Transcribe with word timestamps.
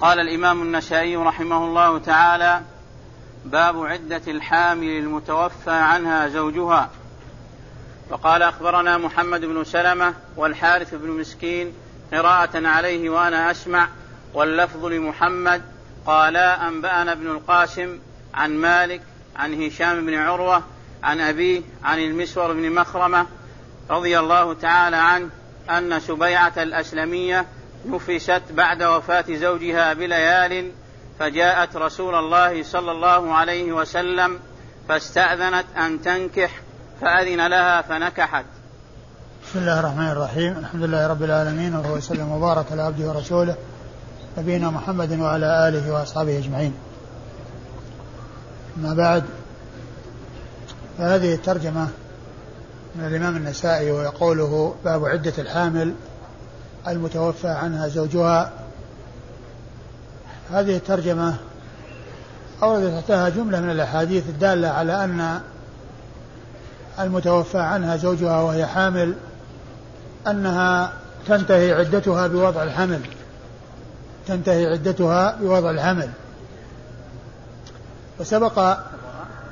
قال 0.00 0.20
الإمام 0.20 0.62
النسائي 0.62 1.16
رحمه 1.16 1.64
الله 1.64 1.98
تعالى 1.98 2.60
باب 3.44 3.86
عدة 3.86 4.22
الحامل 4.28 4.88
المتوفى 4.88 5.70
عنها 5.70 6.28
زوجها. 6.28 6.90
وقال 8.10 8.42
أخبرنا 8.42 8.98
محمد 8.98 9.44
بن 9.44 9.64
سلمة 9.64 10.14
والحارث 10.36 10.94
بن 10.94 11.10
مسكين 11.10 11.72
قراءة 12.12 12.66
عليه 12.68 13.10
وأنا 13.10 13.50
أسمع 13.50 13.88
واللفظ 14.34 14.84
لمحمد 14.84 15.62
قالا 16.06 16.68
أنبأنا 16.68 17.12
ابن 17.12 17.26
القاسم 17.26 17.98
عن 18.34 18.50
مالك 18.50 19.02
عن 19.36 19.62
هشام 19.62 20.06
بن 20.06 20.14
عروة 20.14 20.62
عن 21.02 21.20
أبيه 21.20 21.62
عن 21.84 21.98
المسور 21.98 22.52
بن 22.52 22.72
مخرمة 22.72 23.26
رضي 23.90 24.18
الله 24.18 24.54
تعالى 24.54 24.96
عنه 24.96 25.28
أن 25.70 26.00
سبيعة 26.00 26.52
الأسلمية 26.56 27.46
نفست 27.86 28.42
بعد 28.50 28.82
وفاة 28.82 29.24
زوجها 29.30 29.92
بليال 29.92 30.70
فجاءت 31.18 31.76
رسول 31.76 32.14
الله 32.14 32.62
صلى 32.62 32.92
الله 32.92 33.34
عليه 33.34 33.72
وسلم 33.72 34.38
فاستأذنت 34.88 35.66
أن 35.76 36.02
تنكح 36.02 36.60
فأذن 37.00 37.46
لها 37.46 37.82
فنكحت. 37.82 38.44
بسم 39.46 39.58
الله 39.58 39.80
الرحمن 39.80 40.08
الرحيم. 40.08 40.58
الحمد 40.58 40.82
لله 40.82 41.06
رب 41.06 41.22
العالمين 41.22 41.74
وهو 41.74 41.94
وسلم 41.94 42.32
وبارك 42.32 42.72
على 42.72 42.82
عبده 42.82 43.08
ورسوله 43.08 43.54
نبينا 44.38 44.70
محمد 44.70 45.20
وعلى 45.20 45.68
آله 45.68 45.92
وأصحابه 45.92 46.38
أجمعين. 46.38 46.74
أما 48.76 48.94
بعد 48.94 49.24
فهذه 50.98 51.34
الترجمة 51.34 51.88
من 52.94 53.06
الإمام 53.06 53.36
النسائي 53.36 53.90
ويقوله 53.90 54.74
باب 54.84 55.04
عدة 55.04 55.32
الحامل. 55.38 55.94
المتوفى 56.88 57.48
عنها 57.48 57.88
زوجها. 57.88 58.50
هذه 60.52 60.76
الترجمة 60.76 61.34
أورد 62.62 63.00
تحتها 63.00 63.28
جملة 63.28 63.60
من 63.60 63.70
الأحاديث 63.70 64.28
الدالة 64.28 64.68
على 64.68 65.04
أن 65.04 65.40
المتوفى 67.00 67.58
عنها 67.58 67.96
زوجها 67.96 68.40
وهي 68.40 68.66
حامل 68.66 69.14
أنها 70.26 70.92
تنتهي 71.26 71.72
عدتها 71.72 72.26
بوضع 72.26 72.62
الحمل. 72.62 73.00
تنتهي 74.26 74.66
عدتها 74.66 75.36
بوضع 75.40 75.70
الحمل. 75.70 76.08
وسبق 78.20 78.54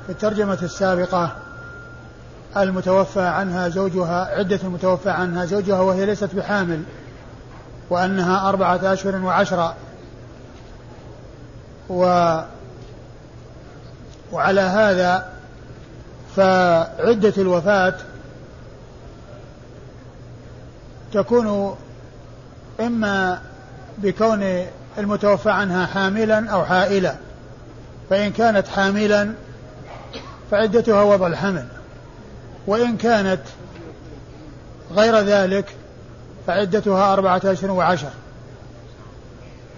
في 0.05 0.09
الترجمة 0.09 0.59
السابقة 0.61 1.35
المتوفى 2.57 3.21
عنها 3.21 3.69
زوجها 3.69 4.37
عدة 4.37 4.59
المتوفى 4.63 5.09
عنها 5.09 5.45
زوجها 5.45 5.79
وهي 5.79 6.05
ليست 6.05 6.35
بحامل. 6.35 6.83
وأنها 7.89 8.49
أربعة 8.49 8.93
أشهر 8.93 9.15
وعشرة. 9.15 9.75
و 11.89 12.03
وعلى 14.31 14.61
هذا 14.61 15.29
فعدة 16.35 17.33
الوفاة 17.37 17.95
تكون 21.13 21.77
إما 22.79 23.41
بكون 23.97 24.65
المتوفى 24.97 25.49
عنها 25.49 25.85
حاملا 25.85 26.49
أو 26.49 26.65
حائلا. 26.65 27.15
فإن 28.09 28.31
كانت 28.31 28.67
حاملا 28.67 29.33
فعدتها 30.51 31.03
وضع 31.03 31.27
الحمل. 31.27 31.65
وإن 32.67 32.97
كانت 32.97 33.41
غير 34.91 35.19
ذلك 35.19 35.75
فعدتها 36.49 37.13
أربعة 37.13 37.41
أشهر 37.45 37.71
وعشر. 37.71 38.09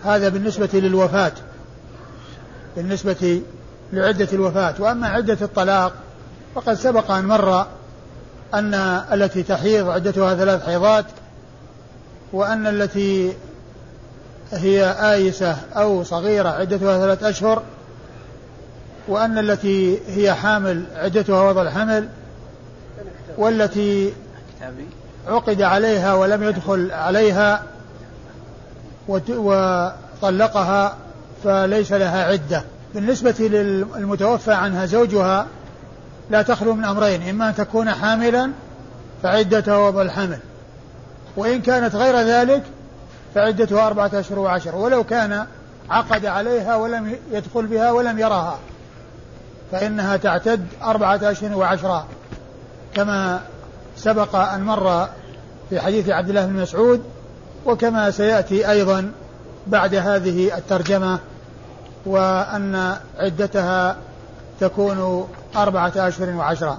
هذا 0.05 0.29
بالنسبة 0.29 0.69
للوفاة 0.73 1.31
بالنسبة 2.75 3.41
لعدة 3.93 4.27
الوفاة. 4.33 4.75
وأما 4.79 5.07
عدة 5.07 5.37
الطلاق 5.41 5.93
فقد 6.55 6.73
سبق 6.73 7.11
أن 7.11 7.25
مر 7.25 7.65
أن 8.53 8.73
التي 9.13 9.43
تحيض 9.43 9.89
عدتها 9.89 10.35
ثلاث 10.35 10.65
حيضات 10.65 11.05
وأن 12.33 12.67
التي 12.67 13.33
هي 14.51 14.95
آيسة 15.13 15.57
أو 15.75 16.03
صغيرة 16.03 16.49
عدتها 16.49 16.99
ثلاث 16.99 17.23
أشهر 17.23 17.63
وأن 19.07 19.37
التي 19.37 19.99
هي 20.07 20.33
حامل 20.33 20.83
عدتها 20.95 21.49
وضع 21.49 21.61
الحمل 21.61 22.09
والتي 23.37 24.13
عقد 25.27 25.61
عليها 25.61 26.13
ولم 26.13 26.43
يدخل 26.43 26.91
عليها 26.91 27.63
وطلقها 29.07 30.95
فليس 31.43 31.91
لها 31.91 32.23
عدة. 32.23 32.63
بالنسبة 32.93 33.35
للمتوفى 33.39 34.53
عنها 34.53 34.85
زوجها 34.85 35.47
لا 36.29 36.41
تخلو 36.41 36.73
من 36.73 36.85
أمرين 36.85 37.29
إما 37.29 37.49
أن 37.49 37.55
تكون 37.55 37.91
حاملا 37.91 38.51
فعدتها 39.23 39.77
وضع 39.77 40.01
الحمل 40.01 40.39
وإن 41.37 41.61
كانت 41.61 41.95
غير 41.95 42.17
ذلك 42.17 42.63
فعدتها 43.35 43.87
أربعة 43.87 44.11
أشهر 44.13 44.39
وعشر. 44.39 44.75
ولو 44.75 45.03
كان 45.03 45.45
عقد 45.89 46.25
عليها 46.25 46.75
ولم 46.75 47.15
يدخل 47.31 47.65
بها 47.65 47.91
ولم 47.91 48.19
يرها 48.19 48.59
فإنها 49.71 50.17
تعتد 50.17 50.67
أربعة 50.83 51.19
أشهر 51.23 51.57
وعشرة 51.57 52.07
كما 52.93 53.41
سبق 53.97 54.35
أن 54.35 54.63
مر 54.63 55.09
في 55.69 55.79
حديث 55.79 56.09
عبد 56.09 56.29
الله 56.29 56.45
بن 56.45 56.61
مسعود 56.61 57.03
وكما 57.65 58.11
سيأتي 58.11 58.71
أيضا 58.71 59.11
بعد 59.67 59.95
هذه 59.95 60.57
الترجمة 60.57 61.19
وأن 62.05 62.95
عدتها 63.17 63.97
تكون 64.59 65.27
أربعة 65.55 65.93
أشهر 65.95 66.29
وعشرة. 66.29 66.77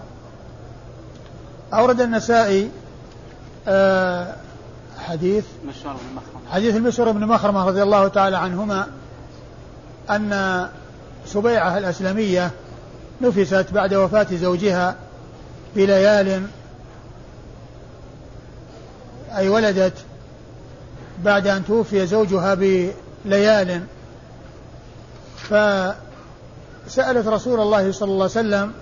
أورد 1.74 2.00
النسائي 2.00 2.70
آه 3.68 4.34
حديث 4.98 5.44
حديث 6.50 6.76
المسور 6.76 7.12
بن 7.12 7.26
مخرمة 7.26 7.66
رضي 7.66 7.82
الله 7.82 8.08
تعالى 8.08 8.36
عنهما 8.36 8.86
أن 10.10 10.68
سبيعة 11.26 11.78
الأسلمية 11.78 12.50
نفست 13.20 13.66
بعد 13.72 13.94
وفاة 13.94 14.26
زوجها 14.32 14.96
بليال 15.76 16.42
أي 19.36 19.48
ولدت 19.48 19.92
بعد 21.24 21.46
أن 21.46 21.64
توفي 21.66 22.06
زوجها 22.06 22.54
بليال. 22.54 23.82
فسألت 25.36 27.26
رسول 27.26 27.60
الله 27.60 27.92
صلى 27.92 28.08
الله 28.08 28.22
عليه 28.22 28.24
وسلم 28.24 28.72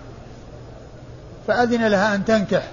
فأذن 1.46 1.86
لها 1.86 2.14
أن 2.14 2.24
تنكح. 2.24 2.68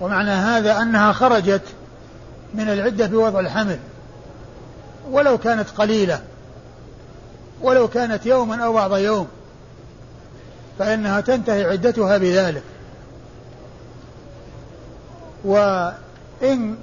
ومعنى 0.00 0.30
هذا 0.30 0.82
أنها 0.82 1.12
خرجت 1.12 1.62
من 2.54 2.68
العدة 2.68 3.06
بوضع 3.06 3.40
الحمل. 3.40 3.78
ولو 5.10 5.38
كانت 5.38 5.70
قليلة 5.70 6.20
ولو 7.62 7.88
كانت 7.88 8.26
يوما 8.26 8.64
أو 8.64 8.72
بعض 8.72 8.96
يوم 8.96 9.28
فإنها 10.78 11.20
تنتهي 11.20 11.64
عدتها 11.64 12.18
بذلك. 12.18 12.62
وإن 16.42 16.76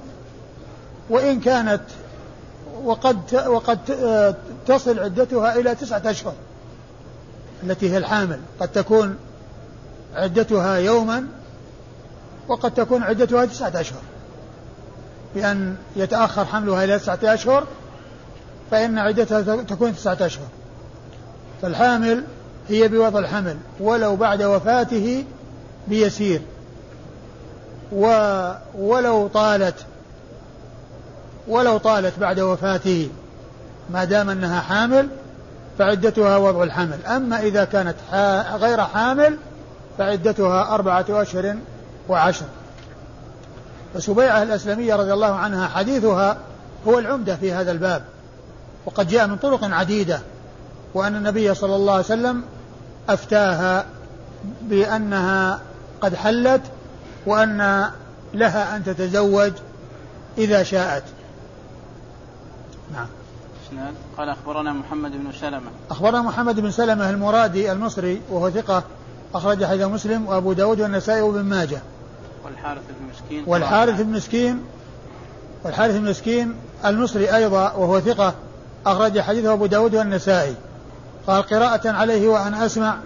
وإن 1.10 1.40
كانت 1.40 1.82
وقد 2.84 3.44
وقد 3.48 3.80
تصل 4.68 5.00
عدتها 5.00 5.56
إلى 5.56 5.76
تسعة 5.76 6.02
أشهر 6.06 6.34
التي 7.64 7.92
هي 7.92 7.98
الحامل. 7.98 8.40
قد 8.60 8.68
تكون 8.68 9.18
عدتها 10.14 10.76
يوما 10.76 11.28
وقد 12.48 12.74
تكون 12.74 13.04
عدتها 13.04 13.46
تسعة 13.46 13.72
أشهر. 13.76 14.02
بأن 15.36 15.76
يتأخر 15.96 16.46
حملها 16.46 16.84
إلى 16.84 17.00
تسعة 17.00 17.20
أشهر 17.24 17.68
فإن 18.72 18.98
عدتها 18.98 19.64
تكون 19.64 19.96
تسعة 19.96 20.18
أشهر. 20.22 20.48
فالحامل 21.62 22.24
هي 22.70 22.88
بوضع 22.88 23.20
الحمل 23.20 23.58
ولو 23.80 24.16
بعد 24.16 24.44
وفاته 24.44 25.26
بيسير. 25.88 26.42
ولو 27.92 29.28
طالت 29.28 29.76
ولو 31.48 31.78
طالت 31.78 32.20
بعد 32.20 32.40
وفاته 32.40 33.10
ما 33.90 34.04
دام 34.04 34.30
أنها 34.30 34.62
حامل 34.62 35.08
فعدتها 35.80 36.38
وضع 36.38 36.64
الحمل. 36.64 37.06
أما 37.06 37.40
إذا 37.40 37.64
كانت 37.66 37.96
غير 38.54 38.82
حامل 38.82 39.38
فعدتها 39.98 40.74
أربعة 40.74 41.06
أشهر 41.10 41.56
وعشر. 42.10 42.46
فسبيعة 43.94 44.44
الأسلمية 44.44 44.96
رضي 44.96 45.14
الله 45.14 45.36
عنها 45.36 45.68
حديثها 45.68 46.38
هو 46.88 47.00
العمدة 47.00 47.36
في 47.36 47.54
هذا 47.54 47.72
الباب. 47.72 48.04
وقد 48.86 49.08
جاء 49.08 49.28
من 49.28 49.38
طرق 49.38 49.64
عديدة 49.64 50.20
وأن 50.94 51.16
النبي 51.16 51.54
صلى 51.54 51.76
الله 51.76 51.94
عليه 51.94 52.04
وسلم 52.04 52.44
أفتاها 53.10 53.86
بأنها 54.62 55.60
قد 56.02 56.16
حلت 56.16 56.62
وأن 57.28 57.90
لها 58.34 58.76
أن 58.76 58.84
تتزوج 58.84 59.52
إذا 60.38 60.64
شاءت. 60.64 61.04
نعم. 62.94 63.08
قال 64.18 64.30
أخبرنا 64.30 64.74
محمد 64.74 65.12
بن 65.12 65.32
سلمة. 65.42 65.70
أخبرنا 65.90 66.22
محمد 66.22 66.60
بن 66.60 66.72
سلمة 66.72 67.10
المرادي 67.10 67.72
المصري 67.72 68.22
وهو 68.30 68.50
ثقة 68.50 68.84
أخرج 69.34 69.66
حديث 69.66 69.86
مسلم 69.86 70.28
وأبو 70.28 70.54
داود 70.54 70.82
والنسائي 70.82 71.22
وابن 71.22 71.44
ماجه. 71.44 71.82
والحارث 72.46 72.82
بن 72.90 73.10
مسكين. 73.14 73.44
والحارث 73.48 74.02
بن 74.02 74.10
مسكين 74.10 74.62
والحارث 75.64 75.96
بن 75.96 76.10
مسكين 76.10 76.56
المصري 76.86 77.36
أيضا 77.36 77.72
وهو 77.72 78.00
ثقة 78.00 78.34
أخرج 78.86 79.20
حديثه 79.20 79.54
أبو 79.54 79.66
داود 79.66 79.96
والنسائي. 79.96 80.56
قال 81.28 81.44
قراءة 81.44 81.90
عليه 81.90 82.28
وأنا 82.28 82.66
أسمع 82.66 82.98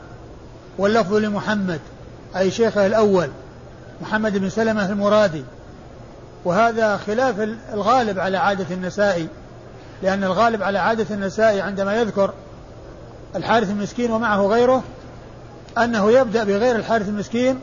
واللفظ 0.77 1.13
لمحمد 1.13 1.79
أي 2.35 2.51
شيخه 2.51 2.85
الأول. 2.85 3.29
محمد 4.01 4.37
بن 4.37 4.49
سلمة 4.49 4.89
المرادي. 4.89 5.43
وهذا 6.45 6.97
خلاف 6.97 7.35
الغالب 7.73 8.19
على 8.19 8.37
عادة 8.37 8.65
النسائي 8.71 9.27
لأن 10.03 10.23
الغالب 10.23 10.63
على 10.63 10.79
عادة 10.79 11.15
النسائي 11.15 11.61
عندما 11.61 11.95
يذكر 11.95 12.33
الحارث 13.35 13.69
المسكين 13.69 14.11
ومعه 14.11 14.47
غيره 14.47 14.83
أنه 15.77 16.11
يبدأ 16.11 16.43
بغير 16.43 16.75
الحارث 16.75 17.09
المسكين 17.09 17.59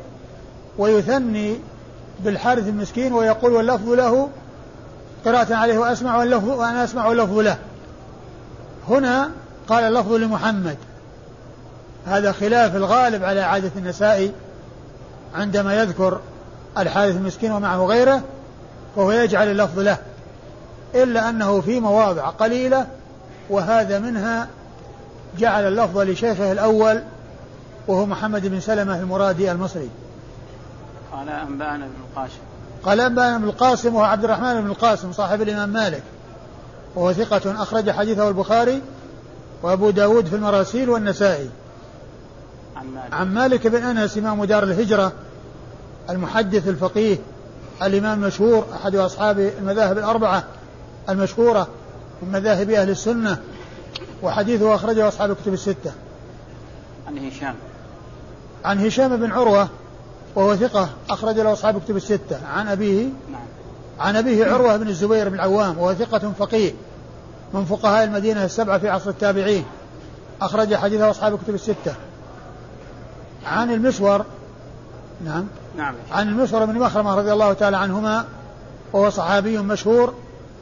ويثني 0.78 1.60
بالحارث 2.24 2.68
المسكين 2.68 3.12
ويقول 3.12 3.52
واللفظ 3.52 3.88
له 3.88 4.28
قراءة 5.24 5.54
عليه 5.54 5.78
وأسمع 5.78 6.16
واللفظ 6.16 6.48
وأنا 6.48 6.84
أسمع 6.84 7.06
واللفظ 7.06 7.38
له. 7.38 7.58
هنا 8.88 9.30
قال 9.68 9.84
اللفظ 9.84 10.12
لمحمد. 10.12 10.76
هذا 12.06 12.32
خلاف 12.32 12.76
الغالب 12.76 13.24
على 13.24 13.40
عادة 13.40 13.70
النسائي 13.76 14.32
عندما 15.34 15.74
يذكر 15.74 16.20
الحارث 16.78 17.16
المسكين 17.16 17.52
ومعه 17.52 17.86
غيره 17.86 18.22
فهو 18.96 19.12
يجعل 19.12 19.50
اللفظ 19.50 19.78
له 19.78 19.98
إلا 20.94 21.28
أنه 21.28 21.60
في 21.60 21.80
مواضع 21.80 22.28
قليلة 22.28 22.86
وهذا 23.50 23.98
منها 23.98 24.48
جعل 25.38 25.68
اللفظ 25.68 25.98
لشيخه 25.98 26.52
الأول 26.52 27.02
وهو 27.88 28.06
محمد 28.06 28.46
بن 28.46 28.60
سلمة 28.60 29.00
المرادي 29.00 29.52
المصري. 29.52 29.90
قال 31.12 31.28
أنبأنا 31.28 31.84
ابن 31.84 31.94
القاسم. 32.10 32.38
قال 32.82 33.00
أنبأنا 33.00 33.36
ابن 33.36 33.44
القاسم 33.44 33.94
وهو 33.94 34.04
عبد 34.04 34.24
الرحمن 34.24 34.60
بن 34.60 34.66
القاسم 34.66 35.12
صاحب 35.12 35.42
الإمام 35.42 35.68
مالك 35.68 36.02
وهو 36.94 37.12
ثقة 37.12 37.62
أخرج 37.62 37.90
حديثه 37.90 38.28
البخاري 38.28 38.82
وأبو 39.62 39.90
داود 39.90 40.26
في 40.26 40.36
المراسيل 40.36 40.90
والنسائي. 40.90 41.50
عن 42.76 42.86
مالك, 42.86 43.12
عن 43.12 43.34
مالك 43.34 43.66
بن 43.66 43.82
أنس 43.84 44.18
إمام 44.18 44.44
دار 44.44 44.62
الهجرة 44.62 45.12
المحدث 46.10 46.68
الفقيه 46.68 47.16
الإمام 47.82 48.22
المشهور 48.22 48.66
أحد 48.74 48.94
أصحاب 48.94 49.38
المذاهب 49.38 49.98
الأربعة 49.98 50.44
المشهورة 51.08 51.68
من 52.22 52.32
مذاهب 52.32 52.70
أهل 52.70 52.90
السنة 52.90 53.42
وحديثه 54.22 54.74
أخرجه 54.74 55.08
أصحاب 55.08 55.30
الكتب 55.30 55.52
الستة. 55.52 55.92
عن 57.06 57.18
هشام. 57.18 57.54
عن 58.64 58.86
هشام 58.86 59.16
بن 59.16 59.32
عروة 59.32 59.68
وهو 60.34 60.56
ثقة 60.56 60.88
أخرج 61.10 61.38
له 61.38 61.52
أصحاب 61.52 61.76
الكتب 61.76 61.96
الستة. 61.96 62.46
عن 62.46 62.68
أبيه 62.68 63.02
نعم. 63.32 63.40
عن 64.00 64.16
أبيه 64.16 64.46
عروة 64.46 64.76
بن 64.76 64.88
الزبير 64.88 65.28
بن 65.28 65.34
العوام 65.34 65.78
وهو 65.78 65.94
ثقة 65.94 66.32
فقيه 66.38 66.72
من 67.54 67.64
فقهاء 67.64 68.04
المدينة 68.04 68.44
السبعة 68.44 68.78
في 68.78 68.88
عصر 68.88 69.10
التابعين. 69.10 69.64
أخرج 70.40 70.74
حديثه 70.74 71.10
أصحاب 71.10 71.34
الكتب 71.34 71.54
الستة. 71.54 71.94
عن 73.46 73.70
المسور 73.70 74.24
نعم. 75.24 75.46
نعم. 75.78 75.94
عن 76.12 76.28
المسور 76.28 76.64
بن 76.64 76.78
مخرمة 76.78 77.14
رضي 77.14 77.32
الله 77.32 77.52
تعالى 77.52 77.76
عنهما 77.76 78.24
وهو 78.92 79.10
صحابي 79.10 79.58
مشهور 79.58 80.14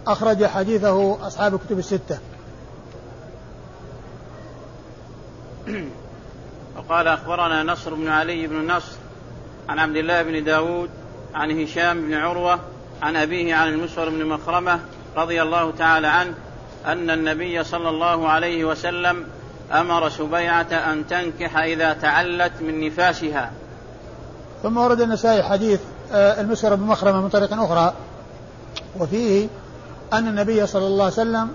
أخرج 0.07 0.45
حديثه 0.45 1.27
أصحاب 1.27 1.55
الكتب 1.55 1.79
الستة. 1.79 2.19
وقال 6.77 7.09
أخبرنا 7.09 7.63
نصر 7.63 7.95
بن 7.95 8.09
علي 8.09 8.47
بن 8.47 8.57
النصر 8.57 8.93
عن 9.69 9.79
عبد 9.79 9.97
الله 9.97 10.23
بن 10.23 10.45
داود 10.45 10.91
عن 11.35 11.63
هشام 11.63 12.01
بن 12.01 12.15
عروة 12.15 12.59
عن 13.03 13.17
أبيه 13.17 13.55
عن 13.55 13.69
المسور 13.69 14.09
بن 14.09 14.27
مخرمة 14.27 14.81
رضي 15.17 15.43
الله 15.43 15.71
تعالى 15.71 16.07
عنه 16.07 16.35
أن 16.87 17.11
النبي 17.11 17.65
صلى 17.65 17.89
الله 17.89 18.29
عليه 18.29 18.65
وسلم 18.65 19.27
أمر 19.73 20.09
سبيعة 20.09 20.73
أن 20.73 21.07
تنكح 21.07 21.57
إذا 21.57 21.93
تعلت 21.93 22.53
من 22.61 22.87
نفاسها 22.87 23.53
ثم 24.67 24.77
ورد 24.77 25.01
النسائي 25.01 25.43
حديث 25.43 25.81
آه، 26.13 26.41
المسور 26.41 26.75
بن 26.75 26.83
مخرمة 26.83 27.21
من 27.21 27.29
طريق 27.29 27.63
أخرى 27.63 27.93
وفيه 29.01 29.49
أن 30.13 30.29
النبي 30.29 30.67
صلى 30.67 30.87
الله 30.87 31.05
عليه 31.05 31.15
وسلم 31.15 31.49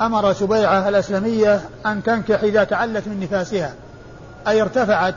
أمر 0.00 0.32
سبيعة 0.32 0.88
الأسلمية 0.88 1.60
أن 1.86 2.02
تنكح 2.02 2.42
إذا 2.42 2.64
تعلت 2.64 3.08
من 3.08 3.20
نفاسها 3.20 3.74
أي 4.48 4.62
ارتفعت 4.62 5.14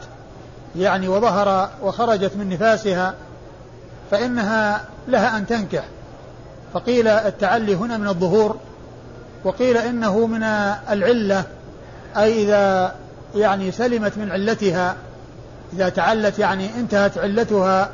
يعني 0.76 1.08
وظهر 1.08 1.70
وخرجت 1.84 2.32
من 2.36 2.50
نفاسها 2.50 3.14
فإنها 4.12 4.82
لها 5.08 5.38
أن 5.38 5.48
تنكح. 5.48 5.84
فقيل 6.74 7.08
التعلي 7.08 7.76
هنا 7.76 7.98
من 7.98 8.08
الظهور 8.08 8.58
وقيل 9.44 9.78
إنه 9.78 10.28
من 10.28 10.44
العلة 10.90 11.44
أي 12.18 12.44
إذا 12.44 12.96
يعني 13.36 13.72
سلمت 13.72 14.18
من 14.18 14.32
علتها. 14.32 14.96
إذا 15.74 15.90
تعلت 15.90 16.40
يعني 16.40 16.70
انتهت 16.80 17.18
علتها 17.18 17.90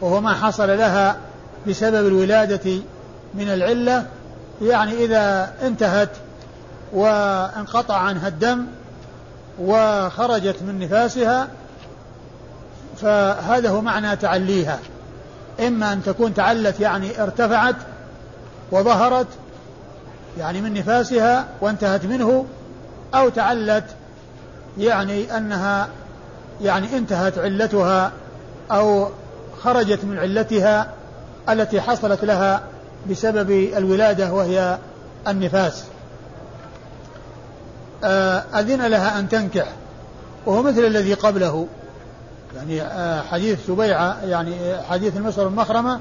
وهو 0.00 0.20
ما 0.20 0.34
حصل 0.34 0.68
لها 0.78 1.16
بسبب 1.68 2.06
الولادة 2.06 2.70
من 3.34 3.48
العلة 3.48 4.06
يعني 4.62 5.04
إذا 5.04 5.52
انتهت 5.62 6.08
وانقطع 6.92 7.96
عنها 7.96 8.28
الدم 8.28 8.66
وخرجت 9.58 10.62
من 10.62 10.78
نفاسها 10.78 11.48
فهذا 12.96 13.70
هو 13.70 13.80
معنى 13.80 14.16
تعليها. 14.16 14.78
إما 15.60 15.92
أن 15.92 16.02
تكون 16.02 16.34
تعلت 16.34 16.80
يعني 16.80 17.22
ارتفعت 17.22 17.76
وظهرت 18.72 19.26
يعني 20.38 20.60
من 20.60 20.74
نفاسها 20.74 21.46
وانتهت 21.60 22.04
منه 22.04 22.46
أو 23.14 23.28
تعلت 23.28 23.84
يعني 24.78 25.36
أنها 25.36 25.88
يعني 26.62 26.96
انتهت 26.96 27.38
علتها 27.38 28.12
أو 28.70 29.08
خرجت 29.62 30.04
من 30.04 30.18
علتها 30.18 30.92
التي 31.48 31.80
حصلت 31.80 32.24
لها 32.24 32.62
بسبب 33.10 33.50
الولادة 33.50 34.32
وهي 34.32 34.78
النفاس. 35.28 35.84
آه، 38.04 38.38
أذن 38.54 38.86
لها 38.86 39.18
أن 39.18 39.28
تنكح 39.28 39.66
وهو 40.46 40.62
مثل 40.62 40.84
الذي 40.84 41.14
قبله. 41.14 41.66
يعني 42.56 42.82
آه، 42.82 43.22
حديث 43.22 43.66
سبيعة 43.66 44.24
يعني 44.24 44.82
حديث 44.90 45.16
المصر 45.16 45.46
المخرمة 45.46 46.00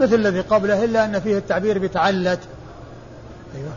مثل 0.00 0.14
الذي 0.14 0.40
قبله 0.40 0.84
إلا 0.84 1.04
أن 1.04 1.20
فيه 1.20 1.38
التعبير 1.38 1.78
بتعلت. 1.78 2.40
أيوه. 3.56 3.72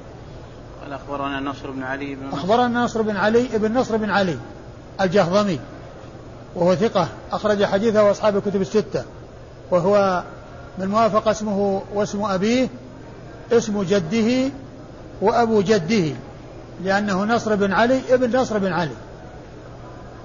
قال 0.83 0.93
أخبرنا 0.93 1.39
نصر 1.39 1.71
بن 1.71 1.83
علي 1.83 2.15
بن 2.15 2.29
أخبرنا 2.33 2.83
نصر 2.83 3.01
بن 3.01 3.17
علي 3.17 3.47
بن 3.53 3.73
نصر 3.73 3.97
بن 3.97 4.09
علي 4.09 4.37
الجهضمي. 5.01 5.59
وهو 6.55 6.75
ثقة 6.75 7.07
أخرج 7.31 7.65
حديثه 7.65 8.11
أصحاب 8.11 8.37
الكتب 8.37 8.61
الستة. 8.61 9.03
وهو 9.71 10.23
من 10.77 10.87
موافق 10.87 11.27
اسمه 11.27 11.81
واسم 11.93 12.23
أبيه 12.23 12.69
اسم 13.51 13.83
جده 13.83 14.51
وأبو 15.21 15.61
جده 15.61 16.15
لأنه 16.83 17.23
نصر 17.23 17.55
بن 17.55 17.73
علي 17.73 18.01
ابن 18.09 18.39
نصر 18.39 18.57
بن 18.57 18.73
علي. 18.73 18.95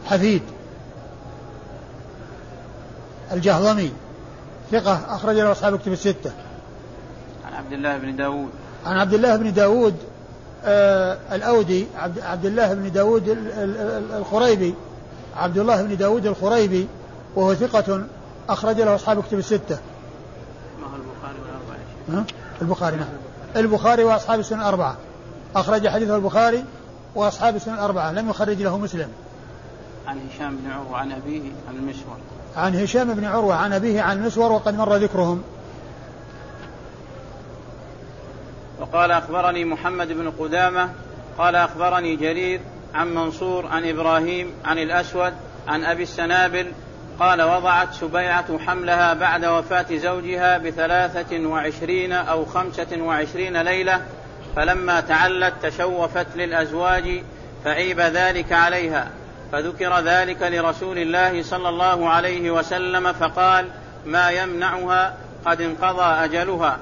حفيد. 0.06 0.42
الجهضمي. 3.32 3.92
ثقة 4.70 5.00
أخرج 5.08 5.36
له 5.36 5.52
أصحاب 5.52 5.74
الكتب 5.74 5.92
الستة. 5.92 6.30
عن 7.46 7.54
عبد 7.54 7.72
الله 7.72 7.98
بن 7.98 8.16
داود. 8.16 8.48
عن 8.86 8.96
عبد 8.96 9.14
الله 9.14 9.36
بن 9.36 9.52
داود 9.52 9.94
آه 10.64 11.18
الأودي 11.32 11.86
عبد, 11.98 12.18
عبد 12.20 12.46
الله 12.46 12.74
بن 12.74 12.92
داود 12.92 13.38
الخريبي 14.18 14.74
عبد 15.38 15.58
الله 15.58 15.82
بن 15.82 15.96
داود 15.96 16.26
الخريبي 16.26 16.88
وهو 17.36 17.54
ثقة 17.54 18.06
أخرج 18.48 18.80
له 18.80 18.94
أصحاب 18.94 19.22
كتب 19.22 19.38
الستة. 19.38 19.78
ما 20.80 20.86
هو 20.86 20.96
البخاري 20.96 21.38
والأربعة 22.08 22.24
البخاري 22.62 22.96
نعم. 22.96 23.08
البخاري 23.56 24.04
وأصحاب 24.04 24.40
السنة 24.40 24.60
الأربعة. 24.60 24.96
أخرج 25.56 25.88
حديثه 25.88 26.16
البخاري 26.16 26.64
وأصحاب 27.14 27.56
السنة 27.56 27.74
الأربعة. 27.74 28.12
لم 28.12 28.30
يخرج 28.30 28.62
له 28.62 28.78
مسلم. 28.78 29.08
عن 30.06 30.18
هشام 30.28 30.56
بن 30.56 30.70
عروة 30.70 30.96
عن 30.96 31.12
أبيه 31.12 31.50
عن 31.68 31.76
المسور 31.76 32.16
عن 32.56 32.76
هشام 32.76 33.14
بن 33.14 33.24
عروة 33.24 33.54
عن 33.54 33.72
أبيه 33.72 34.02
عن 34.02 34.18
المسور 34.18 34.52
وقد 34.52 34.74
مر 34.74 34.96
ذكرهم. 34.96 35.42
وقال 38.80 39.10
أخبرني 39.10 39.64
محمد 39.64 40.08
بن 40.08 40.30
قدامة 40.30 40.90
قال 41.38 41.56
أخبرني 41.56 42.16
جرير 42.16 42.60
عن 42.94 43.14
منصور 43.14 43.66
عن 43.66 43.88
إبراهيم 43.88 44.52
عن 44.64 44.78
الأسود 44.78 45.32
عن 45.68 45.84
أبي 45.84 46.02
السنابل 46.02 46.72
قال 47.20 47.42
وضعت 47.42 47.94
سبيعة 47.94 48.58
حملها 48.58 49.14
بعد 49.14 49.44
وفاة 49.44 49.86
زوجها 49.96 50.58
بثلاثة 50.58 51.46
وعشرين 51.46 52.12
أو 52.12 52.44
خمسة 52.44 53.02
وعشرين 53.02 53.62
ليلة 53.62 54.00
فلما 54.56 55.00
تعلت 55.00 55.54
تشوفت 55.62 56.26
للأزواج 56.36 57.22
فعيب 57.64 58.00
ذلك 58.00 58.52
عليها. 58.52 59.08
فذكر 59.52 60.00
ذلك 60.00 60.42
لرسول 60.42 60.98
الله 60.98 61.42
صلى 61.42 61.68
الله 61.68 62.08
عليه 62.08 62.50
وسلم 62.50 63.12
فقال 63.12 63.66
ما 64.06 64.30
يمنعها 64.30 65.14
قد 65.46 65.60
انقضى 65.60 66.24
أجلها. 66.24 66.78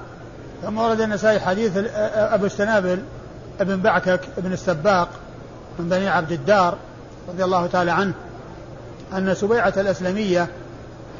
ثم 0.61 0.77
ورد 0.77 1.01
النسائي 1.01 1.39
حديث 1.39 1.71
أبو 2.15 2.45
السنابل 2.45 3.03
ابن 3.59 3.81
بعكك 3.81 4.21
ابن 4.37 4.53
السباق 4.53 5.09
من 5.79 5.89
بني 5.89 6.07
عبد 6.07 6.31
الدار 6.31 6.77
رضي 7.29 7.43
الله 7.43 7.67
تعالى 7.67 7.91
عنه 7.91 8.13
أن 9.13 9.35
سبيعة 9.35 9.73
الأسلمية 9.77 10.47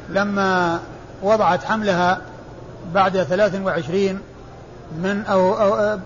لما 0.08 0.80
وضعت 1.22 1.64
حملها 1.64 2.20
بعد 2.94 3.22
23 3.22 4.20
من 5.02 5.24
أو, 5.28 5.54
أو 5.54 5.98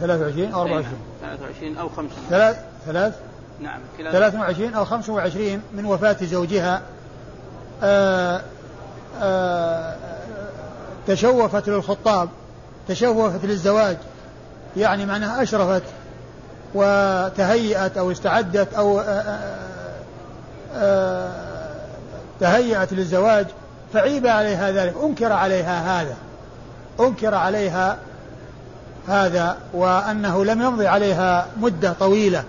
23 0.00 0.52
أو 0.52 0.62
24 0.62 0.98
23 1.20 1.76
أو 1.76 1.88
5 1.88 2.08
ثلاث 2.30 2.56
ثلاث؟ 2.86 3.14
نعم 3.60 3.80
23 3.98 4.74
أو 4.74 4.84
25 4.84 5.62
من 5.72 5.84
وفاة 5.84 6.16
زوجها 6.22 6.82
آآ 7.82 8.42
آآ 9.20 9.96
تشوفت 11.06 11.68
للخطاب 11.68 12.28
تشوفت 12.88 13.44
للزواج 13.44 13.96
يعني 14.76 15.06
معناها 15.06 15.42
أشرفت. 15.42 15.82
وتهيأت 16.74 17.98
أو 17.98 18.10
استعدت 18.10 18.74
أو 18.74 19.00
آآ 19.00 19.38
آآ 20.74 21.30
تهيأت 22.40 22.92
للزواج 22.92 23.46
فعيب 23.92 24.26
عليها 24.26 24.70
ذلك 24.70 24.94
أنكر 25.02 25.32
عليها 25.32 26.02
هذا 26.02 26.16
أنكر 27.00 27.34
عليها 27.34 27.96
هذا 29.08 29.56
وأنه 29.72 30.44
لم 30.44 30.62
يمضي 30.62 30.86
عليها 30.86 31.46
مدة 31.60 31.92
طويلة. 31.92 32.44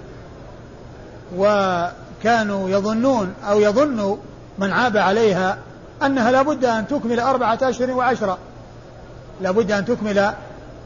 وكانوا 1.36 2.70
يظنون 2.70 3.34
أو 3.50 3.60
يظن 3.60 4.18
من 4.60 4.72
عاب 4.72 4.98
عليها 4.98 5.58
أنها 6.04 6.32
لابد 6.32 6.66
أن 6.66 6.88
تكمل 6.88 7.20
أربعة 7.20 7.60
أشهر 7.62 7.92
وعشرة. 7.92 8.38
لابد 9.42 9.72
أن 9.72 9.86
تكمل 9.86 10.32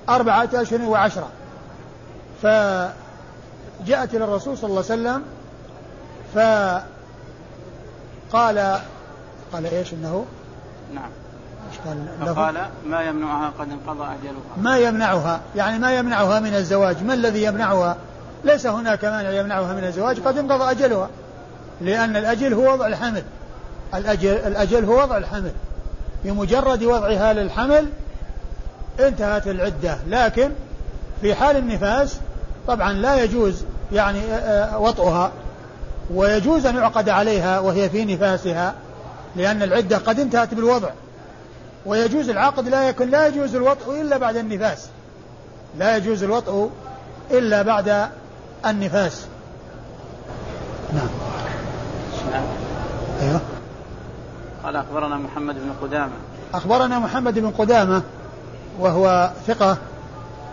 أربعة 0.10 0.50
أشهر 0.54 0.82
وعشرة. 0.82 1.28
فجاءت 3.80 4.16
إلى 4.16 4.24
الرسول 4.24 4.58
صلى 4.58 4.70
الله 4.70 4.84
عليه 4.90 5.02
وسلم 5.02 5.24
فقال 8.32 8.80
قال 9.54 9.66
إيش 9.66 9.94
إنه؟ 9.94 10.26
نعم. 10.94 11.10
قال؟ 11.86 12.06
فقال 12.26 12.66
ما 12.86 13.02
يمنعها 13.02 13.54
قد 13.60 13.68
انقضى 13.72 14.04
أجلها. 14.04 14.58
ما 14.58 14.78
يمنعها 14.78 15.42
يعني 15.56 15.80
ما 15.80 15.98
يمنعها 15.98 16.40
من 16.40 16.56
الزواج. 16.56 17.04
ما 17.04 17.14
الذي 17.14 17.44
يمنعها؟ 17.44 17.98
ليس 18.44 18.68
هناك 18.68 19.06
مانع 19.06 19.30
يمنعها 19.30 19.74
من 19.74 19.84
الزواج 19.84 20.20
قد 20.20 20.38
انقضى 20.38 20.72
أجلها 20.72 21.10
لأن 21.82 22.16
الأجل 22.16 22.54
هو 22.54 22.74
وضع 22.74 22.88
الحمل. 22.88 23.24
الأجل, 23.94 24.30
الأجل 24.30 24.86
هو 24.86 25.02
وضع 25.02 25.18
الحمل. 25.18 25.52
بمجرد 26.24 26.84
وضعها 26.84 27.34
للحمل 27.34 27.90
انتهت 29.00 29.48
العدة. 29.48 29.98
لكن 30.08 30.52
في 31.22 31.36
حال 31.36 31.58
النفاس 31.58 32.20
طبعا 32.68 32.94
لا 32.94 33.24
يجوز 33.24 33.64
يعني 33.92 34.20
وطئها 34.78 35.32
ويجوز 36.14 36.66
أن 36.66 36.76
يعقد 36.76 37.10
عليها 37.10 37.60
وهي 37.60 37.90
في 37.90 38.06
نفاسها 38.06 38.74
لأن 39.36 39.64
العدة 39.64 39.98
قد 39.98 40.20
انتهت 40.20 40.54
بالوضع. 40.54 40.90
ويجوز 41.86 42.30
العقد 42.30 42.68
لا 42.68 42.90
يكون 42.90 43.10
لا 43.10 43.28
يجوز 43.28 43.56
الوطء 43.56 44.02
إلا 44.02 44.18
بعد 44.18 44.36
النفاس. 44.36 44.88
لا 45.80 45.98
يجوز 45.98 46.24
الوطء 46.24 46.70
إلا 47.32 47.62
بعد 47.62 48.08
النفاس. 48.66 49.26
نعم 50.94 51.08
نعم. 52.32 52.44
أيوه. 53.22 53.42
قال 54.64 54.76
أخبرنا 54.76 55.16
محمد 55.18 55.56
بن 55.56 55.72
قدامة. 55.82 56.14
أخبرنا 56.54 57.00
محمد 57.00 57.40
بن 57.40 57.52
قدامة 57.52 58.02
وهو 58.80 59.32
ثقة. 59.48 59.78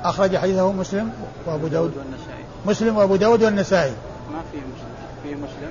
أخرج 0.04 0.36
حديثه 0.36 0.72
مسلم 0.72 1.10
وأبو 1.46 1.66
داود. 1.66 1.92
والنسائي. 1.96 2.44
مسلم 2.66 2.96
وأبو 2.96 3.16
داود 3.16 3.42
والنسائي. 3.42 3.92
ما 4.32 4.38
في 4.52 4.58
مسلم. 4.58 4.92
في 5.22 5.34
مسلم؟ 5.34 5.70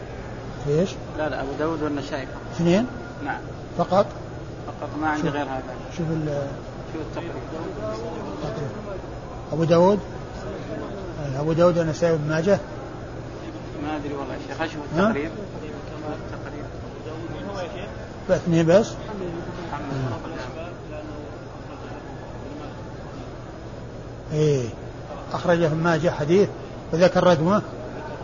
في 0.65 0.79
إيش؟ 0.79 0.89
لا 1.17 1.29
لا 1.29 1.41
أبو 1.41 1.51
داود 1.59 1.81
والنسائي 1.83 2.25
فقط. 2.25 2.41
اثنين؟ 2.55 2.85
نعم. 3.25 3.39
فقط؟ 3.77 4.05
فقط 4.67 4.89
ما 5.01 5.07
عندي 5.09 5.21
شوف. 5.27 5.35
غير 5.35 5.45
هذا. 5.45 5.63
شوف 5.97 6.07
ال- 6.09 6.47
شو 6.93 6.99
التقريب. 6.99 7.31
أبو 9.53 9.63
داود؟ 9.63 9.99
أبو 11.39 11.53
داود 11.53 11.77
والنسائي 11.77 12.13
وابن 12.13 12.29
ماجه؟ 12.29 12.59
ما 13.83 13.95
أدري 13.95 14.13
والله 14.13 14.33
يا 14.33 14.39
شيخ. 14.47 14.61
أشوف؟ 14.61 14.81
التقريب؟ 14.95 15.31
التقريب. 16.33 16.65
اثنين 18.29 18.65
بس؟ 18.65 18.87
محمد 19.71 20.30
إيه. 24.33 24.65
أخرج 25.33 25.61
ابن 25.61 25.77
ماجه 25.77 26.09
حديث 26.09 26.49
وذكر 26.93 27.23
رقمه 27.23 27.61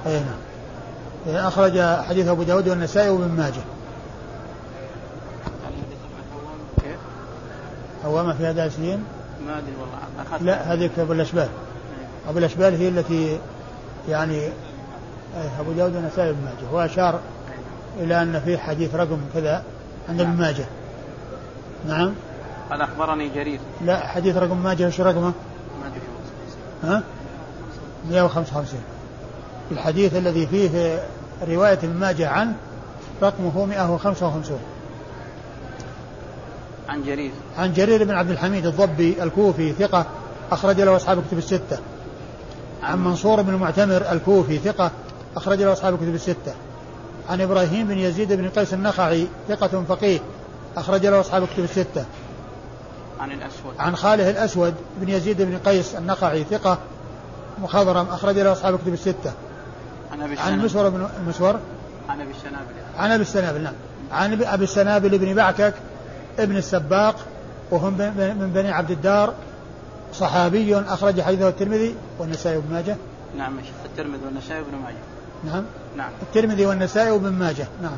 اي 0.06 0.20
نعم. 0.20 0.36
إيه، 1.28 1.48
أخرج 1.48 1.80
حديث 2.08 2.28
أبو 2.28 2.44
داود 2.44 2.70
والنسائي 2.70 3.10
وابن 3.10 3.36
ماجه. 3.38 3.62
كيف؟ 6.76 6.96
عوامة 8.06 8.34
في 8.34 8.46
هذا 8.46 8.70
سنين 8.70 9.04
ما 9.48 9.58
أدري 9.58 9.74
والله 9.80 10.54
لا 10.54 10.74
هذه 10.74 10.90
أبو 10.98 11.14
الأشبال. 11.14 11.48
أبو 12.30 12.40
الأشبال 12.40 12.76
هي 12.76 12.88
التي 12.88 13.40
يعني 14.10 14.34
إيه، 14.34 14.52
أبو 15.60 15.72
داود 15.72 15.96
والنسائي 15.96 16.30
وابن 16.30 16.44
ماجه. 16.44 16.74
وأشار 16.74 17.20
إلى 18.00 18.22
أن 18.22 18.42
في 18.46 18.58
حديث 18.58 18.96
رقم 18.96 19.20
كذا 19.34 19.64
عند 20.10 20.22
ابن 20.22 20.38
ماجه. 20.38 20.66
نعم. 21.88 22.14
قال 22.70 22.82
أخبرني 22.82 23.30
جرير. 23.30 23.60
لا 23.86 24.08
حديث 24.08 24.38
رقم 24.38 24.58
ماجه 24.64 24.88
وش 24.88 25.02
رقمه؟ 25.02 25.34
ها؟ 26.84 27.04
155 28.10 28.80
الحديث 29.72 30.16
الذي 30.16 30.48
فيه 30.48 31.00
رواية 31.48 31.74
ابن 31.74 31.94
ماجه 32.00 32.30
عنه 32.30 32.54
رقمه 33.22 33.66
155 33.66 34.60
عن 36.90 37.04
جرير. 37.04 37.32
عن 37.58 37.74
جرير 37.74 38.04
بن 38.04 38.12
عبد 38.12 38.32
الحميد 38.32 38.66
الضبي 38.66 39.24
الكوفي 39.24 39.74
ثقة 39.74 40.06
أخرج 40.52 40.82
له 40.82 40.96
أصحاب 40.96 41.20
الكتب 41.20 41.38
الستة. 41.38 41.80
عن 42.84 43.04
منصور 43.04 43.42
بن 43.42 43.54
المعتمر 43.54 44.12
الكوفي 44.12 44.58
ثقة 44.58 44.92
أخرج 45.36 45.62
له 45.62 45.74
أصحاب 45.74 45.94
الكتب 45.94 46.16
الستة. 46.16 46.54
عن 47.30 47.42
إبراهيم 47.42 47.88
بن 47.88 47.98
يزيد 47.98 48.34
بن 48.34 48.50
قيس 48.50 48.74
النخعي 48.74 49.28
ثقة 49.50 49.84
فقيه 49.90 50.20
أخرج 50.78 51.06
له 51.06 51.20
أصحاب 51.20 51.44
الكتب 51.44 51.64
الستة. 51.64 52.06
عن 53.20 53.32
الأسود. 53.32 53.74
عن 53.80 53.96
خاله 53.96 54.30
الأسود 54.30 54.74
بن 55.02 55.10
يزيد 55.10 55.42
بن 55.42 55.58
قيس 55.58 55.96
النخعي 55.96 56.44
ثقة 56.44 56.78
مخضرم 57.62 58.08
أخرج 58.10 58.40
له 58.40 58.52
أصحاب 58.52 58.74
الكتب 58.74 58.94
الستة. 58.94 59.32
عن 60.12 60.22
أبي 60.22 60.40
عن 60.40 60.60
مسور 60.60 60.90
بن 60.90 61.08
مسور. 61.28 61.60
عن 62.10 62.22
أبي 62.22 62.32
السنابل 62.32 62.74
عن 62.98 63.12
أبي 63.12 63.22
السنابل 63.22 63.62
نعم. 63.62 63.74
عن 64.12 64.38
أبي- 64.40 64.48
ابي 64.48 64.64
السنابل 64.64 65.18
بن 65.18 65.34
بعكك 65.34 65.74
ابن 66.40 66.58
السباق 66.58 67.16
وهم 67.72 67.94
بن- 67.98 68.36
من 68.40 68.52
بني 68.56 68.72
عبد 68.72 68.92
الدار 68.92 69.34
صحابي 70.14 70.80
أخرج 70.80 71.22
حديثه 71.22 71.48
الترمذي 71.50 71.96
والنسائي 72.20 72.58
وابن 72.58 72.74
ماجه. 72.74 72.96
نعم 73.38 73.58
شيخ 73.62 73.76
الترمذي 73.86 74.26
والنسائي 74.26 74.62
وابن 74.62 74.76
ماجه. 74.78 74.96
نعم. 75.54 75.64
نعم. 75.98 76.10
الترمذي 76.22 76.66
والنسائي 76.66 77.12
وابن 77.12 77.30
ماجه 77.32 77.68
نعم. 77.82 77.98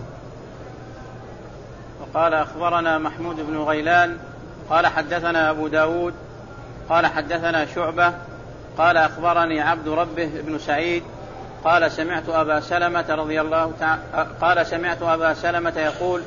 وقال 2.02 2.34
أخبرنا 2.34 2.98
محمود 2.98 3.36
بن 3.36 3.58
غيلان 3.58 4.18
قال 4.70 4.88
حدثنا 4.88 5.50
أبو 5.50 5.68
داود 5.68 6.14
قال 6.90 7.06
حدثنا 7.06 7.66
شعبة 7.66 8.14
قال 8.78 8.98
أخبرني 8.98 9.62
عبد 9.62 9.88
ربه 9.88 10.30
بن 10.46 10.60
سعيد 10.60 11.04
قال 11.64 11.92
سمعت 11.92 12.30
أبا 12.30 12.60
سلمة 12.60 13.06
رضي 13.10 13.42
الله 13.42 13.74
تعالى 13.80 14.02
قال 14.42 14.68
سمعت 14.68 15.02
أبا 15.02 15.34
سلمة 15.34 15.80
يقول 15.80 16.22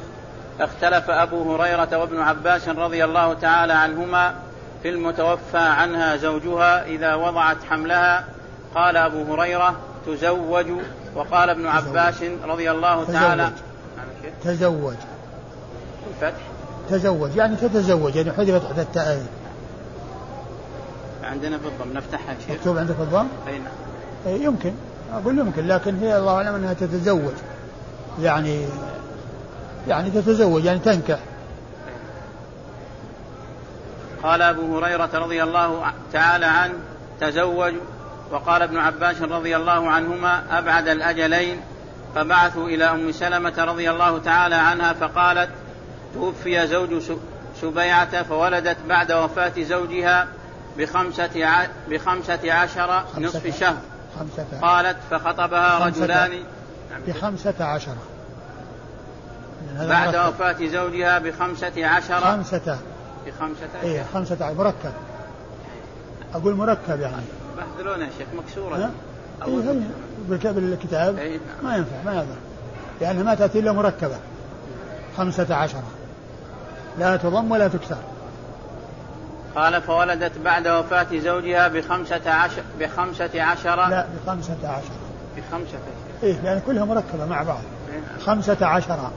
اختلف 0.61 1.11
أبو 1.11 1.55
هريرة 1.55 1.99
وابن 1.99 2.21
عباس 2.21 2.69
رضي 2.69 3.05
الله 3.05 3.35
تعالى 3.35 3.73
عنهما 3.73 4.35
في 4.83 4.89
المتوفى 4.89 5.59
عنها 5.59 6.17
زوجها 6.17 6.85
إذا 6.85 7.15
وضعت 7.15 7.57
حملها. 7.71 8.25
قال 8.75 8.97
أبو 8.97 9.35
هريرة 9.35 9.77
تزوج 10.07 10.67
وقال 11.15 11.51
ابن 11.51 11.67
عباس 11.67 12.23
رضي 12.45 12.71
الله 12.71 13.05
تعالى 13.05 13.51
تزوج. 14.45 14.55
تزوج. 14.57 14.97
الفتح. 16.11 16.52
تزوج 16.91 17.37
يعني 17.37 17.57
تتزوج 17.57 18.17
يعني 18.17 18.33
حذفت 18.33 18.63
تحت 18.63 18.79
التاء 18.79 19.27
عندنا 21.25 21.57
بالضم 21.57 21.97
نفتحها 21.97 22.37
شيخ. 22.47 22.57
مكتوب 22.57 22.79
عندك 22.79 22.95
الضم؟ 23.01 23.27
أي 23.49 23.59
نعم. 23.59 24.43
يمكن. 24.43 24.73
أقول 25.13 25.39
يمكن 25.39 25.67
لكن 25.67 25.99
هي 25.99 26.19
الله 26.19 26.33
أعلم 26.37 26.55
أنها 26.55 26.73
تتزوج. 26.73 27.35
يعني 28.21 28.67
يعني 29.89 30.11
تتزوج 30.11 30.65
يعني 30.65 30.79
تنكح. 30.79 31.19
قال 34.23 34.43
أبو 34.43 34.79
هريرة 34.79 35.11
رضي 35.15 35.43
الله 35.43 35.93
تعالى 36.13 36.47
عنه 36.47 36.75
تزوج 37.21 37.75
وقال 38.31 38.63
ابن 38.63 38.77
عباس 38.77 39.23
رضي 39.23 39.57
الله 39.57 39.91
عنهما 39.91 40.43
أبعد 40.59 40.89
الأجلين 40.89 41.61
فبعثوا 42.15 42.69
إلى 42.69 42.85
أم 42.85 43.13
سلمة 43.13 43.65
رضي 43.65 43.91
الله 43.91 44.19
تعالى 44.19 44.55
عنها 44.55 44.93
فقالت 44.93 45.49
توفي 46.15 46.67
زوج 46.67 47.03
سبيعة 47.61 48.23
فولدت 48.23 48.77
بعد 48.89 49.13
وفاة 49.13 49.53
زوجها 49.63 50.29
بخمسة, 50.79 51.49
بخمسة 51.91 52.53
عشر 52.53 53.05
نصف 53.19 53.61
شهر. 53.61 53.77
خمسة 54.19 54.61
قالت 54.63 54.97
فخطبها 55.11 55.87
رجلان. 55.87 56.31
بخمسة 57.07 57.65
عشر. 57.65 57.95
بعد 59.81 60.17
وفاة 60.17 60.67
زوجها 60.67 61.19
بخمسة 61.19 61.87
عشر. 61.87 62.21
خمسة. 62.21 62.79
بخمسة 63.27 63.83
إيه 63.83 64.05
خمسة 64.15 64.45
عشر. 64.45 64.55
مركب. 64.55 64.93
أقول 66.35 66.55
مركب 66.55 67.01
يعني. 67.01 67.23
بحثلون 67.57 68.01
يا 68.01 68.11
شيخ 68.19 68.29
مكسورة. 68.35 68.91
إيه 69.47 69.81
بالكتاب 70.29 71.19
إيه 71.19 71.41
ما 71.63 71.77
ينفع 71.77 71.97
ما 72.05 72.13
ينفع. 72.13 72.41
لأنها 73.01 73.23
ما 73.23 73.35
تأتي 73.35 73.59
إلا 73.59 73.73
مركبة. 73.73 74.17
خمسة 75.17 75.55
عشر. 75.55 75.83
لا 76.99 77.17
تضم 77.17 77.51
ولا 77.51 77.69
تكسر 77.69 77.97
قال 79.55 79.83
فولدت 79.83 80.39
بعد 80.39 80.69
وفاة 80.69 81.07
زوجها 81.19 81.69
بخمسة 81.69 82.31
عشر 82.31 82.63
بخمسة 82.81 83.43
عشر. 83.43 83.89
لا 83.89 84.07
بخمسة 84.27 84.57
عشر. 84.65 84.93
بخمسة 85.37 85.79
إيه 86.23 86.41
لأن 86.41 86.61
كلها 86.67 86.85
مركبة 86.85 87.27
مع 87.27 87.43
بعض. 87.43 87.61
إيه. 87.93 88.25
خمسة 88.25 88.67
عشر. 88.67 89.11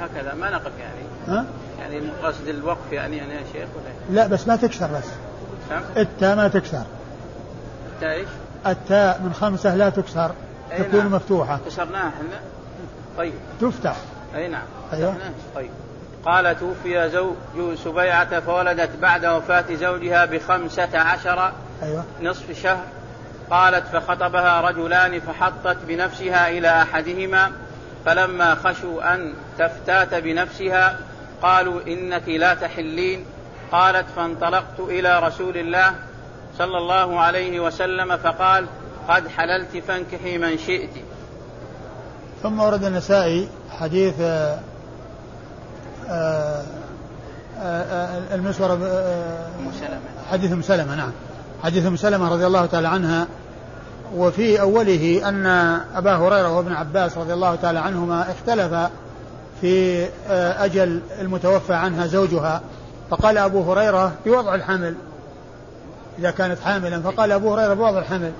هكذا 0.00 0.34
ما 0.34 0.50
نقف 0.50 0.72
يعني. 0.78 1.00
ها؟ 1.28 1.44
يعني 1.80 2.00
قصد 2.22 2.48
الوقف 2.48 2.92
يعني, 2.92 3.16
يعني 3.16 3.34
يا 3.34 3.42
شيخ 3.52 3.68
ولا؟ 3.76 4.20
لا 4.20 4.26
بس 4.26 4.48
ما 4.48 4.56
تكسر 4.56 4.86
بس. 4.86 5.04
التاء 5.96 6.36
ما 6.36 6.48
تكسر 6.48 6.82
التاء 7.94 8.10
إيش؟ 8.12 8.28
التاء 8.66 9.20
من 9.22 9.32
خمسة 9.32 9.76
لا 9.76 9.90
تكسر 9.90 10.30
تكون 10.78 11.00
نعم. 11.00 11.12
مفتوحة. 11.12 11.58
كسرناها 11.66 12.08
إحنا. 12.08 12.40
طيب. 13.18 13.32
تفتح. 13.60 13.96
أي 14.34 14.48
نعم. 14.48 14.62
أيوه. 14.92 15.14
طيب. 15.54 15.70
قال 16.24 16.60
توفي 16.60 17.10
زوج 17.10 17.34
سبيعة 17.84 18.40
فولدت 18.40 18.90
بعد 19.02 19.26
وفاة 19.26 19.64
زوجها 19.74 20.24
بخمسة 20.24 20.98
عشر 20.98 21.52
أيوة. 21.82 22.04
نصف 22.22 22.62
شهر. 22.62 22.84
قالت 23.50 23.86
فخطبها 23.86 24.60
رجلان 24.60 25.20
فحطت 25.20 25.76
بنفسها 25.88 26.48
إلى 26.48 26.82
أحدهما 26.82 27.52
فلما 28.06 28.54
خشوا 28.54 29.14
أن 29.14 29.34
تفتات 29.58 30.14
بنفسها 30.14 30.98
قالوا 31.42 31.80
إنك 31.86 32.28
لا 32.28 32.54
تحلين. 32.54 33.24
قالت 33.72 34.06
فانطلقت 34.16 34.80
إلى 34.80 35.18
رسول 35.18 35.56
الله 35.56 35.94
صلى 36.58 36.78
الله 36.78 37.20
عليه 37.20 37.60
وسلم 37.60 38.16
فقال 38.16 38.66
قد 39.08 39.28
حللت 39.28 39.76
فانكحي 39.88 40.38
من 40.38 40.58
شئت 40.58 40.90
ثم 42.42 42.60
ورد 42.60 42.84
النسائي 42.84 43.48
حديث 43.70 44.14
المسور 48.34 48.78
حديث 50.30 50.52
أم 50.52 50.62
سلمة 50.62 50.94
نعم. 50.94 51.12
حديث 51.62 51.86
أم 51.86 51.96
سلمة 51.96 52.28
رضي 52.32 52.46
الله 52.46 52.66
تعالى 52.66 52.88
عنها. 52.88 53.26
وفي 54.16 54.60
أوله 54.60 55.28
أن 55.28 55.46
أبا 55.94 56.16
هريرة 56.16 56.56
وابن 56.56 56.72
عباس 56.72 57.18
رضي 57.18 57.32
الله 57.32 57.54
تعالى 57.54 57.78
عنهما 57.78 58.30
اختلفا 58.30 58.90
في 59.60 60.06
أجل 60.58 61.00
المتوفى 61.20 61.74
عنها 61.74 62.06
زوجها. 62.06 62.60
فقال 63.10 63.38
أبو 63.38 63.72
هريرة 63.72 64.12
بوضع 64.26 64.54
الحمل. 64.54 64.94
إذا 66.18 66.30
كانت 66.30 66.60
حاملا 66.60 67.00
فقال 67.00 67.32
أبو 67.32 67.54
هريرة 67.54 67.74
بوضع 67.74 67.98
الحمل. 67.98 68.32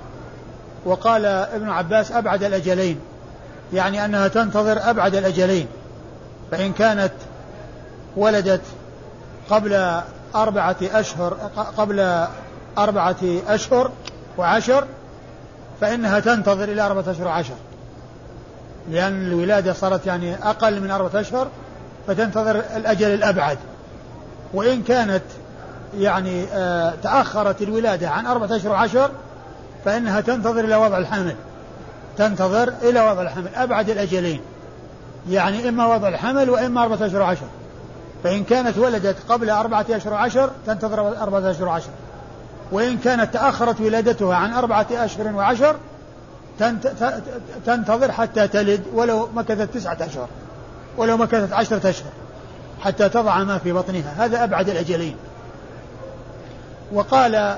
وقال 0.85 1.25
ابن 1.25 1.69
عباس 1.69 2.11
أبعد 2.11 2.43
الأجلين. 2.43 2.99
يعني 3.73 4.05
أنها 4.05 4.27
تنتظر 4.27 4.89
أبعد 4.89 5.15
الأجلين. 5.15 5.67
فإن 6.51 6.73
كانت 6.73 7.11
ولدت 8.15 8.61
قبل 9.49 10.01
أربعة 10.35 10.75
أشهر 10.81 11.33
قبل 11.77 12.25
أربعة 12.77 13.17
أشهر 13.47 13.91
وعشر 14.37 14.85
فإنها 15.81 16.19
تنتظر 16.19 16.63
إلى 16.63 16.81
أربعة 16.81 17.11
أشهر 17.11 17.27
وعشر. 17.27 17.55
لأن 18.89 19.27
الولادة 19.27 19.73
صارت 19.73 20.05
يعني 20.05 20.35
أقل 20.35 20.81
من 20.81 20.91
أربعة 20.91 21.21
أشهر 21.21 21.47
فتنتظر 22.07 22.61
الأجل 22.75 23.13
الأبعد. 23.13 23.57
وإن 24.53 24.83
كانت 24.83 25.23
يعني 25.97 26.45
آه 26.53 26.93
تأخرت 27.03 27.61
الولادة 27.61 28.09
عن 28.09 28.25
أربعة 28.25 28.55
أشهر 28.55 28.71
وعشر 28.71 29.11
فإنها 29.85 30.21
تنتظر 30.21 30.59
إلى 30.59 30.75
وضع 30.75 30.97
الحمل. 30.97 31.35
تنتظر 32.17 32.73
إلى 32.81 33.01
وضع 33.01 33.21
الحمل 33.21 33.55
أبعد 33.55 33.89
الأجلين. 33.89 34.41
يعني 35.29 35.69
إما 35.69 35.95
وضع 35.95 36.07
الحمل 36.07 36.49
وإما 36.49 36.83
أربعة 36.83 37.07
أشهر 37.07 37.21
وعشر. 37.21 37.47
فإن 38.23 38.43
كانت 38.43 38.77
ولدت 38.77 39.15
قبل 39.29 39.49
أربعة 39.49 39.85
أشهر 39.89 40.13
وعشر 40.13 40.51
تنتظر 40.67 41.21
أربعة 41.21 41.51
أشهر 41.51 41.67
وعشر 41.67 41.89
وإن 42.71 42.97
كانت 42.97 43.33
تأخرت 43.33 43.81
ولادتها 43.81 44.35
عن 44.35 44.53
أربعة 44.53 44.87
أشهر 44.91 45.35
وعشر 45.35 45.75
تنتظر 47.65 48.11
حتى 48.11 48.47
تلد 48.47 48.83
ولو 48.93 49.29
مكثت 49.35 49.73
تسعة 49.73 49.97
أشهر 50.01 50.27
ولو 50.97 51.17
مكثت 51.17 51.53
عشرة 51.53 51.89
أشهر 51.89 52.11
حتى 52.81 53.09
تضع 53.09 53.43
ما 53.43 53.57
في 53.57 53.71
بطنها. 53.73 54.25
هذا 54.25 54.43
أبعد 54.43 54.69
الأجلين. 54.69 55.15
وقال 56.93 57.55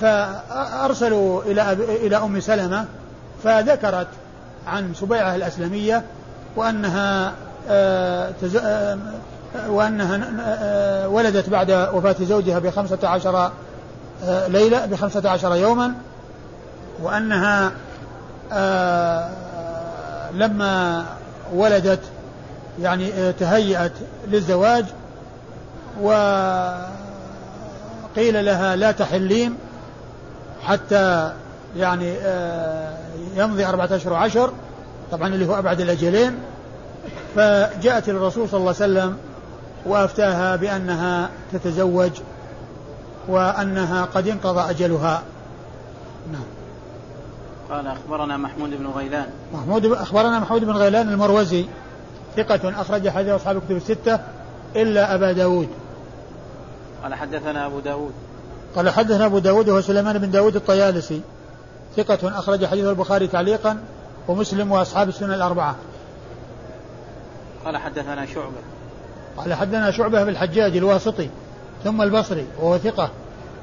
فأرسلوا 0.00 1.42
إلى 1.42 1.72
إلى 1.72 2.16
أم 2.16 2.40
سلمة 2.40 2.84
فذكرت 3.44 4.06
عن 4.66 4.94
سبيعة 4.94 5.34
الأسلمية 5.34 6.02
وأنها 6.56 7.32
آه، 7.68 8.32
آه، 8.56 8.98
وأنها 9.68 11.06
ولدت 11.06 11.50
بعد 11.50 11.70
وفاة 11.70 12.16
زوجها 12.20 12.58
بخمسة 12.58 12.98
عشر 13.08 13.50
آه، 14.24 14.46
ليلة 14.46 14.86
بخمسة 14.86 15.30
عشر 15.30 15.56
يوما 15.56 15.94
وأنها 17.02 17.72
آه، 18.52 19.30
لما 20.34 21.04
ولدت 21.54 22.00
يعني 22.80 23.12
آه، 23.12 23.30
تهيأت 23.30 23.92
للزواج 24.28 24.84
وقيل 26.02 26.84
لها 28.16 28.76
لا 28.76 28.92
تحلين 28.92 29.56
حتى 30.62 31.32
يعني 31.76 32.14
يمضي 33.36 33.66
أربعة 33.66 33.88
أشهر 33.92 34.12
وعشر 34.12 34.52
طبعا 35.12 35.28
اللي 35.28 35.46
هو 35.46 35.58
أبعد 35.58 35.80
الأجلين. 35.80 36.38
فجاءت 37.36 38.08
الرسول 38.08 38.48
صلى 38.48 38.58
الله 38.60 38.74
عليه 38.80 38.92
وسلم 38.92 39.16
وأفتاها 39.86 40.56
بأنها 40.56 41.30
تتزوج 41.52 42.10
وأنها 43.28 44.04
قد 44.04 44.28
انقضى 44.28 44.70
أجلها. 44.70 45.22
نعم. 46.32 46.44
قال 47.70 47.86
أخبرنا 47.86 48.36
محمود 48.36 48.70
بن 48.70 48.86
غيلان. 48.86 49.26
محمود 49.54 49.86
أخبرنا 49.86 50.38
محمود 50.38 50.64
بن 50.64 50.72
غيلان 50.72 51.08
المروزي. 51.08 51.66
ثقة 52.36 52.80
أخرج 52.80 53.08
حديث 53.08 53.32
أصحاب 53.32 53.56
الكتب 53.56 53.76
الستة 53.76 54.20
إلا 54.76 55.14
أبا 55.14 55.32
داود. 55.32 55.68
قال 57.02 57.14
حدثنا 57.14 57.66
أبو 57.66 57.80
داود. 57.80 58.12
قال 58.76 58.90
حدثنا 58.90 59.26
أبو 59.26 59.38
داود 59.38 59.68
وهو 59.68 59.80
سليمان 59.80 60.18
بن 60.18 60.30
داود 60.30 60.56
الطيالسي. 60.56 61.20
ثقة 61.96 62.38
أخرج 62.38 62.66
حديث 62.66 62.84
البخاري 62.84 63.26
تعليقا 63.26 63.78
ومسلم 64.28 64.72
وأصحاب 64.72 65.08
السنة 65.08 65.34
الأربعة. 65.34 65.76
قال 67.64 67.76
حدثنا 67.76 68.26
شعبة. 68.26 68.73
قال 69.36 69.54
حدثنا 69.54 69.90
شعبة 69.90 70.24
بالحجاج 70.24 70.76
الواسطي 70.76 71.28
ثم 71.84 72.02
البصري 72.02 72.46
وهو 72.60 72.78
ثقة 72.78 73.10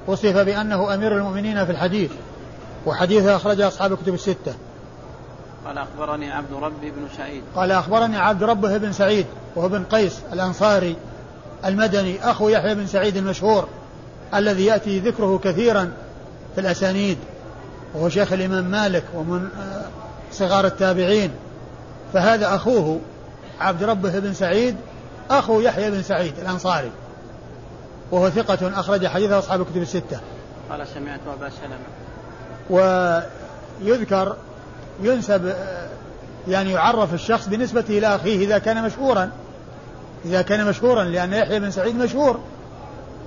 وصف 0.07 0.37
بأنه 0.37 0.93
أمير 0.93 1.17
المؤمنين 1.17 1.65
في 1.65 1.71
الحديث 1.71 2.11
وحديثه 2.85 3.35
أخرج 3.35 3.61
أصحاب 3.61 3.93
الكتب 3.93 4.13
الستة. 4.13 4.53
قال 5.65 5.77
أخبرني 5.77 6.31
عبد 6.31 6.53
ربي 6.53 6.91
بن 6.91 7.07
سعيد. 7.17 7.43
قال 7.55 7.71
أخبرني 7.71 8.17
عبد 8.17 8.43
ربه 8.43 8.77
بن 8.77 8.91
سعيد 8.91 9.25
وهو 9.55 9.69
بن 9.69 9.83
قيس 9.83 10.19
الأنصاري 10.33 10.95
المدني 11.65 12.31
أخو 12.31 12.49
يحيى 12.49 12.75
بن 12.75 12.87
سعيد 12.87 13.17
المشهور 13.17 13.67
الذي 14.33 14.65
يأتي 14.65 14.99
ذكره 14.99 15.39
كثيرا 15.43 15.91
في 16.55 16.61
الأسانيد 16.61 17.17
وهو 17.95 18.09
شيخ 18.09 18.33
الإمام 18.33 18.65
مالك 18.65 19.03
ومن 19.15 19.49
آه، 19.59 19.85
صغار 20.31 20.65
التابعين. 20.65 21.31
فهذا 22.13 22.55
أخوه 22.55 22.99
عبد 23.59 23.83
ربه 23.83 24.19
بن 24.19 24.33
سعيد 24.33 24.75
أخو 25.39 25.59
يحيى 25.59 25.91
بن 25.91 26.03
سعيد 26.03 26.39
الأنصاري 26.39 26.91
وهو 28.11 28.29
ثقة 28.29 28.79
أخرج 28.79 29.07
حديثه 29.07 29.39
أصحاب 29.39 29.61
الكتب 29.61 29.81
الستة. 29.81 30.19
قال 30.69 30.87
سمعت 30.87 31.19
أبا 31.37 31.49
سلمة. 31.49 31.91
ويذكر 32.69 34.35
ينسب 35.01 35.53
يعني 36.47 36.71
يعرف 36.71 37.13
الشخص 37.13 37.47
بنسبته 37.47 37.97
إلى 37.97 38.15
أخيه 38.15 38.45
إذا 38.45 38.57
كان 38.57 38.83
مشهورا 38.83 39.31
إذا 40.25 40.41
كان 40.41 40.65
مشهورا 40.65 41.03
لأن 41.03 41.33
يحيى 41.33 41.59
بن 41.59 41.71
سعيد 41.71 41.95
مشهور. 41.95 42.39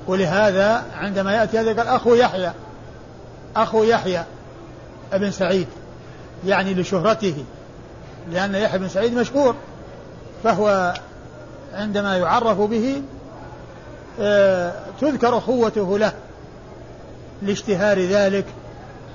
ولهذا 0.07 0.85
عندما 0.95 1.35
يأتي 1.35 1.59
هذا 1.59 1.73
قال 1.73 1.89
أخو 1.89 2.15
يحيى 2.15 2.53
أخو 3.57 3.83
يحيى 3.85 4.25
بن 5.13 5.31
سعيد 5.31 5.67
يعني 6.47 6.75
لشهرته 6.75 7.45
لأن 8.31 8.55
يحيى 8.55 8.79
بن 8.79 8.89
سعيد 8.89 9.15
مشهور 9.15 9.55
فهو 10.45 10.95
عندما 11.75 12.17
يعرف 12.17 12.61
به 12.61 13.03
آه، 14.21 14.73
تذكر 15.01 15.39
أخوته 15.39 15.99
له 15.99 16.13
لاشتهار 17.43 18.01
ذلك 18.01 18.45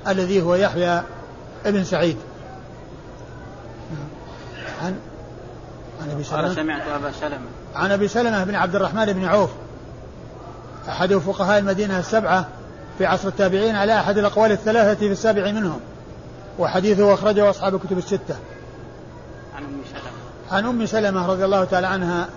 الذي 0.08 0.42
هو 0.42 0.56
يحيى 0.56 1.02
بن 1.66 1.84
سعيد. 1.84 2.18
عن 4.82 4.96
عن 6.02 6.10
أبي 6.12 6.24
سلمة. 6.24 6.42
قال 6.42 6.56
سمعت 6.56 6.88
أبا 6.88 7.12
سلمة. 7.22 7.46
عن 7.76 7.92
أبي 7.92 8.08
سلمة 8.08 8.44
بن 8.44 8.56
عبد 8.56 8.76
الرحمن 8.76 9.14
بن 9.14 9.26
عوف 9.26 9.50
أحد 10.90 11.14
فقهاء 11.14 11.60
المدينة 11.60 12.00
السبعة 12.00 12.48
في 12.98 13.06
عصر 13.06 13.28
التابعين 13.28 13.76
على 13.76 14.00
أحد 14.00 14.18
الأقوال 14.18 14.52
الثلاثة 14.52 15.00
في 15.00 15.12
السابع 15.12 15.52
منهم 15.52 15.80
وحديثه 16.60 17.14
أخرجه 17.14 17.50
أصحاب 17.50 17.76
الكتب 17.76 17.98
الستة. 17.98 18.36
عن 19.56 19.64
أم 19.64 19.82
سلمة. 19.92 20.12
عن 20.52 20.66
أم 20.66 20.86
سلمة 20.86 21.28
رضي 21.28 21.46
الله 21.46 21.64
تعالى 21.64 21.88
عنها 21.88 22.30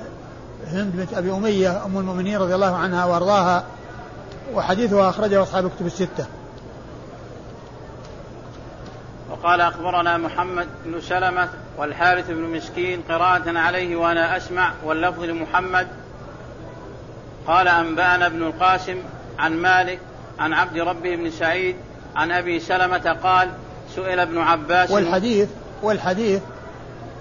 هند 0.67 0.97
بنت 0.97 1.15
أبي 1.15 1.33
أمية 1.33 1.85
أم 1.85 1.99
المؤمنين 1.99 2.39
رضي 2.39 2.55
الله 2.55 2.77
عنها 2.77 3.05
وأرضاها 3.05 3.65
وحديثها 4.55 5.09
أخرجه 5.09 5.43
أصحاب 5.43 5.67
الكتب 5.67 5.87
الستة. 5.87 6.27
وقال 9.31 9.61
أخبرنا 9.61 10.19
محمد 10.19 10.67
بن 10.85 11.01
سلمة 11.01 11.49
والحارث 11.79 12.31
بن 12.31 12.43
مسكين 12.43 13.01
قراءة 13.09 13.59
عليه 13.59 13.97
وأنا 13.97 14.37
أسمع 14.37 14.73
واللفظ 14.85 15.23
لمحمد. 15.23 15.87
قال 17.47 17.69
أنبأنا 17.69 18.27
ابن 18.27 18.43
القاسم 18.43 18.97
عن 19.39 19.53
مالك 19.53 19.99
عن 20.39 20.53
عبد 20.53 20.79
ربه 20.79 21.17
بن 21.17 21.31
سعيد 21.31 21.77
عن 22.17 22.31
أبي 22.33 22.61
سلمة 22.61 23.17
قال 23.23 23.49
سئل 23.97 24.21
ابن 24.21 24.39
عباس 24.39 24.91
والحديث 24.91 25.49
والحديث 25.83 26.43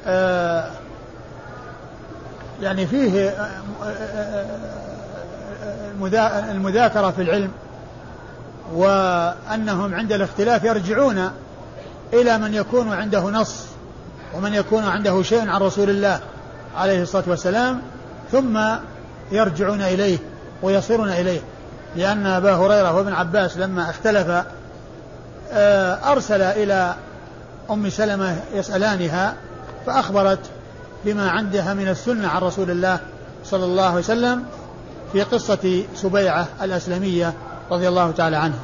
آه 0.05 0.71
يعني 2.61 2.87
فيه 2.87 3.29
آه، 3.29 3.49
آه، 3.83 4.45
آه، 6.13 6.51
المذاكرة 6.51 7.11
في 7.11 7.21
العلم 7.21 7.51
وأنهم 8.73 9.95
عند 9.95 10.11
الاختلاف 10.11 10.63
يرجعون 10.63 11.31
إلى 12.13 12.37
من 12.37 12.53
يكون 12.53 12.93
عنده 12.93 13.29
نص 13.29 13.65
ومن 14.35 14.53
يكون 14.53 14.83
عنده 14.83 15.23
شيء 15.23 15.49
عن 15.49 15.61
رسول 15.61 15.89
الله 15.89 16.19
عليه 16.77 17.01
الصلاة 17.01 17.23
والسلام 17.27 17.81
ثم 18.31 18.59
يرجعون 19.31 19.81
إليه 19.81 20.17
ويصيرون 20.61 21.09
إليه. 21.09 21.39
لأن 21.95 22.25
أبا 22.25 22.55
هريرة 22.55 22.95
وابن 22.95 23.13
عباس 23.13 23.57
لما 23.57 23.89
اختلفا 23.89 24.45
آه، 25.51 26.11
أرسل 26.11 26.41
إلى 26.41 26.95
أم 27.71 27.89
سلمة 27.89 28.35
يسألانها 28.53 29.35
فأخبرت 29.85 30.39
بما 31.05 31.29
عندها 31.29 31.73
من 31.73 31.87
السنة 31.87 32.27
عن 32.27 32.41
رسول 32.41 32.71
الله 32.71 32.99
صلى 33.43 33.65
الله 33.65 33.85
عليه 33.85 33.99
وسلم 33.99 34.45
في 35.13 35.21
قصة 35.21 35.83
سبيعة 35.95 36.47
الأسلمية 36.61 37.33
رضي 37.71 37.87
الله 37.87 38.11
تعالى 38.11 38.37
عنها. 38.37 38.59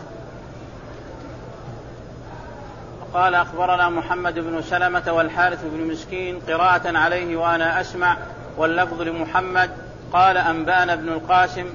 قال 3.13 3.35
أخبرنا 3.35 3.89
محمد 3.89 4.39
بن 4.39 4.61
سلمة 4.61 5.03
والحارث 5.07 5.59
بن 5.63 5.87
مسكين 5.91 6.39
قراءة 6.47 6.97
عليه 6.97 7.35
وأنا 7.37 7.81
أسمع 7.81 8.17
واللفظ 8.57 9.01
لمحمد 9.01 9.69
قال 10.13 10.37
أنبأنا 10.37 10.93
ابن 10.93 11.09
القاسم 11.09 11.65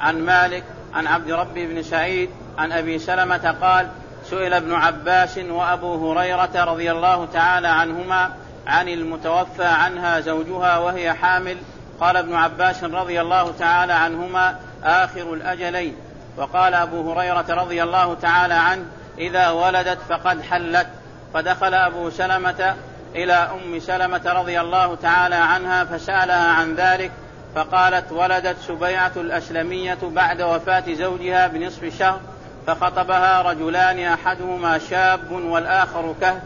عن 0.00 0.24
مالك 0.24 0.64
عن 0.94 1.06
عبد 1.06 1.30
ربي 1.30 1.66
بن 1.66 1.82
سعيد 1.82 2.30
عن 2.58 2.72
أبي 2.72 2.98
سلمة 2.98 3.54
قال 3.60 3.88
سئل 4.30 4.54
ابن 4.54 4.72
عباس 4.72 5.38
وأبو 5.38 6.12
هريرة 6.12 6.64
رضي 6.64 6.92
الله 6.92 7.28
تعالى 7.32 7.68
عنهما 7.68 8.30
عن 8.66 8.88
المتوفى 8.88 9.64
عنها 9.64 10.20
زوجها 10.20 10.78
وهي 10.78 11.12
حامل 11.12 11.56
قال 12.00 12.16
ابن 12.16 12.34
عباس 12.34 12.84
رضي 12.84 13.20
الله 13.20 13.52
تعالى 13.58 13.92
عنهما 13.92 14.56
آخر 14.84 15.34
الأجلين. 15.34 15.96
وقال 16.36 16.74
أبو 16.74 17.12
هريرة 17.12 17.46
رضي 17.48 17.82
الله 17.82 18.14
تعالى 18.14 18.54
عنه 18.54 18.84
إذا 19.18 19.50
ولدت 19.50 19.98
فقد 20.08 20.42
حلت. 20.42 20.86
فدخل 21.34 21.74
أبو 21.74 22.10
سلمة 22.10 22.74
إلى 23.14 23.32
أم 23.32 23.78
سلمة 23.78 24.32
رضي 24.32 24.60
الله 24.60 24.94
تعالى 24.94 25.34
عنها 25.34 25.84
فسألها 25.84 26.52
عن 26.52 26.74
ذلك 26.74 27.10
فقالت 27.54 28.12
ولدت 28.12 28.56
سبيعة 28.68 29.12
الأسلمية 29.16 29.98
بعد 30.02 30.42
وفاة 30.42 30.84
زوجها 30.94 31.46
بنصف 31.46 31.98
شهر 31.98 32.20
فخطبها 32.66 33.42
رجلان 33.42 33.98
أحدهما 33.98 34.78
شاب 34.78 35.32
والآخر 35.32 36.14
كهل 36.20 36.40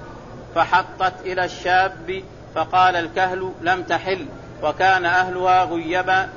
فحطت 0.56 1.12
إلى 1.24 1.44
الشاب 1.44 2.22
فقال 2.54 2.96
الكهل 2.96 3.52
لم 3.62 3.82
تحل 3.82 4.26
وكان 4.62 5.04
أهلها 5.04 5.64
غيبا 5.64 6.28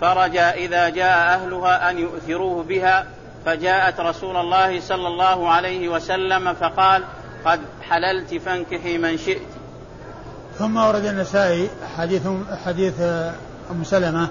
فرجى 0.00 0.40
إذا 0.40 0.88
جاء 0.88 1.34
أهلها 1.34 1.90
أن 1.90 1.98
يؤثروه 1.98 2.62
بها 2.62 3.06
فجاءت 3.46 4.00
رسول 4.00 4.36
الله 4.36 4.80
صلى 4.80 5.08
الله 5.08 5.50
عليه 5.50 5.88
وسلم 5.88 6.54
فقال 6.54 7.04
قد 7.44 7.60
حللت 7.82 8.34
فانكحي 8.34 8.98
من 8.98 9.18
شئت. 9.18 9.46
ثم 10.58 10.76
ورد 10.76 11.04
النسائي 11.04 11.70
حديث 11.96 12.22
حديث 12.66 13.00
أم 13.70 13.84
سلمة 13.84 14.28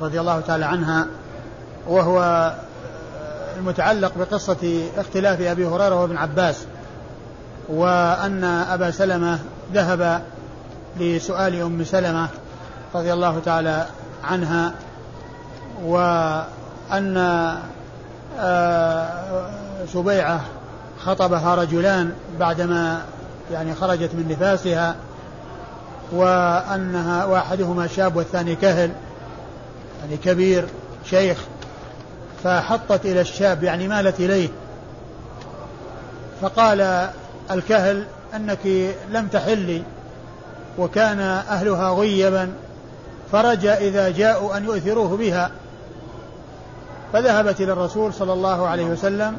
رضي 0.00 0.20
الله 0.20 0.40
تعالى 0.40 0.64
عنها 0.64 1.06
وهو 1.86 2.52
المتعلق 3.56 4.12
بقصة 4.18 4.88
اختلاف 4.96 5.40
أبي 5.40 5.66
هريرة 5.66 6.02
وابن 6.02 6.16
عباس. 6.16 6.66
وأن 7.68 8.44
أبا 8.44 8.90
سلمة 8.90 9.38
ذهب 9.74 10.22
لسؤال 11.00 11.62
أم 11.62 11.84
سلمة 11.84 12.28
رضي 12.94 13.12
الله 13.12 13.40
تعالى 13.44 13.86
عنها 14.24 14.72
و 15.84 15.98
أن 16.92 17.16
آه، 18.40 19.08
سبيعة 19.92 20.40
خطبها 21.04 21.54
رجلان 21.54 22.12
بعدما 22.40 23.02
يعني 23.52 23.74
خرجت 23.74 24.10
من 24.14 24.28
نفاسها 24.30 24.94
وأنها 26.12 27.24
وأحدهما 27.24 27.86
شاب 27.86 28.16
والثاني 28.16 28.56
كهل 28.56 28.90
يعني 30.02 30.16
كبير 30.16 30.66
شيخ 31.04 31.38
فحطت 32.44 33.06
إلى 33.06 33.20
الشاب 33.20 33.64
يعني 33.64 33.88
مالت 33.88 34.20
إليه. 34.20 34.48
فقال 36.42 37.08
الكهل 37.50 38.04
أنك 38.36 38.94
لم 39.10 39.26
تحلي 39.26 39.82
وكان 40.78 41.20
أهلها 41.20 41.90
غيبا 41.90 42.52
فرجى 43.32 43.72
إذا 43.72 44.10
جاءوا 44.10 44.56
أن 44.56 44.64
يؤثروه 44.64 45.16
بها. 45.16 45.50
فذهبت 47.12 47.60
إلى 47.60 47.72
الرسول 47.72 48.14
صلى 48.14 48.32
الله 48.32 48.68
عليه 48.68 48.84
وسلم 48.84 49.36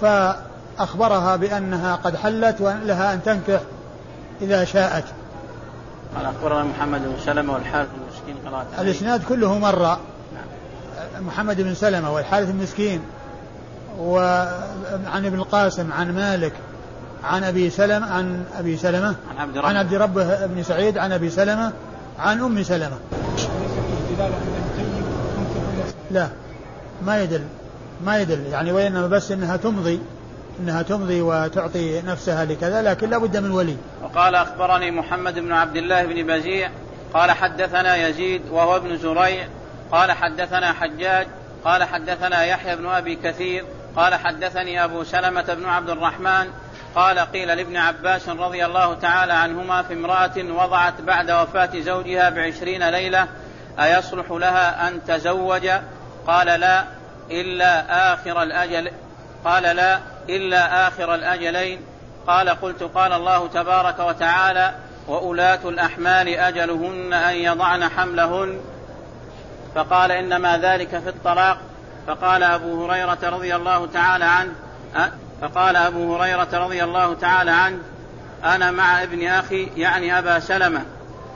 فأخبرها 0.00 1.36
بأنها 1.36 1.96
قد 1.96 2.16
حلت 2.16 2.60
ولها 2.60 3.14
أن 3.14 3.22
تنكح 3.22 3.60
إذا 4.42 4.64
شاءت. 4.64 5.04
قال 6.16 6.26
أخبرنا 6.26 6.64
محمد 6.64 7.00
بن 7.00 7.16
سلمة 7.24 7.52
والحارث 7.54 7.88
المسكين 7.94 8.36
قرأت 8.46 8.66
الإسناد 8.78 9.24
كله 9.24 9.58
مر. 9.58 9.82
نعم. 9.82 9.98
محمد 11.26 11.60
بن 11.60 11.74
سلمة 11.74 12.14
والحارث 12.14 12.50
المسكين 12.50 13.02
وعن 13.98 15.26
ابن 15.26 15.38
القاسم 15.38 15.92
عن 15.92 16.14
مالك 16.14 16.52
عن 17.24 17.44
أبي 17.44 17.70
سلمة 17.70 18.06
عن 18.06 18.44
أبي 18.58 18.76
سلمة 18.76 19.14
عن 19.30 19.38
عبد 19.38 19.58
ربه, 19.58 19.68
عن 19.68 19.76
عبد 19.76 19.94
ربه 19.94 20.46
بن 20.46 20.62
سعيد 20.62 20.98
عن 20.98 21.12
أبي 21.12 21.30
سلمة 21.30 21.72
عن 22.18 22.40
أم 22.40 22.62
سلمة. 22.62 22.98
لا 26.10 26.28
ما 27.06 27.22
يدل 27.22 27.42
ما 28.04 28.20
يدل. 28.20 28.46
يعني 28.46 28.72
وإنما 28.72 29.06
بس 29.06 29.32
أنها 29.32 29.56
تمضي 29.56 30.00
أنها 30.60 30.82
تمضي 30.82 31.20
وتعطي 31.20 32.02
نفسها 32.02 32.44
لكذا 32.44 32.82
لكن 32.82 33.10
لا 33.10 33.18
بد 33.18 33.36
من 33.36 33.50
ولي. 33.50 33.76
وقال 34.02 34.34
أخبرني 34.34 34.90
محمد 34.90 35.38
بن 35.38 35.52
عبد 35.52 35.76
الله 35.76 36.04
بن 36.04 36.26
بزيع 36.26 36.70
قال 37.14 37.30
حدثنا 37.30 38.08
يزيد 38.08 38.42
وهو 38.50 38.76
ابن 38.76 38.96
زريع 38.96 39.48
قال 39.92 40.12
حدثنا 40.12 40.72
حجاج 40.72 41.26
قال 41.64 41.84
حدثنا 41.84 42.44
يحيى 42.44 42.76
بن 42.76 42.86
أبي 42.86 43.16
كثير 43.16 43.64
قال 43.96 44.14
حدثني 44.14 44.84
أبو 44.84 45.04
سلمة 45.04 45.54
بن 45.54 45.66
عبد 45.66 45.90
الرحمن 45.90 46.46
قال 46.94 47.18
قيل 47.18 47.48
لابن 47.48 47.76
عباس 47.76 48.28
رضي 48.28 48.64
الله 48.64 48.94
تعالى 48.94 49.32
عنهما 49.32 49.82
في 49.82 49.94
امرأة 49.94 50.32
وضعت 50.36 51.00
بعد 51.00 51.30
وفاة 51.30 51.70
زوجها 51.80 52.30
بعشرين 52.30 52.88
ليلة 52.88 53.28
أيصلح 53.78 54.30
لها 54.30 54.88
أن 54.88 55.04
تزوج؟ 55.04 55.70
قال 56.26 56.46
لا 56.46 56.84
إلا 57.30 58.12
آخر 58.14 58.42
الأجل 58.42 58.90
قال 59.44 59.62
لا 59.62 59.98
إلا 60.28 60.88
آخر 60.88 61.14
الأجلين. 61.14 61.80
قال 62.26 62.48
قلت 62.48 62.82
قال 62.82 63.12
الله 63.12 63.48
تبارك 63.48 63.98
وتعالى 63.98 64.74
وأولاة 65.08 65.60
الأحمال 65.64 66.28
أجلهن 66.28 67.12
أن 67.12 67.34
يضعن 67.34 67.88
حملهن. 67.88 68.60
فقال 69.74 70.12
إنما 70.12 70.58
ذلك 70.58 70.88
في 70.88 71.08
الطلاق. 71.08 71.58
فقال 72.06 72.42
أبو 72.42 72.84
هريرة 72.84 73.18
رضي 73.22 73.56
الله 73.56 73.86
تعالى 73.86 74.24
عنه 74.24 74.52
فقال 75.40 75.76
أبو 75.76 76.16
هريرة 76.16 76.48
رضي 76.52 76.84
الله 76.84 77.14
تعالى 77.14 77.50
عنه 77.50 77.78
أنا 78.44 78.70
مع 78.70 79.02
ابن 79.02 79.26
أخي 79.26 79.68
يعني 79.76 80.18
أبا 80.18 80.38
سلمة. 80.38 80.82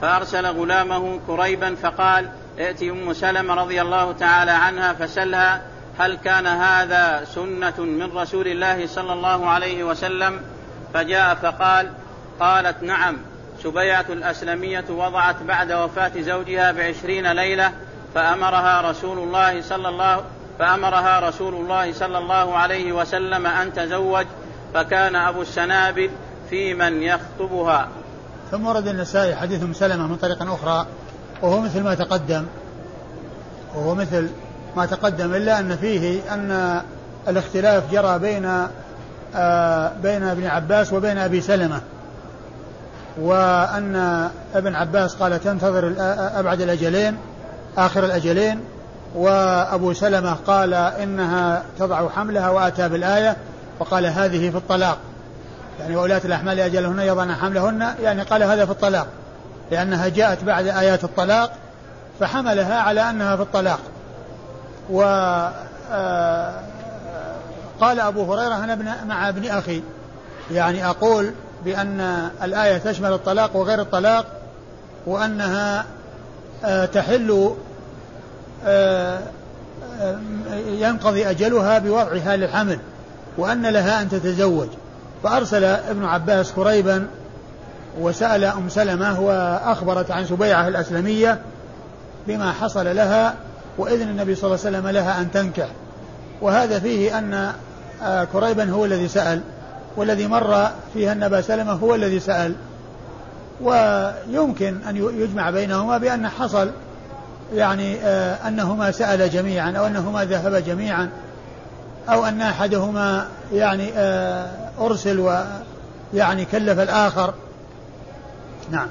فأرسل 0.01 0.45
غلامه 0.45 1.19
كريبا 1.27 1.75
فقال 1.75 2.29
ائت 2.59 2.83
أم 2.83 3.13
سلمة 3.13 3.53
رضي 3.53 3.81
الله 3.81 4.11
تعالى 4.11 4.51
عنها 4.51 4.93
فسلها 4.93 5.61
هل 5.99 6.17
كان 6.17 6.47
هذا 6.47 7.25
سنة 7.35 7.79
من 7.79 8.17
رسول 8.17 8.47
الله 8.47 8.87
صلى 8.87 9.13
الله 9.13 9.49
عليه 9.49 9.83
وسلم؟ 9.83 10.41
فجاء 10.93 11.35
فقال 11.35 11.89
قالت 12.39 12.83
نعم. 12.83 13.17
سبيعة 13.63 14.05
الأسلمية 14.09 14.85
وضعت 14.89 15.43
بعد 15.43 15.71
وفاة 15.71 16.11
زوجها 16.17 16.71
بعشرين 16.71 17.31
ليلة 17.31 17.71
فأمرها 18.15 18.89
رسول 18.89 19.17
الله 19.17 19.61
صلى 19.61 19.89
الله 19.89 20.23
فأمرها 20.59 21.29
رسول 21.29 21.53
الله 21.53 21.93
صلى 21.93 22.17
الله 22.17 22.57
عليه 22.57 22.91
وسلم 22.91 23.47
أن 23.47 23.73
تزوج 23.73 24.25
فكان 24.73 25.15
أبو 25.15 25.41
السنابل 25.41 26.09
في 26.49 26.73
من 26.73 27.01
يخطبها. 27.01 27.87
ثم 28.51 28.67
ورد 28.67 28.87
النسائي 28.87 29.35
حديث 29.35 29.63
أم 29.63 29.73
سلمة 29.73 30.07
من 30.07 30.15
طريق 30.15 30.43
أخرى 30.43 30.85
وهو 31.41 31.61
مثل 31.61 31.83
ما 31.83 31.95
تقدم 31.95 32.45
وهو 33.75 33.95
مثل 33.95 34.29
ما 34.75 34.85
تقدم 34.85 35.33
إلا 35.33 35.59
أن 35.59 35.77
فيه 35.77 36.33
أن 36.33 36.81
الاختلاف 37.27 37.91
جرى 37.91 38.19
بين 38.19 38.67
آه 39.35 39.91
بين 40.03 40.23
ابن 40.23 40.47
عباس 40.47 40.93
وبين 40.93 41.17
أبي 41.17 41.41
سلمة 41.41 41.81
وأن 43.21 44.29
ابن 44.55 44.75
عباس 44.75 45.15
قال 45.15 45.39
تنتظر 45.39 45.93
أبعد 46.39 46.61
الأجلين 46.61 47.17
آخر 47.77 48.05
الأجلين 48.05 48.59
وأبو 49.15 49.93
سلمة 49.93 50.33
قال 50.33 50.73
إنها 50.73 51.63
تضع 51.79 52.09
حملها 52.09 52.49
وآتى 52.49 52.89
بالآية 52.89 53.37
وقال 53.79 54.05
هذه 54.05 54.49
في 54.49 54.57
الطلاق. 54.57 54.97
يعني 55.79 55.95
وولاة 55.95 56.21
الأحمال 56.25 56.59
أجلهن 56.59 56.99
يضعن 56.99 57.35
حملهن 57.35 57.93
يعني 58.01 58.21
قال 58.21 58.43
هذا 58.43 58.65
في 58.65 58.71
الطلاق. 58.71 59.07
لأنها 59.71 60.07
جاءت 60.07 60.43
بعد 60.43 60.67
آيات 60.67 61.03
الطلاق 61.03 61.51
فحملها 62.19 62.79
على 62.79 63.09
أنها 63.09 63.35
في 63.35 63.41
الطلاق. 63.41 63.79
و 64.89 65.01
آه، 65.91 66.53
قال 67.81 67.99
أبو 67.99 68.33
هريرة 68.33 68.63
أنا 68.63 68.73
ابن 68.73 68.85
مع 69.07 69.29
ابن 69.29 69.47
أخي. 69.49 69.81
يعني 70.51 70.89
أقول 70.89 71.31
بأن 71.65 72.29
الآية 72.43 72.77
تشمل 72.77 73.13
الطلاق 73.13 73.55
وغير 73.55 73.81
الطلاق 73.81 74.25
وأنها 75.05 75.85
آه، 76.65 76.85
تحل 76.85 77.31
آه، 77.31 77.55
ينقضي 80.67 81.29
أجلها 81.29 81.79
بوضعها 81.79 82.35
للحمل 82.35 82.79
وأن 83.37 83.65
لها 83.65 84.01
أن 84.01 84.09
تتزوج. 84.09 84.67
فأرسل 85.23 85.63
ابن 85.63 86.05
عباس 86.05 86.51
كريبا 86.51 87.07
وسأل 87.99 88.43
أم 88.43 88.69
سلمة 88.69 89.19
وأخبرت 89.21 90.11
عن 90.11 90.25
سبيعة 90.25 90.67
الأسلمية 90.67 91.39
بما 92.27 92.51
حصل 92.51 92.95
لها 92.95 93.35
وإذن 93.77 94.09
النبي 94.09 94.35
صلى 94.35 94.47
الله 94.47 94.65
عليه 94.65 94.77
وسلم 94.77 94.87
لها 94.87 95.21
أن 95.21 95.31
تنكح. 95.31 95.67
وهذا 96.41 96.79
فيه 96.79 97.17
أن 97.17 97.51
آه، 98.03 98.23
كريبا 98.23 98.69
هو 98.71 98.85
الذي 98.85 99.07
سأل 99.07 99.41
والذي 99.97 100.27
مر 100.27 100.67
فيها 100.93 101.25
أبا 101.25 101.41
سلمة 101.41 101.71
هو 101.71 101.95
الذي 101.95 102.19
سأل. 102.19 102.55
ويمكن 103.61 104.77
أن 104.89 104.97
يجمع 104.97 105.49
بينهما 105.49 105.97
بأن 105.97 106.27
حصل 106.27 106.69
يعني 107.53 107.95
آه، 107.95 108.47
أنهما 108.47 108.91
سأل 108.91 109.29
جميعا 109.29 109.71
أو 109.71 109.85
أنهما 109.87 110.25
ذهبا 110.25 110.59
جميعا 110.59 111.09
أو 112.09 112.25
أن 112.25 112.41
أحدهما 112.41 113.27
يعني 113.53 113.89
آه، 113.95 114.49
أرسل 114.79 115.19
ويعني 116.13 116.45
كلف 116.45 116.79
الآخر. 116.79 117.33
نعم. 118.71 118.87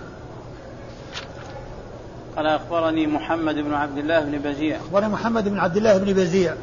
قال 2.37 2.47
أخبرني 2.47 3.07
محمد 3.07 3.55
بن 3.55 3.75
عبد 3.75 3.99
الله 3.99 4.21
بن 4.21 4.39
بزيع. 4.39 4.77
أخبرني 4.77 5.09
محمد 5.09 5.49
بن 5.49 5.59
عبد 5.59 5.77
الله 5.77 5.99
بن 5.99 6.13
بزيع 6.13 6.55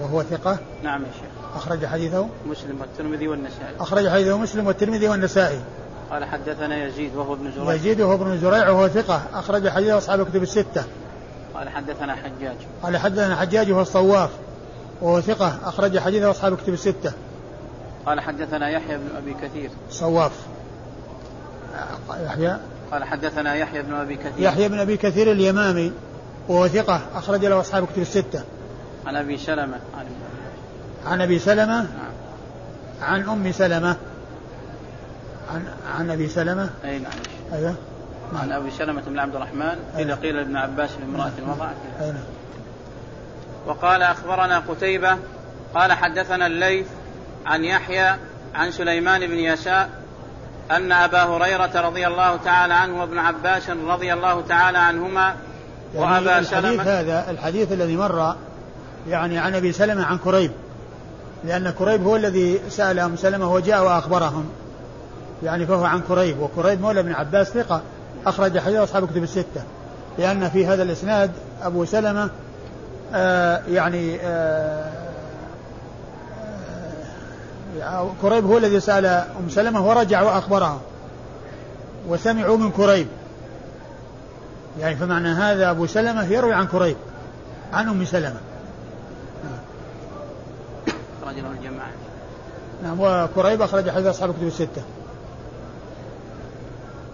وهو 0.00 0.22
ثقة. 0.22 0.58
نعم 0.82 1.02
يا 1.02 1.12
شيخ. 1.12 1.56
أخرج 1.56 1.86
حديثه. 1.86 2.28
مسلم 2.46 2.80
والترمذي 2.80 3.28
والنسائي. 3.28 3.74
أخرج 3.80 4.08
حديثه 4.08 4.38
مسلم 4.38 4.66
والترمذي 4.66 5.08
والنسائي. 5.08 5.60
قال 6.10 6.24
حدثنا 6.24 6.84
يزيد 6.84 7.16
وهو 7.16 7.34
ابن 7.34 7.52
زريع. 7.56 7.74
يزيد 7.74 8.00
وهو 8.00 8.14
ابن 8.14 8.38
زريع 8.38 8.70
وهو 8.70 8.88
ثقة. 8.88 9.22
أخرج 9.34 9.68
حديثه 9.68 9.98
أصحاب 9.98 10.20
الكتب 10.20 10.42
الستة. 10.42 10.84
قال 11.58 11.68
حدثنا 11.68 12.14
حجاج. 12.14 12.56
قال 12.82 12.96
حدثنا 12.96 13.36
حجاج 13.36 13.70
وهو 13.70 13.82
الصواف 13.82 14.30
وهو 15.00 15.20
ثقة 15.20 15.58
أخرج 15.64 15.98
حديثه 15.98 16.30
أصحاب 16.30 16.52
الكتب 16.52 16.72
الستة. 16.72 17.12
قال 18.06 18.20
حدثنا 18.20 18.68
يحيى 18.68 18.98
بن 18.98 19.16
أبي 19.16 19.34
كثير. 19.42 19.70
صواف. 19.90 20.32
يحيى؟ 22.24 22.58
قال 22.92 23.04
حدثنا 23.04 23.54
يحيى 23.54 23.82
بن 23.82 23.94
أبي 23.94 24.16
كثير. 24.16 24.32
يحيى 24.38 24.68
بن 24.68 24.78
أبي 24.78 24.96
كثير 24.96 25.32
اليمامي 25.32 25.92
وهو 26.48 26.68
ثقة 26.68 27.00
أخرج 27.14 27.44
له 27.44 27.60
أصحاب 27.60 27.84
الكتب 27.84 28.02
الستة. 28.02 28.42
عن 29.06 29.16
أبي 29.16 29.38
سلمة. 29.38 29.78
عن, 29.98 30.06
عن 31.06 31.20
أبي 31.20 31.38
سلمة؟ 31.38 31.82
نعم. 31.82 32.12
عن 33.02 33.28
أم 33.28 33.52
سلمة. 33.52 33.96
عن 35.54 35.64
عن 35.98 36.10
أبي 36.10 36.28
سلمة؟ 36.28 36.70
أي 36.84 36.98
نعم. 36.98 37.12
أيوه. 37.52 37.74
عن 38.34 38.52
أبي 38.52 38.70
سلمة 38.70 39.02
بن 39.06 39.18
عبد 39.18 39.34
الرحمن 39.34 39.78
إذا 39.98 40.14
قيل 40.14 40.36
لابن 40.36 40.56
عباس 40.56 40.90
لامراه 41.00 41.32
وضعت 41.48 41.76
نعم. 42.00 42.14
وقال 43.66 44.02
أخبرنا 44.02 44.58
قتيبة 44.58 45.16
قال 45.74 45.92
حدثنا 45.92 46.46
الليث 46.46 46.86
عن 47.46 47.64
يحيى 47.64 48.14
عن 48.54 48.70
سليمان 48.70 49.26
بن 49.26 49.38
يساء 49.38 49.88
أن 50.70 50.92
أبا 50.92 51.22
هريرة 51.22 51.80
رضي 51.80 52.06
الله 52.06 52.36
تعالى 52.36 52.74
عنه 52.74 53.00
وابن 53.00 53.18
عباس 53.18 53.70
رضي 53.70 54.12
الله 54.12 54.42
تعالى 54.48 54.78
عنهما 54.78 55.34
يعني 55.94 56.14
وأبا 56.14 56.38
الحديث 56.38 56.50
سلمة 56.50 56.82
هذا 56.82 57.30
الحديث 57.30 57.72
الذي 57.72 57.96
مر 57.96 58.36
يعني 59.08 59.38
عن 59.38 59.54
أبي 59.54 59.72
سلمة 59.72 60.04
عن 60.04 60.18
كريب 60.18 60.50
لأن 61.44 61.70
كريب 61.70 62.02
هو 62.02 62.16
الذي 62.16 62.60
سأل 62.68 62.98
أم 62.98 63.16
سلمة 63.16 63.52
وجاء 63.52 63.84
وأخبرهم 63.84 64.50
يعني 65.42 65.66
فهو 65.66 65.84
عن 65.84 66.00
كريب 66.00 66.40
وكريب 66.40 66.80
مولى 66.80 67.00
ابن 67.00 67.12
عباس 67.12 67.48
ثقة. 67.48 67.82
أخرج 68.28 68.58
حديث 68.58 68.78
أصحاب 68.78 69.06
كتب 69.10 69.22
الستة 69.22 69.62
لأن 70.18 70.48
في 70.48 70.66
هذا 70.66 70.82
الإسناد 70.82 71.30
أبو 71.62 71.84
سلمة 71.84 72.30
آه 73.14 73.62
يعني 73.68 74.20
آه 74.20 74.92
كريب 78.22 78.46
هو 78.46 78.58
الذي 78.58 78.80
سأل 78.80 79.06
أم 79.06 79.48
سلمة 79.48 79.88
ورجع 79.88 80.22
وأخبرها 80.22 80.80
وسمعوا 82.08 82.56
من 82.56 82.70
كريب. 82.70 83.06
يعني 84.80 84.96
فمعنى 84.96 85.28
هذا 85.28 85.70
أبو 85.70 85.86
سلمة 85.86 86.24
يروي 86.24 86.54
عن 86.54 86.66
كريب 86.66 86.96
عن 87.72 87.88
أم 87.88 88.04
سلمة. 88.04 88.40
أخرج 91.22 91.38
له 91.38 91.50
الجماعة. 91.50 91.90
نعم 92.82 93.00
وكريب 93.00 93.62
أخرج 93.62 93.90
حديث 93.90 94.06
أصحاب 94.06 94.30
الكتب 94.30 94.46
الستة. 94.46 94.82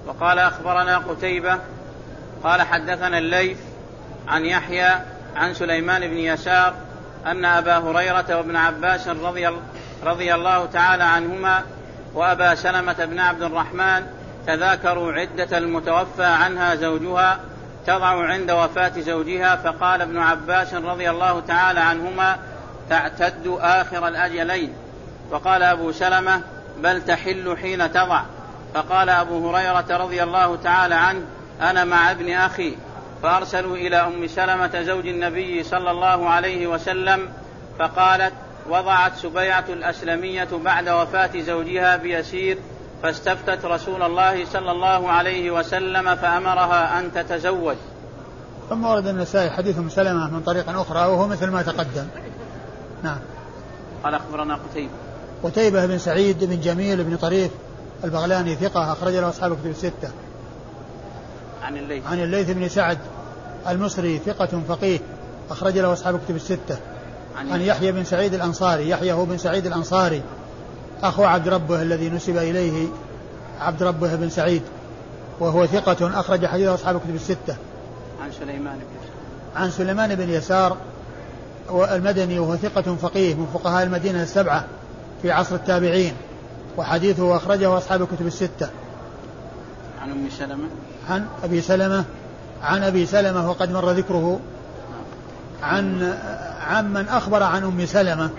وقال 0.07 0.39
أخبرنا 0.39 0.99
قتيبة 0.99 1.59
قال 2.45 2.63
حدثنا 2.63 3.19
الليث 3.19 3.59
عن 4.29 4.45
يحيى 4.45 4.91
عن 5.37 5.55
سليمان 5.55 6.01
بن 6.01 6.17
يسار 6.17 6.75
أن 7.27 7.45
أبا 7.45 7.79
هريرة 7.79 8.37
وابن 8.37 8.57
عباس 8.57 9.09
رضي 9.09 9.49
رضي 10.05 10.35
الله 10.35 10.67
تعالى 10.67 11.05
عنهما 11.05 11.63
وأبا 12.15 12.55
سلمة 12.55 13.05
بن 13.05 13.21
عبد 13.21 13.43
الرحمن 13.43 14.07
تذاكروا 14.47 15.13
عدة 15.13 15.59
المتوفى 15.59 16.25
عنها 16.25 16.75
زوجها 16.75 17.41
تضع 17.87 18.27
عند 18.27 18.51
وفاة 18.51 18.93
زوجها 19.01 19.57
فقال 19.57 20.03
ابن 20.03 20.19
عباس 20.19 20.75
رضي 20.75 21.11
الله 21.11 21.41
تعالى 21.41 21.81
عنهما 21.81 22.37
تعتد 22.91 23.57
آخر 23.61 24.09
الأجلين. 24.09 24.75
وقال 25.31 25.63
أبو 25.63 25.93
سلمة 25.93 26.41
بل 26.79 27.03
تحل 27.05 27.57
حين 27.63 27.93
تضع. 27.93 28.23
فقال 28.75 29.09
أبو 29.09 29.51
هريرة 29.51 29.97
رضي 29.97 30.23
الله 30.23 30.57
تعالى 30.57 30.95
عنه 30.95 31.23
أنا 31.61 31.85
مع 31.85 32.11
ابن 32.11 32.33
أخي 32.33 32.77
فأرسلوا 33.23 33.77
إلى 33.77 33.97
أم 33.97 34.27
سلمة 34.27 34.83
زوج 34.83 35.07
النبي 35.07 35.63
صلى 35.63 35.91
الله 35.91 36.29
عليه 36.29 36.67
وسلم 36.67 37.29
فقالت 37.79 38.33
وضعت 38.69 39.17
سبيعة 39.17 39.65
الأسلمية 39.69 40.49
بعد 40.65 40.89
وفاة 40.89 41.31
زوجها 41.41 41.97
بيسير 41.97 42.59
فاستفتت 43.03 43.65
رسول 43.65 44.03
الله 44.03 44.45
صلى 44.45 44.71
الله 44.71 45.11
عليه 45.11 45.51
وسلم 45.51 46.15
فأمرها 46.15 46.99
أن 46.99 47.13
تتزوج. 47.13 47.77
ثم 48.71 48.85
ورد 48.85 49.07
النسائي 49.07 49.51
حديث 49.51 49.79
أم 49.79 49.89
سلمة 49.89 50.31
من 50.31 50.41
طريق 50.41 50.69
أخرى 50.69 50.99
وهو 50.99 51.27
مثل 51.27 51.51
ما 51.51 51.63
تقدم. 51.63 52.07
نعم. 53.03 53.19
قال 54.05 54.15
أخبرنا 54.15 54.55
قتيبة. 54.71 54.91
قتيبة 55.43 55.87
بن 55.87 55.99
سعيد 55.99 56.45
بن 56.45 56.61
جميل 56.61 57.05
بن 57.05 57.17
طريف 57.17 57.51
البغلاني 58.05 58.55
ثقة 58.55 58.93
أخرج 58.93 59.15
له 59.15 59.29
أصحاب 59.29 59.53
الكتب 59.53 59.71
الستة. 59.71 60.11
عن 61.63 61.77
الليث. 61.77 62.07
عن 62.07 62.23
الليث 62.23 62.51
بن 62.51 62.69
سعد 62.69 62.99
المصري 63.69 64.19
ثقة 64.19 64.61
فقيه 64.69 64.99
أخرج 65.51 65.79
له 65.79 65.93
أصحاب 65.93 66.15
الكتب 66.15 66.37
الستة. 66.37 66.77
عن 67.37 67.61
يحيى 67.61 67.93
بن 67.93 68.05
سعيد 68.05 68.35
الأنصاري 68.35 68.89
يحيى 68.89 69.13
هو 69.13 69.25
بن 69.25 69.39
سعيد 69.39 69.67
الأنصاري. 69.67 70.23
أخو 71.03 71.25
عبد 71.25 71.49
ربه 71.49 71.83
الذي 71.83 72.11
نسب 72.11 72.37
إليه 72.37 72.87
عبد 73.61 73.83
ربه 73.83 74.15
بن 74.15 74.31
سعيد 74.31 74.63
وهو 75.41 75.67
ثقة 75.67 76.21
أخرج 76.21 76.47
حديث 76.47 76.69
أصحاب 76.69 76.97
الكتب 76.97 77.15
الستة. 77.15 77.57
عن 78.23 78.33
سليمان 78.33 78.79
بن 78.79 78.85
يسار. 79.03 79.63
عن 79.63 79.71
سليمان 79.71 80.15
بن 80.15 80.31
يسار 80.31 80.77
المدني 81.71 82.39
وهو 82.39 82.57
ثقة 82.57 82.95
فقيه 82.95 83.35
من 83.35 83.47
فقهاء 83.55 83.85
المدينة 83.85 84.23
السبعة 84.23 84.65
في 85.23 85.31
عصر 85.31 85.55
التابعين. 85.55 86.15
وحديثه 86.77 87.37
أخرجه 87.37 87.79
أصحاب 87.79 88.03
الكتب 88.03 88.27
الستة. 88.27 88.69
عن 90.03 90.11
أم 90.11 90.29
سلمة؟ 90.39 90.69
عن 91.11 91.27
أبي 91.45 91.61
سلمة 91.61 92.05
عن 92.63 92.83
أبي 92.83 93.07
سلمة 93.07 93.51
وقد 93.51 93.73
مر 93.73 93.91
ذكره. 93.91 94.41
عن 95.63 96.15
عن 96.67 96.93
من 96.93 97.09
أخبر 97.09 97.43
عن 97.43 97.65
أم 97.65 97.87
سلمة 97.87 98.31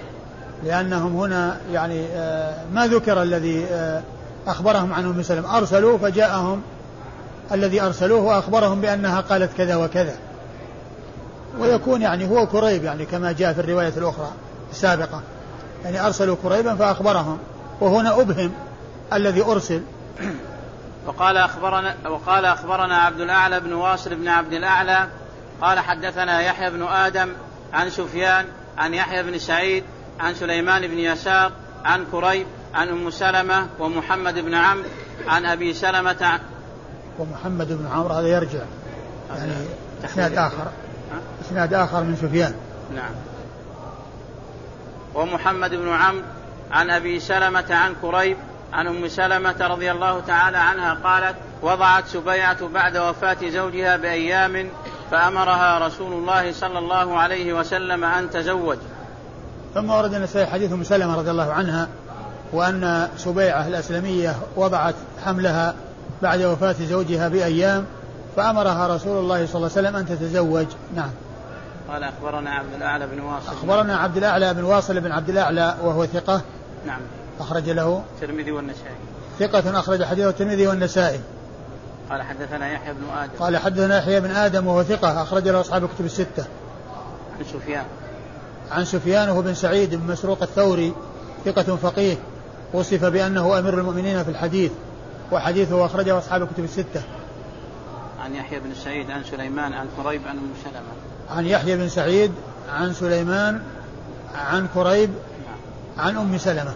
لأنهم 0.64 1.16
هنا 1.16 1.58
يعني 1.72 2.06
آه، 2.06 2.56
ما 2.74 2.88
ذكر 2.88 3.22
الذي 3.22 3.66
آه، 3.66 4.02
أخبرهم 4.48 4.94
عن 4.94 5.06
أم 5.06 5.24
سلمة. 5.24 5.58
أرسلوا 5.58 5.98
فجاءهم 5.98 6.62
الذي 7.52 7.82
أرسلوه 7.82 8.22
وأخبرهم 8.22 8.82
بأنها 8.82 9.22
قالت 9.22 9.58
كذا 9.58 9.76
وكذا. 9.76 10.16
ويكون 11.60 12.02
يعني 12.02 12.30
هو 12.30 12.48
كريب 12.48 12.84
يعني 12.84 13.06
كما 13.06 13.32
جاء 13.32 13.54
في 13.54 13.60
الرواية 13.60 13.94
الأخرى 13.98 14.32
السابقة. 14.72 15.22
يعني 15.84 16.06
أرسلوا 16.06 16.36
كريبا 16.44 16.76
فأخبرهم. 16.76 17.38
وهنا 17.82 18.22
أبهم 18.22 18.52
الذي 19.14 19.42
أرسل. 19.42 19.82
وقال 21.06 21.38
أخبرنا 21.38 21.96
وقال 22.10 22.46
أخبرنا 22.46 22.98
عبد 22.98 23.20
الأعلى 23.20 23.60
بن 23.60 23.74
واصل 23.74 24.16
بن 24.16 24.28
عبد 24.28 24.54
الأعلى 24.54 25.08
قال 25.62 25.80
حدثنا 25.80 26.42
يحيى 26.42 26.70
بن 26.70 26.84
آدم 26.84 27.30
عن 27.74 27.90
سفيان 27.90 28.46
عن 28.78 28.94
يحيى 28.94 29.24
بن 29.24 29.40
سعيد 29.40 29.84
عن 30.20 30.36
سليمان 30.36 30.88
بن 30.88 31.00
يسار 31.00 31.52
عن 31.86 32.06
كريب 32.12 32.48
عن 32.74 32.90
أم 32.90 33.10
سلمة 33.10 33.68
ومحمد 33.80 34.40
بن 34.40 34.54
عمرو 34.54 34.90
عن 35.28 35.46
أبي 35.46 35.74
سلمة 35.74 36.40
ومحمد 37.20 37.68
بن 37.68 37.88
عمرو 37.88 38.14
هذا 38.14 38.28
يرجع. 38.28 38.60
يعني 39.30 39.52
إسناد 40.06 40.38
آخر. 40.38 40.68
إسناد 41.46 41.74
آخر 41.74 42.04
من 42.04 42.16
سفيان. 42.16 42.56
نعم. 42.96 43.12
ومحمد 45.16 45.72
بن 45.72 45.90
عمرو 45.90 46.24
عن 46.72 46.90
أبي 46.90 47.20
سلمة 47.20 47.66
عن 47.70 47.96
كريب 48.02 48.38
عن 48.74 48.88
أم 48.88 49.08
سلمة 49.08 49.68
رضي 49.68 49.92
الله 49.92 50.20
تعالى 50.28 50.58
عنها 50.58 50.98
قالت 51.04 51.36
وضعت 51.62 52.08
سبيعة 52.08 52.68
بعد 52.68 52.98
وفاة 52.98 53.38
زوجها 53.50 53.98
بأيام 53.98 54.70
فأمرها 55.12 55.88
رسول 55.88 56.14
الله 56.14 56.52
صلى 56.54 56.80
الله 56.80 57.18
عليه 57.18 57.54
وسلم 57.54 58.04
أن 58.04 58.30
تزوج. 58.30 58.78
ثم 59.74 59.90
ورد 59.90 60.14
النسائي 60.14 60.46
حديث 60.46 60.72
أم 60.72 60.84
سلمة 60.84 61.18
رضي 61.18 61.32
الله 61.32 61.54
عنها 61.54 61.88
وأن 62.54 63.08
سبيعة 63.18 63.68
الأسلمية 63.68 64.36
وضعت 64.56 64.96
حملها 65.26 65.76
بعد 66.22 66.42
وفاة 66.42 66.76
زوجها 66.80 67.28
بأيام 67.28 67.86
فأمرها 68.36 68.96
رسول 68.96 69.18
الله 69.18 69.46
صلى 69.46 69.56
الله 69.56 69.72
عليه 69.78 69.88
وسلم 69.88 69.96
أن 69.96 70.06
تتزوج، 70.06 70.66
نعم. 70.96 71.10
قال 71.90 72.04
أخبرنا 72.04 72.50
عبد 72.50 72.74
الأعلى 72.74 73.08
بن 73.08 73.20
واصل. 73.20 73.48
أخبرنا 73.48 73.98
عبد 73.98 74.18
الأعلى 74.18 74.54
بن 74.54 74.64
واصل 74.64 75.00
بن 75.00 75.12
عبد 75.12 75.30
الأعلى 75.30 75.76
وهو 75.84 76.06
ثقة. 76.06 76.42
نعم. 76.86 77.02
أخرج 77.40 77.70
له 77.70 78.04
الترمذي 78.16 78.52
والنسائي. 78.52 78.96
ثقة 79.40 79.80
أخرج 79.80 80.04
حديثه 80.04 80.30
الترمذي 80.30 80.68
والنسائي. 80.68 81.20
قال 82.10 82.22
حدثنا 82.22 82.72
يحيى 82.72 82.94
بن 82.94 83.04
آدم. 83.18 83.32
قال 83.40 83.58
حدثنا 83.58 83.98
يحيى 83.98 84.20
بن 84.20 84.32
آدم 84.32 84.68
وهو 84.68 84.84
ثقة. 84.84 85.22
أخرج 85.22 85.48
له 85.48 85.62
أصحاب 85.62 85.84
الكتب 85.84 86.06
الستة. 86.06 86.46
عن 87.40 87.46
سفيان. 87.54 87.86
عن 88.72 88.86
سفيان 88.86 89.30
وهو 89.30 89.42
بن 89.42 89.54
سعيد 89.54 89.96
بن 89.96 90.12
مسروق 90.12 90.42
الثوري. 90.42 90.94
ثقة 91.46 91.76
فقيه. 91.76 92.16
وصف 92.74 93.06
بأنه 93.06 93.60
أمير 93.60 93.74
المؤمنين 93.74 94.24
في 94.24 94.30
الحديث. 94.30 94.72
وحديثه 95.32 95.86
أخرجه 95.86 96.18
أصحاب 96.18 96.44
الكتب 96.44 96.64
الستة. 96.64 97.02
عن 98.20 98.36
يحيى 98.36 98.60
بن 98.60 98.74
سعيد 98.74 99.12
عن 99.12 99.24
سليمان 99.24 99.74
عن 99.74 99.88
كريب 100.04 100.22
عن 100.28 100.38
أم 100.38 100.54
سلمة. 100.64 101.15
عن 101.30 101.46
يحيى 101.46 101.78
بن 101.78 101.90
سعيد 101.90 102.32
عن 102.74 102.94
سليمان 102.94 103.62
عن 104.36 104.68
كريب. 104.74 105.10
عن 105.98 106.18
أم 106.18 106.38
سلمة 106.38 106.74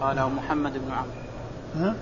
قال 0.00 0.30
محمد 0.36 0.72
بن 0.72 0.92
عمرو 0.92 1.12
ها؟ 1.76 1.94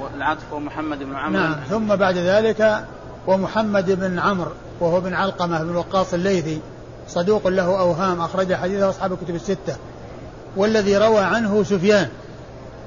والعطف 0.00 0.52
ومحمد 0.52 0.98
بن 0.98 1.16
عمرو 1.16 1.42
نعم 1.42 1.54
ثم 1.68 1.96
بعد 1.96 2.16
ذلك 2.16 2.84
ومحمد 3.26 3.90
بن 3.90 4.18
عمرو 4.18 4.50
وهو 4.80 5.00
بن 5.00 5.14
علقمة 5.14 5.62
بن 5.62 5.76
وقاص 5.76 6.14
الليثي 6.14 6.60
صدوق 7.08 7.48
له 7.48 7.80
أوهام 7.80 8.20
أخرج 8.20 8.54
حديثه 8.54 8.90
أصحاب 8.90 9.12
الكتب 9.12 9.34
الستة 9.34 9.76
والذي 10.56 10.96
روى 10.96 11.20
عنه 11.20 11.62
سفيان 11.62 12.08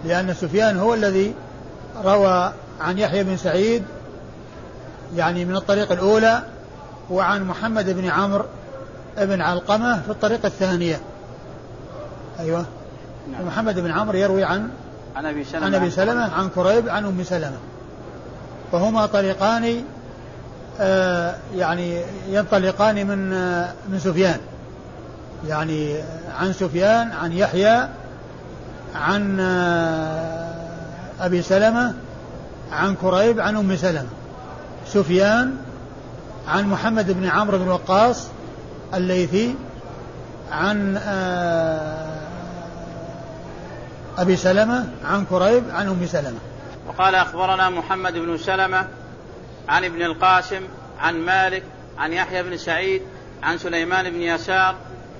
لأن 0.06 0.34
سفيان 0.34 0.78
هو 0.78 0.94
الذي 0.94 1.34
روى 2.04 2.52
عن 2.82 2.98
يحيى 2.98 3.24
بن 3.24 3.38
سعيد 3.38 3.84
يعني 5.16 5.46
من 5.46 5.56
الطريق 5.56 5.92
الأولى 5.92 6.44
وعن 7.10 7.44
محمد 7.44 7.90
بن 7.90 8.06
عمرو 8.06 8.46
بن 9.18 9.42
علقمة 9.42 10.02
في 10.02 10.10
الطريقة 10.10 10.48
الثانية. 10.48 11.00
أيوه. 12.40 12.66
نعم. 13.32 13.46
محمد 13.48 13.80
بن 13.80 13.92
عمرو 13.92 14.18
يروي 14.18 14.44
عن 14.44 14.70
عن 15.16 15.26
أبي 15.26 15.44
سلمة. 15.44 15.66
عن 15.66 15.76
أبي 15.76 15.90
سلمة 15.90 16.34
عن 16.34 16.50
كريب 16.50 16.90
عن 16.90 17.06
أم 17.06 17.24
سلمة. 17.24 17.58
فهما 18.72 19.06
طريقان 19.06 19.84
آه 20.80 21.36
يعني 21.56 22.02
ينطلقان 22.30 23.08
من 23.08 23.34
آه 23.34 23.74
من 23.90 24.00
سفيان. 24.00 24.40
يعني 25.48 25.96
عن 26.40 26.54
سفيان 26.54 27.12
عن 27.12 27.32
يحيى 27.32 27.88
عن 28.96 29.40
آه 29.40 30.54
أبي 31.22 31.42
سلمة 31.42 31.94
عن 32.72 32.96
كريب 32.96 33.40
عن 33.40 33.56
أم 33.56 33.76
سلمة. 33.76 34.10
سفيان 34.88 35.58
عن 36.48 36.68
محمد 36.68 37.12
بن 37.12 37.26
عمرو 37.26 37.58
بن 37.58 37.68
وقاص 37.68 38.28
الليثي 38.94 39.56
عن 40.52 40.98
آه 40.98 42.18
أبي 44.18 44.36
سلمة 44.36 44.90
عن 45.06 45.26
كريب 45.26 45.64
عن 45.72 45.88
أم 45.88 46.06
سلمة. 46.06 46.40
وقال 46.88 47.16
أخبرنا 47.16 47.70
محمد 47.70 48.14
بن 48.14 48.38
سلمة 48.38 48.88
عن 49.70 49.84
ابن 49.84 50.02
القاسم 50.02 50.62
عن 51.00 51.16
مالك 51.16 51.64
عن 51.98 52.14
يحيى 52.14 52.44
بن 52.44 52.58
سعيد 52.58 53.02
عن 53.44 53.58
سليمان 53.58 54.10
بن 54.10 54.22
يسار 54.22 54.76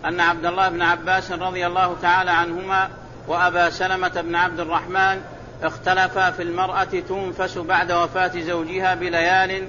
أن 0.06 0.20
عبد 0.20 0.46
الله 0.46 0.70
بن 0.70 0.82
عباس 0.82 1.32
رضي 1.32 1.68
الله 1.68 1.96
تعالى 2.02 2.32
عنهما 2.32 2.90
وأبا 3.28 3.70
سلمة 3.70 4.22
بن 4.22 4.36
عبد 4.36 4.60
الرحمن 4.60 5.22
اختلفا 5.64 6.32
في 6.32 6.44
المرأة 6.44 6.84
تنفس 6.84 7.58
بعد 7.58 7.92
وفاة 7.92 8.32
زوجها 8.42 8.96
بليال 8.96 9.68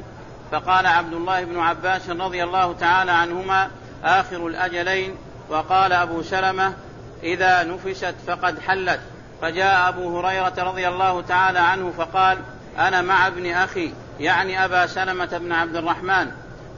فقال 0.52 0.87
عبد 0.87 1.12
الله 1.12 1.44
بن 1.44 1.61
عباس 1.61 2.11
رضي 2.11 2.44
الله 2.44 2.72
تعالى 2.72 3.12
عنهما 3.12 3.70
آخر 4.04 4.46
الأجلين 4.46 5.16
وقال 5.48 5.92
أبو 5.92 6.22
سلمة 6.22 6.74
إذا 7.22 7.62
نفست 7.62 8.14
فقد 8.26 8.61
حلت. 8.61 9.00
فجاء 9.42 9.88
أبو 9.88 10.18
هريرة 10.18 10.54
رضي 10.58 10.88
الله 10.88 11.20
تعالى 11.20 11.58
عنه 11.58 11.92
فقال 11.98 12.38
أنا 12.78 13.02
مع 13.02 13.26
ابن 13.26 13.52
أخي 13.52 13.92
يعني 14.20 14.64
أبا 14.64 14.87
سلمة 14.87 15.38
بن 15.38 15.52
عبد 15.52 15.76
الرحمن. 15.76 16.30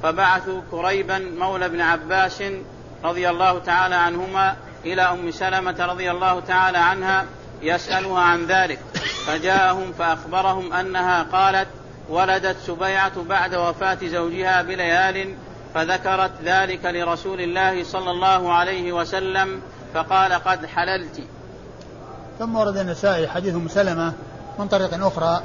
فبعثوا 0.02 0.60
كريبا 0.70 1.18
مولى 1.38 1.66
ابن 1.66 1.80
عباس 1.80 2.42
رضي 3.04 3.30
الله 3.30 3.58
تعالى 3.58 3.94
عنهما 3.94 4.56
إلى 4.84 5.02
أم 5.02 5.30
سلمة 5.30 5.86
رضي 5.86 6.10
الله 6.10 6.40
تعالى 6.40 6.78
عنها 6.78 7.24
يسألها 7.62 8.20
عن 8.22 8.46
ذلك. 8.46 8.80
فجاءهم 9.26 9.92
فأخبرهم 9.98 10.72
أنها 10.72 11.22
قالت 11.22 11.68
ولدت 12.08 12.56
سبيعة 12.66 13.22
بعد 13.28 13.54
وفاة 13.54 13.98
زوجها 14.02 14.62
بليال 14.62 15.34
فذكرت 15.74 16.30
ذلك 16.44 16.84
لرسول 16.84 17.40
الله 17.40 17.84
صلى 17.84 18.10
الله 18.10 18.52
عليه 18.52 18.92
وسلم 18.92 19.60
فقال 19.94 20.32
قد 20.32 20.66
حللت. 20.66 21.20
ثم 22.38 22.56
ورد 22.56 22.76
النسائي 22.76 23.28
حديث 23.28 23.54
أم 23.54 23.68
سلمة 23.68 24.12
من 24.58 24.68
طريق 24.68 25.06
أخرى 25.06 25.42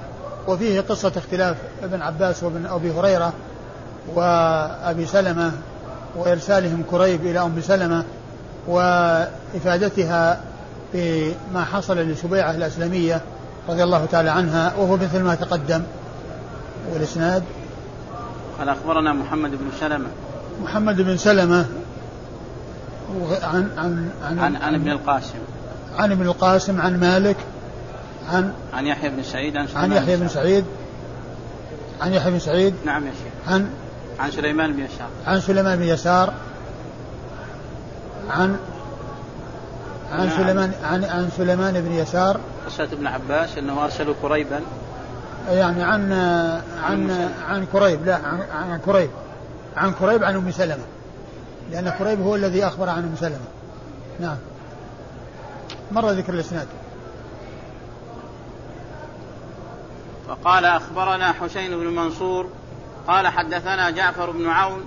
وفيه 0.47 0.82
قصة 0.82 1.11
اختلاف 1.17 1.57
ابن 1.84 2.01
عباس 2.01 2.43
وابن 2.43 2.65
أبي 2.65 2.91
هريرة 2.91 3.34
وأبي 4.15 5.05
سلمة 5.05 5.51
وإرسالهم 6.15 6.84
كريب 6.91 7.25
إلى 7.25 7.39
أم 7.39 7.61
سلمة 7.61 8.03
وإفادتها 8.67 10.41
بما 10.93 11.65
حصل 11.73 11.97
لسبيعة 11.97 12.51
الأسلمية 12.51 13.21
رضي 13.69 13.84
الله 13.84 14.05
تعالى 14.05 14.30
عنها 14.30 14.73
وهو 14.77 14.97
مثل 14.97 15.21
ما 15.21 15.36
تقدم. 15.36 15.84
والإسناد؟ 16.93 17.43
قال 18.59 18.69
أخبرنا 18.69 19.13
محمد 19.13 19.51
بن 19.51 19.71
سلمة. 19.79 20.07
محمد 20.63 21.01
بن 21.01 21.17
سلمة. 21.17 21.65
عن 23.43 23.69
عن 23.77 24.09
عن, 24.23 24.39
عن, 24.39 24.55
عن 24.55 24.75
ابن 24.75 24.89
القاسم. 24.89 25.39
عن 25.97 26.11
ابن 26.11 26.21
القاسم 26.21 26.81
عن 26.81 26.99
مالك 26.99 27.38
عن 28.29 28.53
عن 28.73 28.86
يحيى 28.86 29.09
بن 29.09 29.23
سعيد 29.23 29.57
عن, 29.57 29.67
عن 29.75 29.91
يحيى 29.91 30.17
بن 30.17 30.27
سعيد. 30.27 30.65
عن 32.01 32.13
يحيى 32.13 32.31
بن 32.31 32.39
سعيد. 32.39 32.75
نعم 32.86 33.07
يا 33.07 33.11
شيخ. 33.11 33.51
عن 33.53 33.69
عن 34.19 34.31
سليمان 34.31 34.73
بن 34.73 34.79
يسار. 34.79 35.07
عن 35.27 35.41
سليمان 35.41 35.79
بن 35.79 35.83
يسار. 35.83 36.33
عن 38.29 38.57
عن 40.11 40.27
نعم. 40.27 40.38
سليمان 40.38 40.71
عن 40.83 41.03
عن 41.03 41.29
سليمان 41.38 41.81
بن 41.81 41.91
يسار. 41.91 42.39
قصة 42.65 42.83
ابن 42.83 43.07
عباس 43.07 43.57
أنه 43.57 43.83
أرسلوا 43.83 44.15
كريبا 44.21 44.61
يعني 45.49 45.83
عن 45.83 46.11
عن 46.83 47.31
عن 47.49 47.65
كريب 47.65 48.05
لا 48.05 48.15
عن, 48.15 48.41
عن 48.71 48.79
كريب 48.85 49.09
عن 49.77 49.93
كريب 49.93 50.23
عن 50.23 50.35
أم 50.35 50.51
سلمة. 50.51 50.83
لأن 51.71 51.89
كريب 51.89 52.21
هو 52.21 52.35
الذي 52.35 52.67
أخبر 52.67 52.89
عن 52.89 53.03
أم 53.03 53.15
سلمة. 53.19 53.47
نعم. 54.19 54.37
مر 55.91 56.09
ذكر 56.09 56.33
الإسناد. 56.33 56.67
وقال 60.29 60.65
أخبرنا 60.65 61.31
حسين 61.31 61.71
بن 61.79 61.87
منصور 61.87 62.49
قال 63.07 63.27
حدثنا 63.27 63.89
جعفر 63.89 64.31
بن 64.31 64.49
عون 64.49 64.85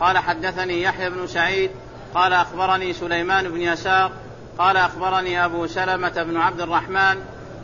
قال 0.00 0.18
حدثني 0.18 0.82
يحيى 0.82 1.10
بن 1.10 1.26
سعيد 1.26 1.70
قال 2.14 2.32
أخبرني 2.32 2.92
سليمان 2.92 3.48
بن 3.48 3.60
يسار 3.60 4.10
قال 4.58 4.76
أخبرني 4.76 5.44
أبو 5.44 5.66
سلمة 5.66 6.22
بن 6.22 6.36
عبد 6.36 6.60
الرحمن 6.60 7.16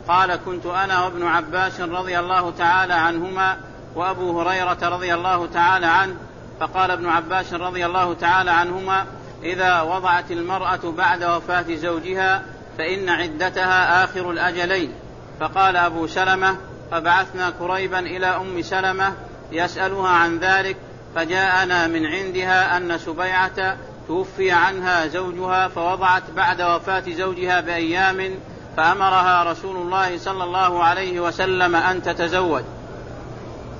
قال 0.07 0.35
كنت 0.45 0.65
أنا 0.65 1.03
وابن 1.03 1.27
عباس 1.27 1.81
رضي 1.81 2.19
الله 2.19 2.51
تعالى 2.51 2.93
عنهما 2.93 3.57
وأبو 3.95 4.41
هريرة 4.41 4.77
رضي 4.89 5.13
الله 5.13 5.45
تعالى 5.45 5.85
عنه 5.85 6.15
فقال 6.59 6.91
ابن 6.91 7.07
عباس 7.07 7.53
رضي 7.53 7.85
الله 7.85 8.13
تعالى 8.13 8.51
عنهما 8.51 9.05
إذا 9.43 9.81
وضعت 9.81 10.31
المرأة 10.31 10.79
بعد 10.97 11.23
وفاة 11.23 11.65
زوجها 11.75 12.43
فإن 12.77 13.09
عدتها 13.09 14.03
آخر 14.03 14.31
الأجلين 14.31 14.91
فقال 15.39 15.75
أبو 15.75 16.07
سلمة 16.07 16.57
فبعثنا 16.91 17.49
كريبا 17.49 17.99
إلى 17.99 18.25
أم 18.25 18.61
سلمة 18.61 19.13
يسألها 19.51 20.09
عن 20.09 20.39
ذلك 20.39 20.77
فجاءنا 21.15 21.87
من 21.87 22.05
عندها 22.05 22.77
أن 22.77 22.97
سبيعة 22.97 23.77
توفي 24.07 24.51
عنها 24.51 25.07
زوجها 25.07 25.67
فوضعت 25.67 26.23
بعد 26.35 26.61
وفاة 26.61 27.03
زوجها 27.07 27.61
بأيام 27.61 28.39
فأمرها 28.77 29.43
رسول 29.43 29.75
الله 29.75 30.17
صلى 30.17 30.43
الله 30.43 30.83
عليه 30.83 31.19
وسلم 31.19 31.75
أن 31.75 32.03
تتزوج. 32.03 32.63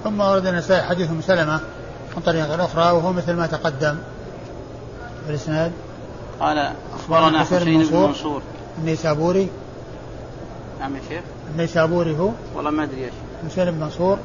ثم 0.03 0.21
ورد 0.21 0.45
النسائي 0.45 0.83
حديث 0.83 1.09
أم 1.09 1.21
سلمة 1.21 1.59
من 2.15 2.21
طريق 2.25 2.61
أخرى 2.61 2.91
وهو 2.91 3.13
مثل 3.13 3.33
ما 3.33 3.47
تقدم 3.47 3.97
في 5.25 5.29
الاسناد 5.29 5.71
قال 6.39 6.73
أخبرنا 6.95 7.39
حسين 7.39 7.63
بن 7.63 7.95
منصور 7.95 8.41
النيسابوري. 8.77 9.49
نعم 10.79 10.95
يا 10.95 11.01
شيخ. 11.09 11.23
النيسابوري 11.51 12.17
هو. 12.19 12.29
والله 12.55 12.71
ما 12.71 12.83
أدري 12.83 13.01
يا 13.01 13.09
شيخ. 13.09 13.51
حسين 13.51 13.71
بن 13.71 13.79
منصور. 13.79 14.17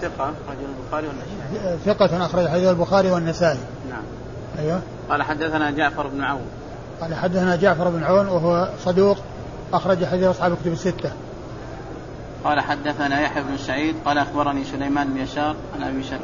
ثقة 0.00 0.26
رجل 0.26 0.66
البخاري 0.78 1.06
والنسائي. 1.06 1.78
ثقة 1.84 2.26
أخرج 2.26 2.48
حديث 2.48 2.68
البخاري 2.68 3.10
والنسائي. 3.10 3.58
نعم. 3.90 4.02
أيوه. 4.58 4.80
قال 5.10 5.22
حدثنا 5.22 5.70
جعفر 5.70 6.06
بن 6.06 6.22
عون 6.22 6.46
قال 7.00 7.14
حدثنا 7.14 7.56
جعفر 7.56 7.88
بن 7.88 8.04
عون 8.04 8.28
وهو 8.28 8.68
صدوق 8.84 9.18
أخرج 9.72 10.04
حديث 10.04 10.24
أصحاب 10.24 10.52
الكتب 10.52 10.72
الستة. 10.72 11.10
قال 12.44 12.60
حدثنا 12.60 13.20
يحيى 13.20 13.42
بن 13.42 13.56
سعيد 13.58 13.94
قال 14.04 14.18
أخبرني 14.18 14.64
سليمان 14.64 15.08
بن 15.08 15.16
يسار 15.16 15.56
عن 15.76 15.82
أبي 15.82 16.02
سلمة 16.02 16.20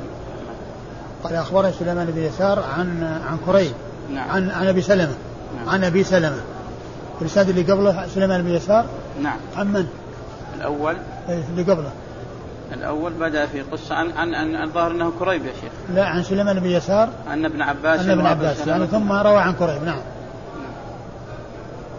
قال 1.25 1.35
أخبرني 1.35 1.73
سليمان 1.73 2.07
بن 2.07 2.23
يسار 2.23 2.65
عن 2.79 3.03
عن 3.31 3.39
كريب 3.47 3.73
نعم. 4.15 4.31
عن 4.31 4.51
عن 4.51 4.67
أبي 4.67 4.83
سلمة 4.83 5.15
نعم. 5.57 5.69
عن 5.69 5.85
أبي 5.85 6.05
سلمة. 6.05 6.41
الإسناد 7.21 7.49
اللي 7.49 7.73
قبله 7.73 8.07
سليمان 8.15 8.43
بن 8.43 8.51
يسار؟ 8.51 8.87
نعم. 9.23 9.37
عن 9.57 9.73
من؟ 9.73 9.87
الأول. 10.57 10.97
إيه، 11.29 11.43
اللي 11.51 11.63
قبله. 11.73 11.91
الأول 12.73 13.13
بدأ 13.13 13.47
في 13.47 13.61
قصة 13.61 13.95
عن 13.95 14.11
عن 14.11 14.35
عن 14.35 14.63
الظاهر 14.63 14.91
أنه 14.91 15.13
كريب 15.19 15.45
يا 15.47 15.53
شيخ. 15.61 15.73
لا 15.95 16.07
عن 16.07 16.23
سليمان 16.23 16.61
بن 16.61 16.71
يسار 16.71 17.09
أن 17.33 17.45
ابن 17.45 17.63
عباس 17.63 18.01
عن 18.01 18.11
ابن 18.11 18.27
عباس 18.27 18.67
يعني 18.67 18.87
ثم 18.87 19.13
روى 19.13 19.39
عن 19.39 19.53
كريب 19.53 19.83
نعم. 19.85 20.01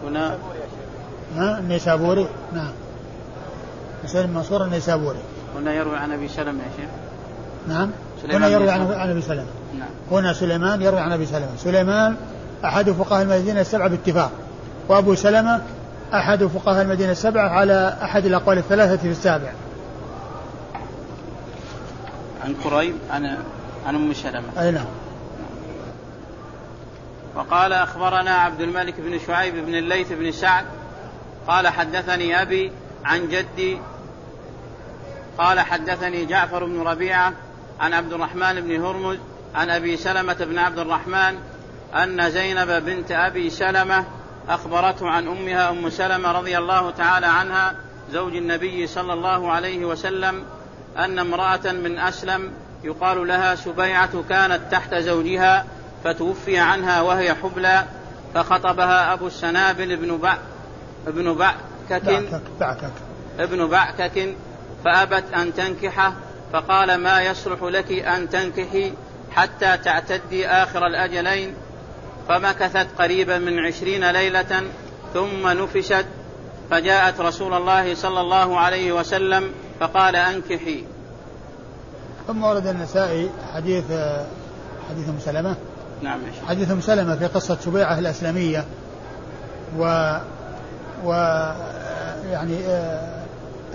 هنا. 0.08 0.38
ها؟ 1.36 1.58
النيسابوري؟ 1.58 2.28
نعم. 2.54 2.70
حسين 4.04 4.26
بن 4.26 4.34
منصور 4.34 4.64
النيسابوري. 4.64 5.18
هنا 5.56 5.74
يروي 5.74 5.96
عن 5.96 6.12
أبي 6.12 6.28
سلمة 6.28 6.62
يا 6.62 6.70
شيخ. 6.76 6.88
نعم. 7.68 7.90
هنا 8.24 8.48
يروي 8.48 8.70
عن. 8.70 8.92
عن 8.92 9.10
أبي 9.10 9.22
سلمة. 9.22 9.46
نعم. 9.78 9.88
هنا 10.10 10.32
سليمان 10.32 10.82
يروي 10.82 11.00
عن 11.00 11.12
أبي 11.12 11.26
سلمة. 11.26 11.56
سليمان 11.58 12.16
أحد 12.64 12.90
فقهاء 12.90 13.22
المدينة 13.22 13.60
السبعة 13.60 13.88
باتفاق. 13.88 14.30
وأبو 14.88 15.14
سلمة 15.14 15.60
أحد 16.14 16.44
فقهاء 16.44 16.82
المدينة 16.82 17.12
السبعة 17.12 17.48
على 17.48 17.96
أحد 18.02 18.26
الأقوال 18.26 18.58
الثلاثة 18.58 18.96
في 18.96 19.10
السابع. 19.10 19.52
عن 22.44 22.54
كريب 22.64 22.94
عن 23.10 23.36
عن 23.86 23.94
أم 23.94 24.12
سلمة. 24.12 24.62
أي 24.62 24.70
نعم. 24.70 24.86
وقال 27.38 27.72
أخبرنا 27.72 28.30
عبد 28.30 28.60
الملك 28.60 28.94
بن 29.00 29.18
شعيب 29.26 29.66
بن 29.66 29.74
الليث 29.74 30.12
بن 30.12 30.32
سعد 30.32 30.64
قال 31.48 31.68
حدثني 31.68 32.42
أبي 32.42 32.72
عن 33.04 33.28
جدي 33.28 33.78
قال 35.38 35.60
حدثني 35.60 36.24
جعفر 36.24 36.64
بن 36.64 36.80
ربيعة 36.80 37.32
عن 37.80 37.92
عبد 37.92 38.12
الرحمن 38.12 38.60
بن 38.60 38.84
هرمز 38.84 39.18
عن 39.54 39.70
أبي 39.70 39.96
سلمة 39.96 40.34
بن 40.34 40.58
عبد 40.58 40.78
الرحمن 40.78 41.38
أن 41.94 42.30
زينب 42.30 42.84
بنت 42.84 43.12
أبي 43.12 43.50
سلمة 43.50 44.04
أخبرته 44.48 45.08
عن 45.08 45.28
أمها 45.28 45.70
أم 45.70 45.90
سلمة 45.90 46.32
رضي 46.32 46.58
الله 46.58 46.90
تعالى 46.90 47.26
عنها 47.26 47.74
زوج 48.12 48.36
النبي 48.36 48.86
صلى 48.86 49.12
الله 49.12 49.52
عليه 49.52 49.84
وسلم 49.84 50.44
أن 50.98 51.18
امرأة 51.18 51.72
من 51.72 51.98
أسلم 51.98 52.52
يقال 52.84 53.26
لها 53.28 53.54
سبيعة 53.54 54.24
كانت 54.28 54.60
تحت 54.70 54.94
زوجها 54.94 55.64
فتوفي 56.04 56.58
عنها 56.58 57.00
وهي 57.00 57.34
حبلى 57.34 57.84
فخطبها 58.34 59.12
أبو 59.12 59.26
السنابل 59.26 59.96
بن 59.96 60.16
بع 60.16 60.38
ابن 61.06 61.34
بعكك 61.34 62.04
بعكك 62.04 62.42
بعكك 62.60 62.92
ابن 63.38 63.66
بعكك 63.66 64.34
فأبت 64.84 65.24
أن 65.34 65.54
تنكحه 65.54 66.12
فقال 66.52 66.94
ما 66.94 67.22
يصلح 67.22 67.62
لك 67.62 67.92
أن 67.92 68.28
تنكحي 68.28 68.92
حتى 69.30 69.76
تعتدي 69.76 70.48
آخر 70.48 70.86
الأجلين؟ 70.86 71.54
فمكثت 72.28 72.86
قريبا 72.98 73.38
من 73.38 73.58
عشرين 73.58 74.10
ليلة 74.10 74.62
ثم 75.14 75.48
نفشت 75.48 76.06
فجاءت 76.70 77.20
رسول 77.20 77.54
الله 77.54 77.94
صلى 77.94 78.20
الله 78.20 78.58
عليه 78.58 78.92
وسلم 78.92 79.50
فقال 79.80 80.16
أنكحي. 80.16 80.84
ثم 82.26 82.44
ورد 82.44 82.66
النسائي 82.66 83.30
حديث 83.54 83.84
حديث 84.90 85.08
ام 85.08 85.18
سلمه 85.20 85.56
نعم 86.02 86.20
حديث 86.48 86.70
أم 86.70 86.80
سلمة 86.80 87.16
في 87.16 87.26
قصة 87.26 87.56
سبيعه 87.60 87.98
الأسلمية. 87.98 88.64
و 89.78 90.12
و 91.04 91.12
يعني 92.32 92.66
آه، 92.66 93.22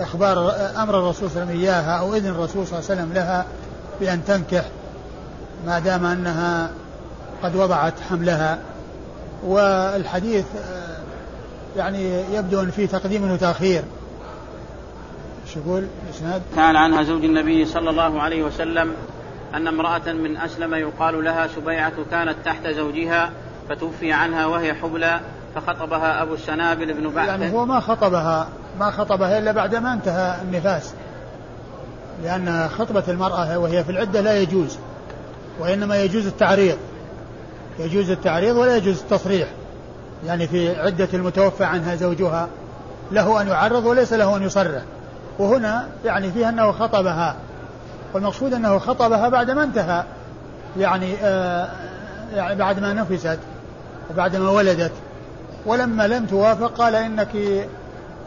إخبار 0.00 0.54
أمر 0.76 0.98
الرسول 0.98 1.30
صلى 1.30 1.42
الله 1.42 1.52
عليه 1.52 1.52
وسلم 1.52 1.60
إياها 1.60 1.98
أو 1.98 2.14
إذن 2.14 2.26
الرسول 2.26 2.66
صلى 2.66 2.78
الله 2.78 2.90
عليه 2.90 3.00
وسلم 3.00 3.12
لها 3.12 3.46
بأن 4.00 4.24
تنكح 4.24 4.64
ما 5.66 5.78
دام 5.78 6.04
أنها 6.04 6.70
قد 7.42 7.56
وضعت 7.56 7.94
حملها. 8.10 8.58
والحديث 9.44 10.44
آه، 10.56 10.96
يعني 11.76 12.22
يبدو 12.32 12.60
أن 12.60 12.70
فيه 12.70 12.86
تقديم 12.86 13.30
وتأخير. 13.30 13.82
إيش 15.46 15.56
يقول؟ 15.56 15.86
الاسناد؟ 16.06 16.42
كان 16.56 16.76
عنها 16.76 17.02
زوج 17.02 17.24
النبي 17.24 17.64
صلى 17.64 17.90
الله 17.90 18.22
عليه 18.22 18.42
وسلم 18.42 18.92
أن 19.56 19.68
امرأة 19.68 20.12
من 20.12 20.36
أسلم 20.36 20.74
يقال 20.74 21.24
لها 21.24 21.46
سبيعة 21.46 21.92
كانت 22.10 22.36
تحت 22.44 22.66
زوجها 22.66 23.30
فتوفي 23.68 24.12
عنها 24.12 24.46
وهي 24.46 24.74
حبلى 24.74 25.20
فخطبها 25.54 26.22
أبو 26.22 26.34
السنابل 26.34 26.94
بن 26.94 27.10
بعث. 27.10 27.28
يعني 27.28 27.52
هو 27.52 27.66
ما 27.66 27.80
خطبها 27.80 28.48
ما 28.80 28.90
خطبها 28.90 29.38
إلا 29.38 29.52
بعد 29.52 29.74
ما 29.74 29.92
انتهى 29.92 30.42
النفاس. 30.42 30.94
لأن 32.22 32.68
خطبة 32.78 33.02
المرأة 33.08 33.58
وهي 33.58 33.84
في 33.84 33.90
العدة 33.90 34.20
لا 34.20 34.38
يجوز 34.38 34.78
وإنما 35.60 36.02
يجوز 36.02 36.26
التعريض. 36.26 36.76
يجوز 37.78 38.10
التعريض 38.10 38.56
ولا 38.56 38.76
يجوز 38.76 39.00
التصريح. 39.00 39.48
يعني 40.26 40.46
في 40.46 40.80
عدة 40.80 41.08
المتوفى 41.14 41.64
عنها 41.64 41.94
زوجها 41.94 42.48
له 43.12 43.40
أن 43.40 43.48
يعرض 43.48 43.86
وليس 43.86 44.12
له 44.12 44.36
أن 44.36 44.42
يصرح. 44.42 44.82
وهنا 45.38 45.88
يعني 46.04 46.32
فيها 46.32 46.48
أنه 46.48 46.72
خطبها. 46.72 47.36
والمقصود 48.14 48.54
أنه 48.54 48.78
خطبها 48.78 49.28
بعد 49.28 49.50
ما 49.50 49.62
انتهى. 49.62 50.04
يعني 50.78 51.14
آه 51.22 51.68
يعني 52.34 52.54
بعد 52.54 52.80
ما 52.80 52.92
نفست 52.92 53.38
وبعد 54.10 54.36
ما 54.36 54.50
ولدت. 54.50 54.92
ولما 55.66 56.06
لم 56.06 56.26
توافق 56.26 56.72
قال 56.78 56.94
إنك 56.94 57.36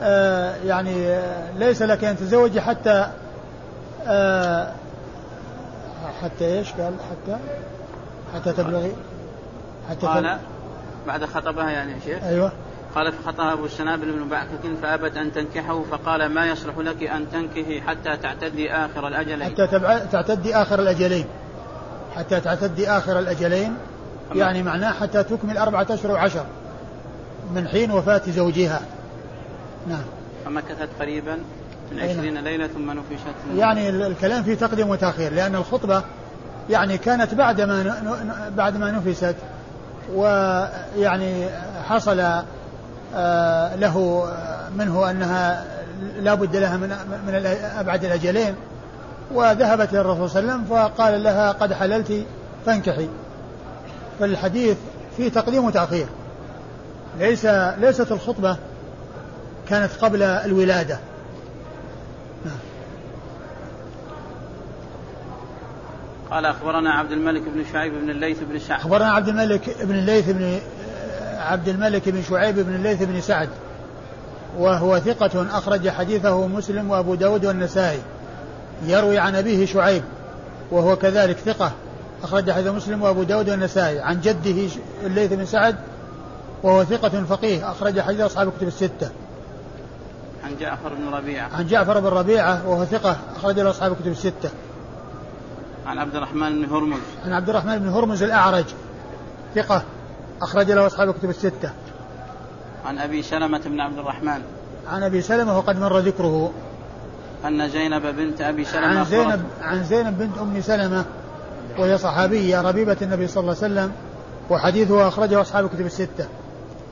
آه 0.02 0.56
يعني 0.66 1.08
آه 1.08 1.52
ليس 1.58 1.82
لك 1.82 2.04
أن 2.04 2.18
تتزوجي 2.18 2.62
حتى 2.62 3.08
آه 4.08 4.72
حتى 6.22 6.46
إيش 6.46 6.74
قال؟ 6.74 6.94
حتى 7.12 7.38
حتى 8.36 8.54
تبلغي 8.54 8.96
حتى 9.90 10.08
قال 10.08 10.38
بعد 11.08 11.26
خطبها 11.26 11.70
يعني 11.70 11.92
يا 11.92 12.00
شيخ. 12.06 12.24
أيوه. 12.24 12.52
قال 12.98 13.14
فخطبها 13.14 13.54
أبو 13.54 13.66
السنابل 13.66 14.12
بن 14.12 14.30
بعكك 14.30 14.78
فأبت 14.82 15.18
أن 15.18 15.34
تنكحه 15.34 15.84
فقال 15.92 16.30
ما 16.30 16.46
يصلح 16.46 16.78
لك 16.78 17.04
أن 17.04 17.26
تنكحي 17.32 17.82
حتى 17.82 18.18
تعتدي 18.18 18.72
آخر 18.72 19.08
الأجلين؟ 19.08 19.44
حتى. 19.44 19.68
تعتدي 20.12 20.56
آخر 20.56 20.80
الأجلين. 20.80 21.26
حتى 22.16 22.40
تعتدي 22.40 22.90
آخر 22.90 23.20
الأجلين 23.20 23.78
يعني 24.36 24.64
معناه 24.64 24.92
حتى 24.92 25.24
تكمل 25.24 25.58
أربعة 25.58 25.88
أشهر 25.90 26.12
وعشر 26.12 26.46
من 27.56 27.68
حين 27.68 27.92
وفاة 27.92 28.22
زوجها. 28.28 28.82
نعم. 29.88 30.04
فمكثت 30.46 30.90
قريبا 31.00 31.38
من 31.92 32.00
عشرين 32.00 32.38
ليلة 32.38 32.68
ثم 32.68 32.92
نفشت. 32.92 33.58
يعني 33.58 33.90
الكلام 33.90 34.44
في 34.44 34.56
تقديم 34.56 34.90
وتأخير 34.90 35.34
لأن 35.34 35.56
الخطبة 35.56 36.04
يعني 36.70 36.98
كانت 36.98 37.34
بعد 37.34 37.62
ما 37.62 38.02
بعد 38.58 38.78
ما 38.78 38.92
نفست 38.92 39.36
ويعني 40.14 41.48
حصل 41.90 42.44
له 43.76 44.28
منه 44.78 45.12
أنها 45.12 45.66
لا 46.20 46.34
بد 46.34 46.56
لها 46.56 46.78
من 46.78 46.90
من 47.28 47.46
أبعد 47.80 48.06
الأجلين. 48.06 48.56
وذهبت 49.34 49.90
إلى 49.90 50.02
الرسول 50.02 50.30
صلى 50.30 50.40
الله 50.40 50.52
عليه 50.52 50.64
وسلم 50.64 50.78
فقال 50.78 51.24
لها 51.24 51.52
قد 51.52 51.74
حللت 51.74 52.26
فانكحي. 52.66 53.08
فالحديث 54.20 54.78
فيه 55.18 55.30
تقديم 55.30 55.66
وتأخير. 55.66 56.08
ليس 57.20 57.46
ليست 57.80 58.12
الخطبة 58.12 58.58
كانت 59.70 59.92
قبل 60.02 60.24
الولادة. 60.24 61.00
قال 66.32 66.46
أخبرنا 66.46 66.92
عبد 66.92 67.12
الملك 67.12 67.42
بن 67.42 67.64
شعيب 67.74 67.94
بن 67.94 68.10
الليث 68.10 68.38
بن 68.50 68.60
سعد 68.60 68.80
أخبرنا 68.80 69.12
عبد 69.12 69.28
الملك 69.28 69.76
بن 69.84 69.96
الليث 69.96 70.30
بن 70.30 70.60
عبد 71.38 71.68
الملك 71.68 72.10
بن 72.10 72.24
شعيب 72.24 72.60
بن 72.60 72.76
الليث 72.76 73.04
بن 73.04 73.22
سعد 73.22 73.50
وهو 74.58 75.00
ثقة 75.00 75.58
أخرج 75.58 75.90
حديثه 75.90 76.48
مسلم 76.48 76.90
وأبو 76.90 77.16
داود 77.16 77.46
والنسائي 77.46 78.00
يروي 78.86 79.20
عن 79.20 79.36
أبيه 79.36 79.66
شعيب 79.66 80.04
وهو 80.72 80.96
كذلك 80.96 81.38
ثقة 81.38 81.72
أخرج 82.24 82.52
حديث 82.52 82.68
مسلم 82.68 83.02
وأبو 83.02 83.24
داود 83.24 83.50
والنسائي 83.50 84.00
عن 84.00 84.22
جده 84.22 84.70
الليث 85.06 85.34
بن 85.34 85.46
سعد 85.46 85.76
وهو 86.64 86.84
ثقة 86.84 87.24
فقيه 87.24 87.72
أخرج 87.72 88.00
حديث 88.00 88.22
أصحاب 88.22 88.48
الكتب 88.48 88.68
الستة. 88.68 89.10
عن 90.44 90.58
جعفر 90.60 90.94
بن 90.94 91.14
ربيعة. 91.14 91.50
عن 91.54 91.68
جعفر 91.68 92.00
بن 92.00 92.08
ربيعة 92.08 92.70
وهو 92.70 92.86
ثقة 92.86 93.18
أخرج 93.36 93.60
له 93.60 93.70
أصحاب 93.70 93.92
الكتب 93.92 94.12
الستة. 94.12 94.50
عن 95.86 95.98
عبد 95.98 96.16
الرحمن 96.16 96.66
بن 96.66 96.74
هرمز. 96.74 97.00
عن 97.26 97.34
عبد 97.34 97.50
الرحمن 97.50 97.80
بن 97.80 97.90
هرمز 97.90 98.24
الأعرج 98.24 98.66
ثقة 99.56 99.84
أخرج 100.42 100.72
له 100.72 100.88
أصحاب 100.88 101.10
الكتب 101.10 101.30
الستة. 101.30 101.72
عن 102.86 102.98
أبي 102.98 103.24
سلمة 103.24 103.62
بن 103.66 103.80
عبد 103.80 103.98
الرحمن. 103.98 104.42
عن 104.88 105.04
أبي 105.04 105.22
سلمة 105.22 105.58
وقد 105.58 105.80
مر 105.80 106.00
ذكره. 106.00 106.52
أن 107.46 107.70
زينب 107.70 108.02
بنت 108.06 108.42
أبي 108.42 108.66
سلمة 108.66 109.00
عن 109.00 109.06
زينب 109.06 109.44
عن 109.62 109.84
زينب 109.84 110.18
بنت 110.18 110.38
أم 110.38 110.62
سلمة 110.62 111.06
وهي 111.80 111.98
صحابية 111.98 112.62
ربيبة 112.62 112.98
النبي 113.02 113.28
صلى 113.28 113.42
الله 113.42 113.56
عليه 113.64 113.74
وسلم 113.74 113.92
وحديثها 114.50 115.08
أخرجه 115.08 115.42
أصحاب 115.42 115.66
الكتب 115.66 115.86
الستة. 115.86 116.28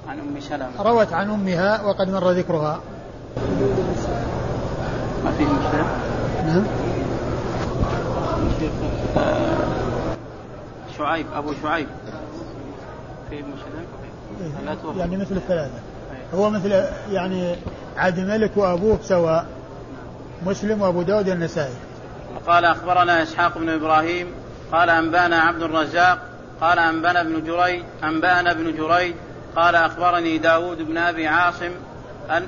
عن 0.09 0.19
أم 0.19 0.39
سلمة. 0.39 0.69
روت 0.79 1.13
عن 1.13 1.29
أمها 1.29 1.81
وقد 1.81 2.09
مر 2.09 2.31
ذكرها. 2.31 2.79
ما 5.23 5.31
فيه 5.37 5.45
مشكلة؟ 5.45 5.85
نعم. 6.45 6.63
شعيب 10.97 11.25
أبو 11.35 11.53
شعيب. 11.63 11.87
في؟ 13.29 13.35
إيه، 13.35 14.77
يعني 14.97 15.17
مثل 15.17 15.35
الثلاثة. 15.35 15.79
هو 16.33 16.49
مثل 16.49 16.83
يعني 17.11 17.55
عبد 17.97 18.17
الملك 18.17 18.51
وأبوه 18.55 18.99
سواء 19.03 19.45
مسلم 20.45 20.81
وأبو 20.81 21.01
داود 21.01 21.29
النسائي 21.29 21.73
قال 22.47 22.65
أخبرنا 22.65 23.23
إسحاق 23.23 23.57
بن 23.57 23.69
إبراهيم 23.69 24.27
قال 24.71 24.89
أنبأنا 24.89 25.39
عبد 25.39 25.61
الرزاق 25.61 26.19
قال 26.61 26.79
أنبأنا 26.79 27.23
بن 27.23 27.43
جريج 27.43 27.83
أنبأنا 28.03 28.53
بن 28.53 28.75
جريج 28.75 29.13
قال 29.55 29.75
أخبرني 29.75 30.37
داود 30.37 30.77
بن 30.81 30.97
أبي 30.97 31.27
عاصم 31.27 31.71
أن 32.29 32.47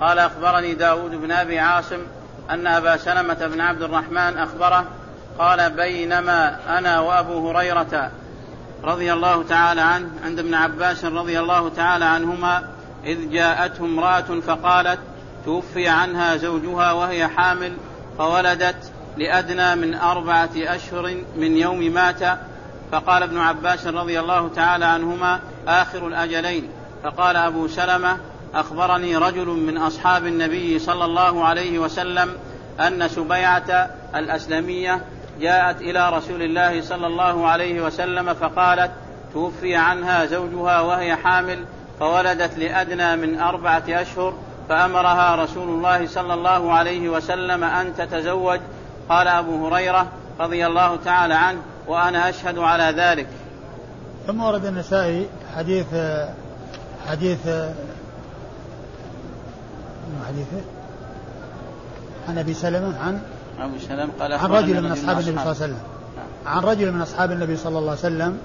قال 0.00 0.18
أخبرني 0.18 0.74
داود 0.74 1.10
بن 1.10 1.32
أبي 1.32 1.58
عاصم 1.58 1.98
أن 2.50 2.66
أبا 2.66 2.96
سلمة 2.96 3.46
بن 3.46 3.60
عبد 3.60 3.82
الرحمن 3.82 4.38
أخبره 4.38 4.84
قال 5.38 5.70
بينما 5.70 6.58
أنا 6.78 7.00
وأبو 7.00 7.50
هريرة 7.50 8.10
رضي 8.84 9.12
الله 9.12 9.42
تعالى 9.42 9.80
عنه 9.80 10.10
عند 10.24 10.38
ابن 10.38 10.54
عباس 10.54 11.04
رضي 11.04 11.40
الله 11.40 11.68
تعالى 11.68 12.04
عنهما 12.04 12.62
إذ 13.04 13.30
جاءته 13.30 13.84
امرأة 13.84 14.40
فقالت 14.46 14.98
توفي 15.44 15.88
عنها 15.88 16.36
زوجها 16.36 16.92
وهي 16.92 17.28
حامل 17.28 17.72
فولدت 18.18 18.92
لأدنى 19.16 19.74
من 19.74 19.94
أربعة 19.94 20.50
أشهر 20.56 21.16
من 21.36 21.56
يوم 21.56 21.80
مات. 21.80 22.38
فقال 22.92 23.22
ابن 23.22 23.38
عباس 23.38 23.86
رضي 23.86 24.20
الله 24.20 24.48
تعالى 24.48 24.84
عنهما 24.84 25.40
آخر 25.68 26.06
الأجلين. 26.06 26.68
فقال 27.04 27.36
أبو 27.36 27.68
سلمة 27.68 28.16
أخبرني 28.54 29.16
رجل 29.16 29.46
من 29.46 29.76
أصحاب 29.76 30.26
النبي 30.26 30.78
صلى 30.78 31.04
الله 31.04 31.44
عليه 31.44 31.78
وسلم 31.78 32.34
أن 32.80 33.08
سبيعة 33.08 33.90
الأسلمية 34.14 35.00
جاءت 35.40 35.80
إلى 35.80 36.10
رسول 36.10 36.42
الله 36.42 36.82
صلى 36.82 37.06
الله 37.06 37.46
عليه 37.46 37.80
وسلم 37.80 38.34
فقالت 38.34 38.90
توفي 39.32 39.76
عنها 39.76 40.26
زوجها 40.26 40.80
وهي 40.80 41.16
حامل 41.16 41.64
فولدت 42.00 42.58
لأدنى 42.58 43.16
من 43.16 43.40
أربعة 43.40 43.82
أشهر 43.88 44.34
فأمرها 44.68 45.44
رسول 45.44 45.68
الله 45.68 46.06
صلى 46.06 46.34
الله 46.34 46.72
عليه 46.72 47.08
وسلم 47.08 47.64
أن 47.64 47.96
تتزوج. 47.96 48.60
قال 49.08 49.28
أبو 49.28 49.66
هريرة 49.66 50.06
رضي 50.40 50.66
الله 50.66 50.98
تعالى 51.04 51.34
عنه 51.34 51.58
وأنا 51.86 52.28
أشهد 52.28 52.58
على 52.58 52.94
ذلك. 52.96 53.26
ثم 54.26 54.40
ورد 54.40 54.64
النسائي 54.64 55.28
حديث 55.56 55.86
حديث 57.08 57.38
حديثه 60.28 60.62
عن 62.28 62.38
أبي 62.38 62.54
سلمة 62.54 62.98
عن 62.98 63.20
أبو 63.60 63.78
سلمه 63.88 64.08
قال 64.20 64.32
عن 64.32 64.50
رجل 64.50 64.82
من 64.82 64.92
أصحاب 64.92 65.18
النبي 65.18 65.22
صلى 65.22 65.30
الله 65.30 65.40
عليه 65.40 65.50
وسلم. 65.50 65.78
عن 66.46 66.62
رجل 66.62 66.92
من 66.92 67.00
أصحاب 67.00 67.32
النبي 67.32 67.56
صلى 67.56 67.78
الله 67.78 67.90
عليه 67.90 68.00
وسلم 68.00 68.38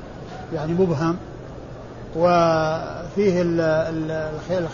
يعني 0.54 0.74
مبهم. 0.74 1.18
وفيه 2.16 3.42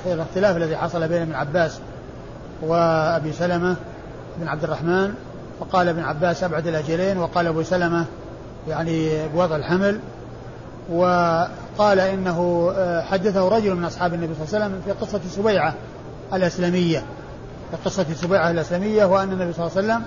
الاختلاف 0.05 0.57
الذي 0.57 0.77
حصل 0.77 1.07
بين 1.07 1.21
ابن 1.21 1.33
عباس 1.33 1.79
وأبي 2.61 3.31
سلمة 3.33 3.75
بن 4.37 4.47
عبد 4.47 4.63
الرحمن 4.63 5.13
فقال 5.59 5.87
ابن 5.87 6.03
عباس 6.03 6.43
أبعد 6.43 6.67
الاجلين 6.67 7.17
وقال 7.17 7.47
أبو 7.47 7.63
سلمة 7.63 8.05
يعني 8.67 9.27
بوضع 9.27 9.55
الحمل. 9.55 9.99
وقال 10.91 11.99
إنه 11.99 12.71
آه، 12.75 13.01
حدثه 13.01 13.47
رجل 13.47 13.75
من 13.75 13.85
أصحاب 13.85 14.13
النبي 14.13 14.33
صلى 14.33 14.45
الله 14.45 14.55
عليه 14.55 14.65
وسلم 14.65 14.81
في 14.85 15.05
قصة 15.05 15.21
سبيعة 15.29 15.73
الاسلميه 16.33 17.03
في 17.71 17.77
قصه 17.85 18.05
سبيعة 18.13 18.51
الاسلميه 18.51 19.05
وأن 19.05 19.31
النبي 19.31 19.53
صلى 19.53 19.67
الله 19.67 19.77
عليه 19.77 19.87
وسلم 19.87 20.03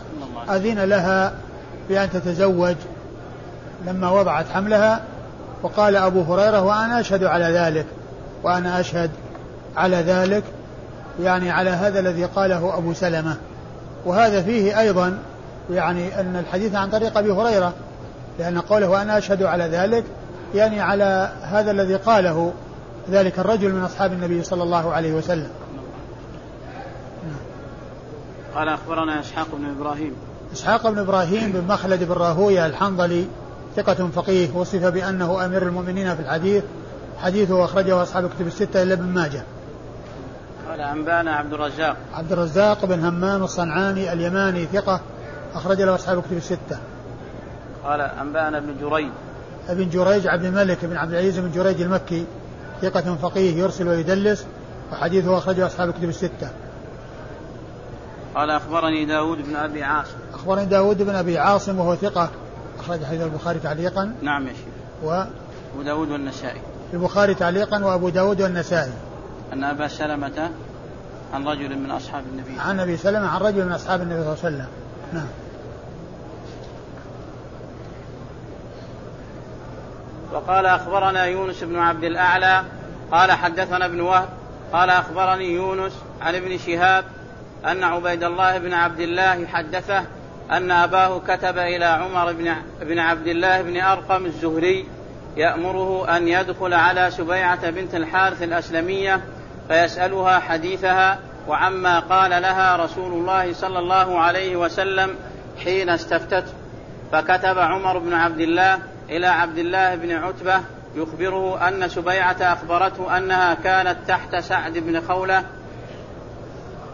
أذن 0.51 0.85
لها 0.85 1.33
بأن 1.89 2.11
تتزوج 2.11 2.77
لما 3.87 4.11
وضعت 4.11 4.47
حملها 4.55 5.01
وقال 5.63 5.97
أبو 5.97 6.23
هريرة 6.23 6.63
وأنا 6.63 7.01
أشهد 7.01 7.25
على 7.25 7.45
ذلك 7.45 7.87
وأنا 8.43 8.81
أشهد 8.81 9.11
على 9.77 9.97
ذلك 9.97 10.45
يعني 11.23 11.51
على 11.51 11.71
هذا 11.71 12.01
الذي 12.01 12.25
قاله 12.25 12.79
أبو 12.79 12.95
سلمة. 12.95 13.37
وهذا 14.05 14.43
فيه 14.43 14.81
أيضا 14.81 15.19
يعني 15.71 16.21
أن 16.21 16.37
الحديث 16.37 16.75
عن 16.75 16.91
طريق 16.91 17.19
أبي 17.19 17.31
هريرة 17.31 17.73
لأن 18.39 18.59
قوله 18.59 18.89
وأنا 18.89 19.19
أشهد 19.19 19.43
على 19.43 19.65
ذلك 19.65 20.05
يعني 20.55 20.81
على 20.81 21.33
هذا 21.43 21.71
الذي 21.71 21.95
قاله 21.95 22.53
ذلك 23.11 23.39
الرجل 23.39 23.73
من 23.73 23.83
أصحاب 23.83 24.13
النبي 24.13 24.43
صلى 24.43 24.63
الله 24.63 24.93
عليه 24.93 25.13
وسلم. 25.13 25.49
قال 28.55 28.69
أخبرنا 28.69 29.21
إسحاق 29.21 29.47
بن 29.53 29.65
إبراهيم. 29.65 30.13
إسحاق 30.53 30.91
بن 30.91 30.99
إبراهيم 30.99 31.53
بن 31.53 31.65
مخلد 31.69 32.05
بن 32.05 32.13
راهوية 32.13 32.67
الحنظلي 32.67 33.27
ثقة 33.77 34.09
فقيه 34.15 34.57
وصف 34.57 34.85
بأنه 34.85 35.45
أمير 35.45 35.63
المؤمنين 35.63 36.17
في 36.17 36.23
الحديث 36.23 36.65
حديثه 37.19 37.65
أخرجه 37.65 38.03
أصحاب 38.03 38.25
الكتب 38.25 38.47
الستة 38.47 38.83
إلا 38.83 38.95
ابن 38.95 39.05
ماجه. 39.05 39.43
قال 40.69 40.81
أنبانا 40.81 41.35
عبد 41.35 41.53
الرزاق. 41.53 41.97
عبد 42.15 42.33
الرزاق 42.33 42.85
بن 42.85 43.05
همام 43.05 43.43
الصنعاني 43.43 44.13
اليماني 44.13 44.67
ثقة 44.67 45.01
أخرج 45.55 45.83
له 45.83 45.95
أصحاب 45.95 46.19
الكتب 46.19 46.37
الستة. 46.37 46.79
قال 47.85 48.01
أنبانا 48.01 48.59
ابن 48.59 48.75
جريج. 48.81 49.11
ابن 49.69 49.89
جريج 49.89 50.27
عبد 50.27 50.45
الملك 50.45 50.85
بن 50.85 50.97
عبد 50.97 51.13
العزيز 51.13 51.39
بن 51.39 51.51
جريج 51.51 51.81
المكي 51.81 52.27
ثقة 52.83 53.17
فقيه 53.23 53.63
يرسل 53.63 53.89
ويدلس 53.89 54.47
وحديثه 54.93 55.39
أخرجه 55.39 55.67
أصحاب 55.67 55.89
الكتب 55.89 56.09
الستة. 56.09 56.51
قال 58.35 58.51
أخبرني 58.51 59.05
داود 59.05 59.39
بن 59.39 59.57
أبي 59.57 59.85
عاصم. 59.85 60.17
أخبرني 60.35 60.65
داود 60.65 61.03
بن 61.03 61.15
أبي 61.15 61.39
عاصم 61.39 61.79
وهو 61.79 61.97
ثقة. 61.97 62.31
أخرج 62.79 63.05
حديث 63.05 63.23
البخاري 63.23 63.59
تعليقا. 63.59 64.15
نعم 64.23 64.47
يا 64.47 64.53
شيخ. 64.53 65.05
و 65.05 65.25
أبو 65.75 65.83
داود 65.83 66.11
والنسائي. 66.11 66.61
البخاري 66.95 67.35
تعليقا 67.35 67.85
وأبو 67.85 68.09
داود 68.09 68.43
والنسائي. 68.43 68.93
أن 69.53 69.65
أبا 69.65 69.89
سلمة 69.89 70.51
عن 71.35 71.49
رجل 71.49 71.79
من 71.79 71.91
أصحاب 71.91 72.25
النبي. 72.33 72.61
عن 72.61 72.81
أبي 72.81 72.97
سلمة 72.97 73.29
عن 73.29 73.41
رجل 73.41 73.67
من 73.67 73.73
أصحاب 73.73 74.03
النبي 74.03 74.23
صلى 74.23 74.33
الله 74.33 74.45
عليه 74.45 74.57
وسلم. 74.57 74.69
نعم. 75.13 75.27
وقال 80.33 80.67
أخبرنا 80.67 81.25
يونس 81.25 81.65
بن 81.65 81.79
عبد 81.79 82.05
الأعلى. 82.05 82.63
قال 83.13 83.33
حدثنا 83.33 83.87
ابن 83.87 84.01
وهب. 84.01 84.29
قال 84.73 84.91
أخبرني 84.91 85.45
يونس 85.45 85.93
عن 86.21 86.35
ابن 86.35 86.59
شهاب. 86.59 87.05
أن 87.67 87.85
عبيد 87.85 88.25
الله 88.25 88.59
بن 88.59 88.75
عبد 88.75 89.01
الله 89.01 89.47
حدثه 89.47 90.05
أن 90.51 90.71
أباه 90.71 91.19
كتب 91.19 91.59
إلى 91.59 91.85
عمر 91.85 92.33
بن 92.33 92.55
بن 92.81 92.99
عبد 92.99 93.27
الله 93.27 93.63
بن 93.63 93.81
أرقم 93.81 94.27
الزهري 94.27 94.87
يأمره 95.37 96.17
أن 96.17 96.29
يدخل 96.29 96.75
على 96.75 97.11
سبيعة 97.11 97.71
بنت 97.71 97.95
الحارث 97.95 98.43
الأسلمية 98.43 99.21
فيسألها 99.69 100.39
حديثها 100.39 101.19
وعما 101.49 101.99
قال 102.01 102.31
لها 102.31 102.77
رسول 102.77 103.13
الله 103.13 103.53
صلى 103.53 103.79
الله 103.79 104.19
عليه 104.19 104.57
وسلم 104.57 105.15
حين 105.65 105.89
استفتته 105.89 106.53
فكتب 107.13 107.59
عمر 107.59 107.99
بن 107.99 108.13
عبد 108.13 108.41
الله 108.41 108.79
إلى 109.11 109.27
عبد 109.27 109.59
الله 109.59 109.95
بن 109.95 110.13
عتبة 110.13 110.61
يخبره 110.95 111.69
أن 111.69 111.89
سبيعة 111.89 112.37
أخبرته 112.41 113.17
أنها 113.17 113.55
كانت 113.55 113.97
تحت 114.09 114.37
سعد 114.37 114.79
بن 114.79 115.01
خولة 115.01 115.45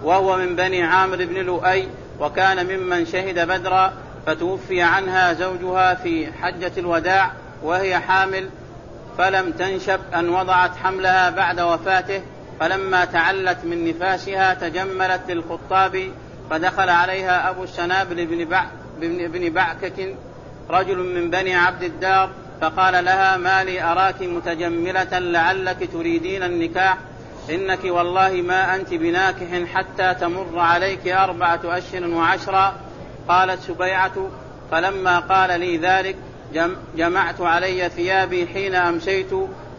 وهو 0.03 0.37
من 0.37 0.57
بني 0.57 0.83
عامر 0.83 1.17
بن 1.17 1.35
لؤي 1.35 1.89
وكان 2.21 2.67
ممن 2.67 3.07
شهد 3.07 3.49
بدرا 3.49 3.93
فتوفي 4.27 4.83
عنها 4.83 5.33
زوجها 5.33 5.95
في 5.95 6.33
حجة 6.33 6.73
الوداع 6.79 7.33
وهي 7.63 7.99
حامل 7.99 8.49
فلم 9.19 9.53
تنشب 9.53 10.01
أن 10.15 10.29
وضعت 10.29 10.77
حملها 10.77 11.31
بعد 11.31 11.61
وفاته 11.61 12.23
فلما 12.61 13.05
تعلت 13.05 13.65
من 13.65 13.89
نفاسها 13.89 14.55
تجملت 14.55 15.21
للخطاب 15.29 16.11
فدخل 16.51 16.89
عليها 16.89 17.51
أبو 17.51 17.65
السنابل 17.65 18.27
بن, 18.27 18.45
بع 18.45 18.65
بن 19.01 19.49
بعكك 19.53 20.15
رجل 20.71 20.99
من 20.99 21.31
بني 21.31 21.55
عبد 21.55 21.83
الدار 21.83 22.31
فقال 22.61 23.05
لها 23.05 23.37
ما 23.37 23.65
لي 23.65 23.83
أراك 23.83 24.23
متجملة 24.23 25.19
لعلك 25.19 25.89
تريدين 25.93 26.43
النكاح؟ 26.43 26.99
إنك 27.51 27.85
والله 27.85 28.31
ما 28.31 28.75
أنت 28.75 28.95
بناكح 28.95 29.65
حتى 29.75 30.15
تمر 30.15 30.59
عليك 30.59 31.09
أربعة 31.09 31.61
أشهر 31.65 32.09
وعشرا 32.09 32.75
قالت 33.29 33.61
سبيعة 33.63 34.29
فلما 34.71 35.19
قال 35.19 35.61
لي 35.61 35.77
ذلك 35.77 36.17
جمعت 36.97 37.41
علي 37.41 37.89
ثيابي 37.89 38.47
حين 38.47 38.75
أمسيت 38.75 39.31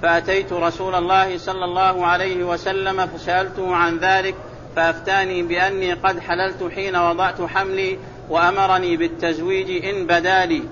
فأتيت 0.01 0.53
رسول 0.53 0.95
الله 0.95 1.37
صلى 1.37 1.65
الله 1.65 2.05
عليه 2.05 2.43
وسلم 2.43 3.07
فسألته 3.07 3.75
عن 3.75 3.97
ذلك 3.97 4.35
فأفتاني 4.75 5.43
بأني 5.43 5.93
قد 5.93 6.19
حللت 6.19 6.71
حين 6.75 6.95
وضعت 6.95 7.41
حملي 7.41 7.97
وأمرني 8.29 8.97
بالتزويج 8.97 9.85
إن 9.85 10.07
بدا 10.07 10.45
لي. 10.45 10.63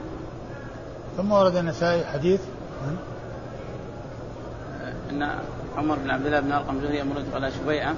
ثم 1.17 1.31
ورد 1.31 1.55
النسائي 1.55 2.05
حديث. 2.05 2.41
أن 5.11 5.39
عمر 5.77 5.95
بن 5.95 6.09
عبد 6.09 6.25
الله 6.25 6.39
بن 6.39 6.51
أرقم 6.51 6.81
زهري 6.81 7.01
أمرت 7.01 7.25
على 7.33 7.51
شبيعة. 7.51 7.93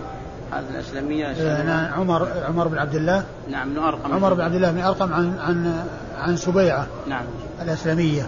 هذه 0.51 0.69
الأسلمية. 0.69 1.63
نعم 1.63 1.93
عمر 1.93 2.27
عمر 2.47 2.67
بن 2.67 2.77
عبد 2.77 2.95
الله. 2.95 3.23
نعم 3.49 3.73
بن 3.73 3.79
أرقم. 3.79 4.13
عمر 4.13 4.33
بن 4.33 4.41
عبد 4.41 4.55
الله 4.55 4.71
بن 4.71 4.81
أرقم 4.81 5.13
عن 5.13 5.39
عن 5.39 5.85
عن 6.19 6.37
سبيعة 6.37 6.87
نعم. 7.07 7.25
الأسلمية 7.61 8.25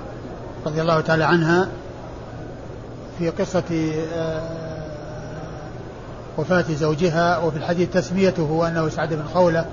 رضي 0.65 0.81
الله 0.81 1.01
تعالى 1.01 1.23
عنها. 1.23 1.67
في 3.19 3.29
قصة 3.29 3.93
آه، 4.15 4.41
وفاة 6.37 6.65
زوجها 6.69 7.37
وفي 7.37 7.57
الحديث 7.57 7.89
تسميته 7.89 8.67
أنه 8.67 8.89
سعد 8.89 9.13
بن 9.13 9.23
خولة 9.33 9.65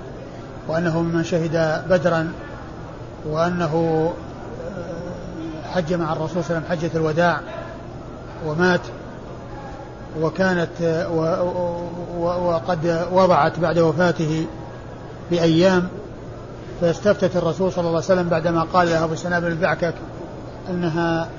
وأنه 0.67 1.01
ممن 1.01 1.23
شهد 1.23 1.83
بدرا 1.89 2.31
وأنه 3.25 4.13
آه، 5.65 5.71
حج 5.71 5.93
مع 5.93 6.13
الرسول 6.13 6.43
صلى 6.43 6.57
الله 6.57 6.69
عليه 6.69 6.77
وسلم 6.77 6.89
حجة 6.89 6.97
الوداع 6.97 7.39
ومات. 8.45 8.81
وكانت 10.21 11.05
وقد 12.19 13.05
وضعت 13.11 13.59
بعد 13.59 13.79
وفاته 13.79 14.45
بأيام 15.31 15.87
فاستفتت 16.81 17.35
الرسول 17.35 17.71
صلى 17.71 17.79
الله 17.79 17.89
عليه 17.89 18.05
وسلم 18.05 18.29
بعدما 18.29 18.63
قال 18.73 18.89
لها 18.89 19.03
أبو 19.03 19.15
سنابل 19.15 19.47
البعكك 19.47 19.93
أنها 20.69 21.29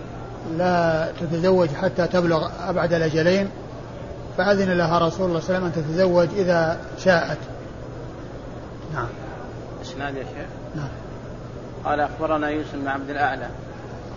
لا 0.59 1.09
تتزوج 1.21 1.68
حتى 1.68 2.07
تبلغ 2.07 2.49
أبعد 2.68 2.93
الأجلين 2.93 3.51
فأذن 4.39 4.71
لها 4.73 4.99
رسول 4.99 5.27
الله 5.29 5.41
صلى 5.41 5.57
الله 5.57 5.68
عليه 5.68 5.77
وسلم 5.77 5.85
أن 5.85 5.89
تتزوج 5.89 6.29
إذا 6.37 6.79
شاءت. 7.05 7.39
نعم. 8.95 9.07
إسناد 9.83 10.16
يا 10.16 10.23
شيخ؟ 10.23 10.47
نعم. 10.77 10.89
قال 11.85 12.01
أخبرنا 12.01 12.49
يوسف 12.49 12.75
بن 12.75 12.89
عبد 12.89 13.11
الأعلى. 13.11 13.47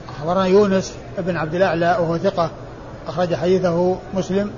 أخبرنا 0.10 0.45
يونس 0.45 0.93
بن 1.18 1.38
عبد 1.38 1.56
الأعلى 1.56 1.97
وهو 1.99 2.18
ثقة. 2.18 2.49
أخرج 3.08 3.36
حديثه 3.36 3.97
مسلم 4.14 4.51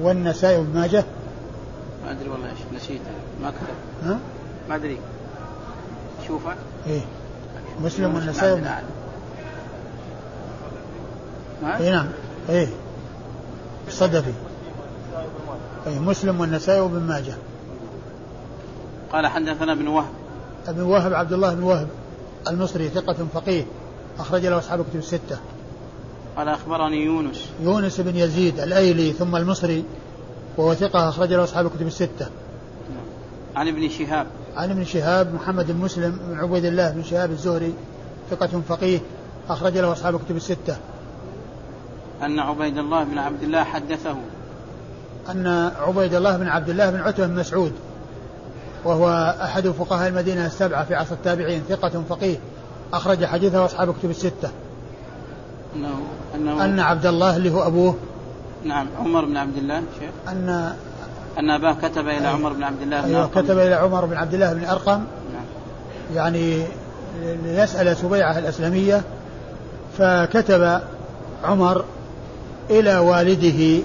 والنسائي 0.00 0.62
بن 0.62 0.80
ماجه. 0.80 1.04
ما 2.04 2.10
أدري 2.10 2.28
والله 2.28 2.52
نسيته 2.74 3.10
ما 3.42 3.50
كتب. 3.50 4.10
ها؟ 4.10 4.18
ما 4.68 4.74
أدري. 4.74 4.98
شوفه. 6.26 6.54
إيه. 6.86 7.00
مسلم 7.82 8.14
والنسائي 8.14 8.60
بن 8.60 8.66
اي 11.64 11.90
نعم. 11.90 12.06
إيه. 12.48 12.68
الصدفي 13.88 14.32
اي 15.86 15.98
مسلم 15.98 16.40
والنسائي 16.40 16.80
وابن 16.80 17.00
ماجه. 17.00 17.34
قال 19.12 19.26
حدثنا 19.26 19.72
ابن 19.72 19.88
وهب. 19.88 20.12
ابن 20.68 20.82
وهب 20.82 21.14
عبد 21.14 21.32
الله 21.32 21.54
بن 21.54 21.62
وهب 21.62 21.88
المصري 22.48 22.88
ثقة 22.88 23.26
فقيه 23.34 23.64
أخرج 24.18 24.46
له 24.46 24.58
أصحاب 24.58 24.80
الكتب 24.80 24.96
الستة. 24.96 25.38
قال 26.36 26.48
أخبرني 26.48 27.04
يونس. 27.04 27.48
يونس 27.62 28.00
بن 28.00 28.16
يزيد 28.16 28.60
الأيلي 28.60 29.12
ثم 29.12 29.36
المصري 29.36 29.84
وهو 30.56 30.74
ثقة 30.74 31.08
أخرج 31.08 31.32
له 31.32 31.44
أصحاب 31.44 31.66
الكتب 31.66 31.86
الستة. 31.86 32.26
عن 33.56 33.68
ابن 33.68 33.88
شهاب. 33.88 34.26
عن 34.56 34.70
ابن 34.70 34.84
شهاب 34.84 35.34
محمد 35.34 35.70
بن 35.72 35.78
مسلم 35.78 36.18
بن 36.28 36.38
عبيد 36.38 36.64
الله 36.64 36.90
بن 36.90 37.02
شهاب 37.02 37.30
الزهري 37.30 37.74
ثقة 38.30 38.62
فقيه 38.68 38.98
أخرج 39.48 39.78
له 39.78 39.92
أصحاب 39.92 40.14
الكتب 40.14 40.36
الستة. 40.36 40.76
أن 42.22 42.38
عبيد 42.38 42.78
الله 42.78 43.04
بن 43.04 43.18
عبد 43.18 43.42
الله 43.42 43.64
حدثه. 43.64 44.16
أن 45.30 45.46
عبيد 45.80 46.14
الله 46.14 46.36
بن 46.36 46.48
عبد 46.48 46.68
الله 46.68 46.90
بن 46.90 47.00
عتبة 47.00 47.26
بن 47.26 47.34
مسعود 47.34 47.72
وهو 48.84 49.36
أحد 49.42 49.68
فقهاء 49.68 50.08
المدينة 50.08 50.46
السبعة 50.46 50.84
في 50.84 50.94
عصر 50.94 51.14
التابعين 51.14 51.62
ثقة 51.68 52.02
فقيه 52.08 52.36
أخرج 52.92 53.24
حديثه 53.24 53.64
أصحاب 53.64 53.94
كتب 53.98 54.10
الستة. 54.10 54.50
أنه 55.74 55.98
أنه 56.34 56.64
أن 56.64 56.80
عبد 56.80 57.06
الله 57.06 57.36
اللي 57.36 57.50
هو 57.50 57.66
أبوه. 57.66 57.94
نعم 58.64 58.86
عمر 58.98 59.24
بن 59.24 59.36
عبد 59.36 59.56
الله 59.56 59.82
شيخ. 60.00 60.10
أن 60.28 60.72
أن 61.38 61.50
أباه 61.50 61.76
كتب 61.82 62.08
إلى 62.08 62.26
عمر 62.26 62.52
بن 62.52 62.62
عبد 62.62 62.82
الله 62.82 63.00
بن 63.00 63.14
أرقم. 63.14 63.40
كتب 63.40 63.58
إلى 63.58 63.74
عمر 63.74 64.04
بن 64.04 64.16
عبد 64.16 64.34
الله 64.34 64.52
بن 64.52 64.64
أرقم. 64.64 65.04
نعم. 65.32 65.44
يعني 66.14 66.62
ليسأل 67.44 67.96
سبيعة 67.96 68.38
الأسلمية 68.38 69.02
فكتب 69.98 70.80
عمر 71.44 71.84
إلى 72.70 72.98
والده 72.98 73.84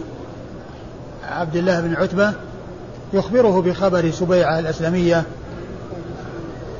عبد 1.29 1.55
الله 1.55 1.81
بن 1.81 1.95
عتبة 1.95 2.33
يخبره 3.13 3.61
بخبر 3.61 4.11
سبيعة 4.11 4.59
الأسلمية 4.59 5.23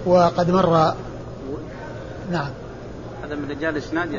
وقد 0.06 0.52
مر 0.52 0.94
نعم. 2.32 2.50
هذا 3.32 3.40
من 3.40 3.50
رجال 3.50 3.78
اسناد 3.78 4.10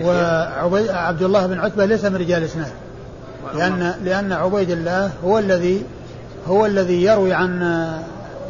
وعبد 0.72 1.22
الله 1.22 1.46
بن 1.46 1.60
عتبة 1.60 1.84
ليس 1.84 2.04
من 2.04 2.16
رجال 2.16 2.42
اسناد 2.42 2.72
لأن 3.54 3.94
لأن 4.04 4.32
عبيد 4.32 4.70
الله 4.70 5.10
هو 5.24 5.38
الذي 5.38 5.82
هو 6.48 6.66
الذي 6.66 7.02
يروي 7.02 7.32
عن 7.32 7.60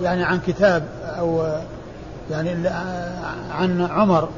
يعني 0.03 0.25
عن 0.25 0.41
كتاب 0.47 0.83
أو 1.19 1.47
يعني 2.31 2.69
عن 3.51 3.89
عمر 3.91 4.29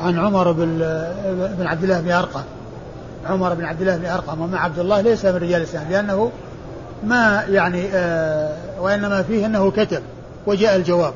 عن 0.00 0.18
عمر 0.18 0.52
بن 0.52 1.66
عبد 1.66 1.82
الله 1.82 2.00
بن 2.00 2.10
أرقم. 2.10 2.42
عمر 3.26 3.54
بن 3.54 3.64
عبد 3.64 3.80
الله 3.80 3.96
بن 3.96 4.06
أرقم. 4.06 4.40
ومع 4.40 4.64
عبد 4.64 4.78
الله 4.78 5.00
ليس 5.00 5.24
من 5.24 5.36
رجال 5.36 5.60
الإسلام 5.60 5.90
لأنه 5.90 6.30
ما 7.04 7.44
يعني 7.48 7.88
آه 7.94 8.56
وإنما 8.80 9.22
فيه 9.22 9.46
أنه 9.46 9.70
كتب 9.70 10.02
وجاء 10.46 10.76
الجواب. 10.76 11.14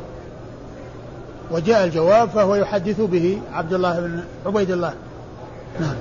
وجاء 1.51 1.85
الجواب 1.85 2.29
فهو 2.29 2.55
يحدث 2.55 3.01
به 3.01 3.41
عبد 3.53 3.73
الله 3.73 4.01
بن 4.01 4.21
عبيد 4.47 4.71
الله. 4.71 4.95
نعم. 5.81 5.95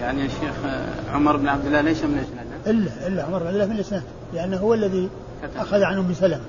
يعني 0.00 0.22
يا 0.22 0.28
شيخ 0.28 0.54
آه، 0.66 1.14
عمر 1.14 1.36
بن 1.36 1.48
عبد 1.48 1.66
الله 1.66 1.80
ليس 1.80 2.04
من 2.04 2.18
الإسناد؟ 2.18 2.46
إلا 2.66 3.06
إلا 3.06 3.22
عمر 3.22 3.38
بن 3.38 3.46
عبد 3.46 3.54
الله 3.54 3.66
من 3.66 3.72
الإسناد 3.72 4.02
لأنه 4.34 4.56
هو 4.56 4.74
الذي. 4.74 5.08
أخذ 5.56 5.82
عنه 5.82 6.00
أم 6.00 6.14
سلمة 6.14 6.40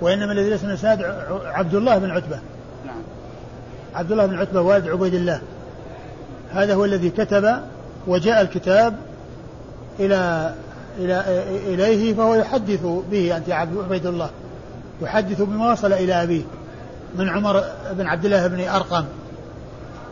وإنما 0.00 0.32
الذي 0.32 0.50
ليس 0.50 0.64
من 0.64 0.70
الإسناد 0.70 1.02
عبد 1.44 1.74
الله 1.74 1.98
بن 1.98 2.10
عتبة. 2.10 2.38
نعم. 2.86 3.02
عبد 3.94 4.12
الله 4.12 4.26
بن 4.26 4.38
عتبة 4.38 4.60
والد 4.60 4.88
عبيد 4.88 5.14
الله. 5.14 5.40
هذا 6.50 6.74
هو 6.74 6.84
الذي 6.84 7.10
كتب 7.10 7.56
وجاء 8.06 8.40
الكتاب 8.40 8.96
إلى 10.00 10.54
إلى 10.98 11.44
إليه 11.66 12.14
فهو 12.14 12.34
يحدث 12.34 12.86
به 13.10 13.36
أنت 13.36 13.50
عبيد 13.50 14.06
الله. 14.06 14.30
يحدث 15.02 15.42
بما 15.42 15.72
وصل 15.72 15.92
إلى 15.92 16.22
أبيه. 16.22 16.42
من 17.16 17.28
عمر 17.28 17.64
بن 17.92 18.06
عبد 18.06 18.24
الله 18.24 18.46
بن 18.46 18.68
أرقم. 18.68 19.04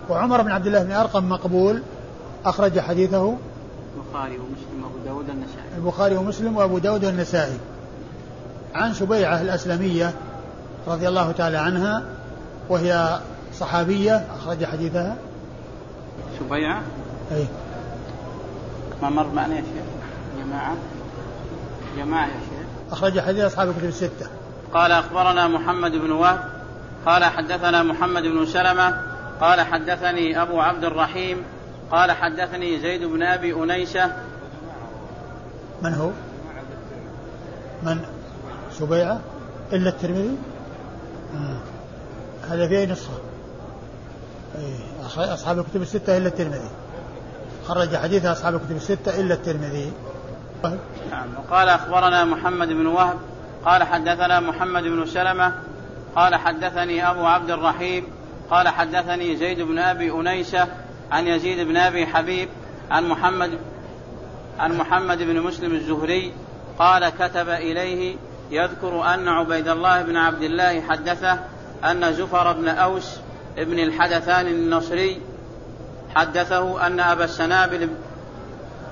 وعمر 0.09 0.43
بن 0.43 0.51
عبد 0.51 0.67
الله 0.67 0.83
بن 0.83 0.93
أرقم 0.93 1.29
مقبول 1.29 1.83
أخرج 2.45 2.81
حديثه 2.81 3.37
البخاري 3.97 4.39
ومسلم 4.39 4.85
وأبو 4.85 4.99
داود 5.05 5.31
النسائي 5.31 5.77
البخاري 5.77 6.17
ومسلم 6.17 6.57
وأبو 6.57 6.79
داود 6.79 7.05
والنسائي. 7.05 7.59
عن 8.75 8.95
سبيعة 8.95 9.41
الأسلمية 9.43 10.15
رضي 10.87 11.09
الله 11.09 11.33
تعالى 11.33 11.57
عنها 11.57 12.03
وهي 12.69 13.21
صحابية 13.59 14.27
أخرج 14.37 14.65
حديثها. 14.65 15.17
سبيعة؟ 16.41 16.83
أي. 17.33 17.47
ما 19.03 19.11
مر 19.11 19.27
معنا 19.35 19.55
يا 19.55 19.61
شيخ؟ 19.61 19.85
جماعة. 20.45 20.75
جماعة 21.97 22.27
يا 22.27 22.41
شيخ. 22.51 22.93
أخرج 22.93 23.21
حديث 23.21 23.45
أصحاب 23.45 23.69
الكتب 23.69 23.85
الستة. 23.85 24.27
قال 24.75 24.93
أخبرنا 24.93 25.49
محمد 25.49 25.93
بن 25.93 26.11
وهب 26.11 26.56
قال 27.07 27.25
حدثنا 27.25 27.83
محمد 27.83 28.23
بن 28.23 28.47
سلمة 28.47 29.03
قال 29.41 29.61
حدثني 29.61 30.43
أبو 30.43 30.61
عبد 30.61 30.85
الرحيم 30.85 31.43
قال 31.91 32.13
حدثني 32.13 32.81
زيد 32.81 33.05
بن 33.05 33.23
أبي 33.23 33.55
أنيسة 33.55 34.13
من 35.83 35.95
هو؟ 35.95 36.11
من 37.83 38.01
سبيعة 38.73 39.21
إلا 39.73 39.89
الترمذي؟ 39.89 40.37
آه. 41.35 41.59
هذا 42.51 42.69
في 42.69 42.79
أي 42.79 42.87
نسخة؟ 42.87 43.13
أي 44.59 45.35
أصحاب 45.35 45.59
الكتب 45.59 45.83
الستة 45.83 46.17
إلا 46.17 46.29
الترمذي 46.29 46.71
خرج 47.67 47.97
حديث 47.97 48.25
أصحاب 48.25 48.55
الكتب 48.55 48.77
الستة 48.77 49.21
إلا 49.21 49.35
الترمذي 49.35 49.93
نعم 51.11 51.29
وقال 51.39 51.69
أخبرنا 51.69 52.25
محمد 52.25 52.69
بن 52.69 52.87
وهب 52.87 53.17
قال 53.65 53.83
حدثنا 53.83 54.41
محمد 54.41 54.83
بن 54.83 55.07
سلمة 55.07 55.53
قال 56.17 56.35
حدثني 56.35 57.11
أبو 57.11 57.27
عبد 57.27 57.51
الرحيم 57.51 58.07
قال 58.51 58.69
حدثني 58.69 59.37
زيد 59.37 59.61
بن 59.61 59.79
أبي 59.79 60.11
أنيسة 60.11 60.69
عن 61.11 61.27
يزيد 61.27 61.69
بن 61.69 61.77
أبي 61.77 62.07
حبيب 62.07 62.49
عن 62.91 63.09
محمد 63.09 63.59
عن 64.59 64.73
محمد 64.77 65.19
بن 65.19 65.41
مسلم 65.41 65.75
الزهري 65.75 66.33
قال 66.79 67.09
كتب 67.09 67.49
إليه 67.49 68.17
يذكر 68.51 69.15
أن 69.15 69.29
عبيد 69.29 69.69
الله 69.69 70.03
بن 70.03 70.17
عبد 70.17 70.43
الله 70.43 70.81
حدثه 70.81 71.39
أن 71.85 72.13
زفر 72.13 72.53
بن 72.53 72.69
أوس 72.69 73.17
ابن 73.59 73.79
الحدثان 73.79 74.47
النصري 74.47 75.21
حدثه 76.15 76.87
أن 76.87 77.01
أبا 77.01 77.25
السنابل 77.25 77.89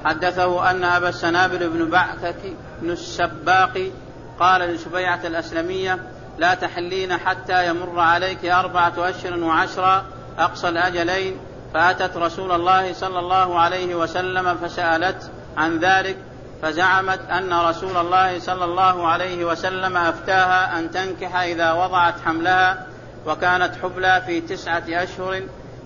حدثه 0.05 0.70
أن 0.70 0.85
أبا 0.85 1.09
السنابل 1.09 1.68
بن 1.68 1.91
بعثك 1.91 2.37
بن 2.83 2.91
السباق 2.91 3.91
قال 4.39 4.61
لسبيعة 4.61 5.20
الأسلمية 5.25 5.99
لا 6.39 6.55
تحلين 6.55 7.16
حتى 7.16 7.68
يمر 7.68 8.01
عليك 8.01 8.45
أربعة 8.45 8.93
أشهر 8.99 9.39
وعشرا 9.39 10.05
أقصى 10.39 10.68
الأجلين. 10.68 11.37
فأتت 11.74 12.16
رسول 12.16 12.53
الله 12.53 12.93
صلى 12.93 13.18
الله 13.18 13.61
عليه 13.61 13.95
وسلم 13.95 14.57
فسألت 14.57 15.30
عن 15.57 15.78
ذلك 15.78 16.16
فزعمت 16.62 17.20
أن 17.30 17.53
رسول 17.53 17.97
الله 17.97 18.39
صلى 18.39 18.64
الله 18.64 19.09
عليه 19.09 19.45
وسلم 19.45 19.97
أفتاها 19.97 20.78
أن 20.78 20.91
تنكح 20.91 21.37
إذا 21.37 21.72
وضعت 21.72 22.14
حملها 22.24 22.87
وكانت 23.26 23.70
حبلى 23.82 24.22
في 24.26 24.41
تسعة 24.41 24.82
أشهر 24.89 25.43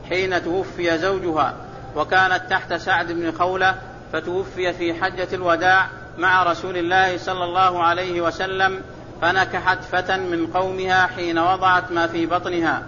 حين 0.08 0.44
توفي 0.44 0.98
زوجها 0.98 1.54
وكانت 1.96 2.42
تحت 2.50 2.74
سعد 2.74 3.12
بن 3.12 3.32
خولة 3.38 3.74
فتوفي 4.12 4.72
في 4.72 4.94
حجة 4.94 5.28
الوداع 5.32 5.88
مع 6.18 6.42
رسول 6.42 6.76
الله 6.76 7.18
صلى 7.18 7.44
الله 7.44 7.82
عليه 7.82 8.20
وسلم 8.20 8.82
فنكحت 9.22 9.78
فتى 9.92 10.16
من 10.16 10.46
قومها 10.46 11.06
حين 11.06 11.38
وضعت 11.38 11.92
ما 11.92 12.06
في 12.06 12.26
بطنها. 12.26 12.82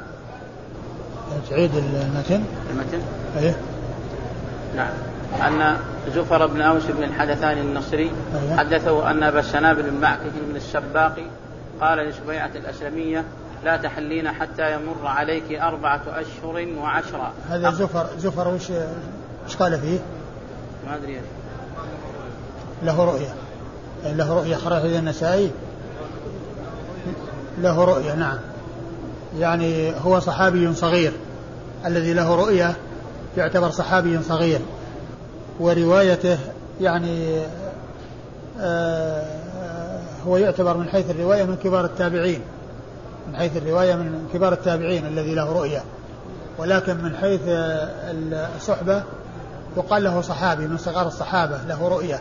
تعيد 1.51 1.71
المتن؟ 1.77 2.45
المتن؟ 2.71 3.03
أيه. 3.39 3.57
نعم. 4.77 4.91
أن 5.47 5.77
زفر 6.15 6.47
بن 6.47 6.61
أوس 6.61 6.83
بن 6.85 7.03
الحدثان 7.03 7.59
النصري 7.59 8.11
أيه. 8.35 8.57
حدثه 8.57 9.11
أن 9.11 9.23
أبا 9.23 9.41
السنابل 9.41 9.83
بن 9.83 10.01
معكك 10.01 10.33
بن 10.49 10.57
السباق 10.57 11.17
قال 11.81 11.99
لسبيعة 11.99 12.51
الأسلمية 12.55 13.25
لا 13.65 13.77
تحلين 13.77 14.33
حتى 14.33 14.75
يمر 14.75 15.07
عليك 15.07 15.53
أربعة 15.53 16.03
أشهر 16.09 16.69
وعشرة. 16.79 17.33
هذا 17.51 17.71
زفر 17.71 18.07
زفر 18.19 18.49
وش 18.49 18.71
وش 19.47 19.57
قال 19.57 19.81
فيه؟ 19.81 19.99
ما 20.87 20.97
أدري. 20.97 21.21
له 22.83 23.05
رؤية. 23.05 23.35
له 24.05 24.35
رؤية 24.35 24.57
خرج 24.57 24.93
النسائي. 24.93 25.51
له 27.63 27.85
رؤية 27.85 28.15
نعم. 28.15 28.39
يعني 29.39 29.93
هو 30.05 30.21
صحابي 30.21 30.75
صغير. 30.75 31.13
الذي 31.87 32.13
له 32.13 32.35
رؤية 32.35 32.77
يعتبر 33.37 33.71
صحابي 33.71 34.23
صغير. 34.23 34.61
وروايته 35.61 36.39
يعني 36.81 37.41
آه 38.61 39.25
هو 40.27 40.37
يعتبر 40.37 40.77
من 40.77 40.89
حيث 40.89 41.11
الرواية 41.11 41.45
من 41.45 41.57
كبار 41.57 41.85
التابعين. 41.85 42.41
من 43.29 43.37
حيث 43.37 43.57
الرواية 43.57 43.95
من 43.95 44.29
كبار 44.35 44.53
التابعين 44.53 45.07
الذي 45.07 45.35
له 45.35 45.53
رؤية. 45.53 45.83
ولكن 46.59 46.97
من 46.97 47.17
حيث 47.17 47.41
الصحبة 48.57 49.03
يقال 49.77 50.05
له 50.05 50.21
صحابي 50.21 50.67
من 50.67 50.79
صغار 50.79 51.07
الصحابة 51.07 51.59
له 51.69 51.89
رؤية. 51.89 52.21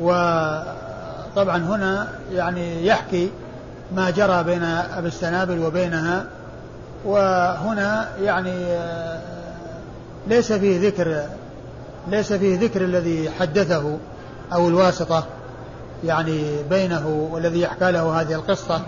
وطبعا 0.00 1.56
هنا 1.56 2.08
يعني 2.32 2.86
يحكي 2.86 3.30
ما 3.96 4.10
جرى 4.10 4.44
بين 4.44 4.62
أبي 4.64 5.08
السنابل 5.08 5.58
وبينها 5.58 6.24
وهنا 7.04 8.08
يعني 8.22 8.78
ليس 10.26 10.52
فيه 10.52 10.88
ذكر 10.88 11.22
ليس 12.08 12.32
فيه 12.32 12.60
ذكر 12.60 12.84
الذي 12.84 13.30
حدثه 13.30 13.98
أو 14.52 14.68
الواسطة 14.68 15.24
يعني 16.04 16.62
بينه 16.70 17.28
والذي 17.32 17.60
يحكى 17.60 17.90
له 17.90 18.20
هذه 18.20 18.34
القصة. 18.34 18.80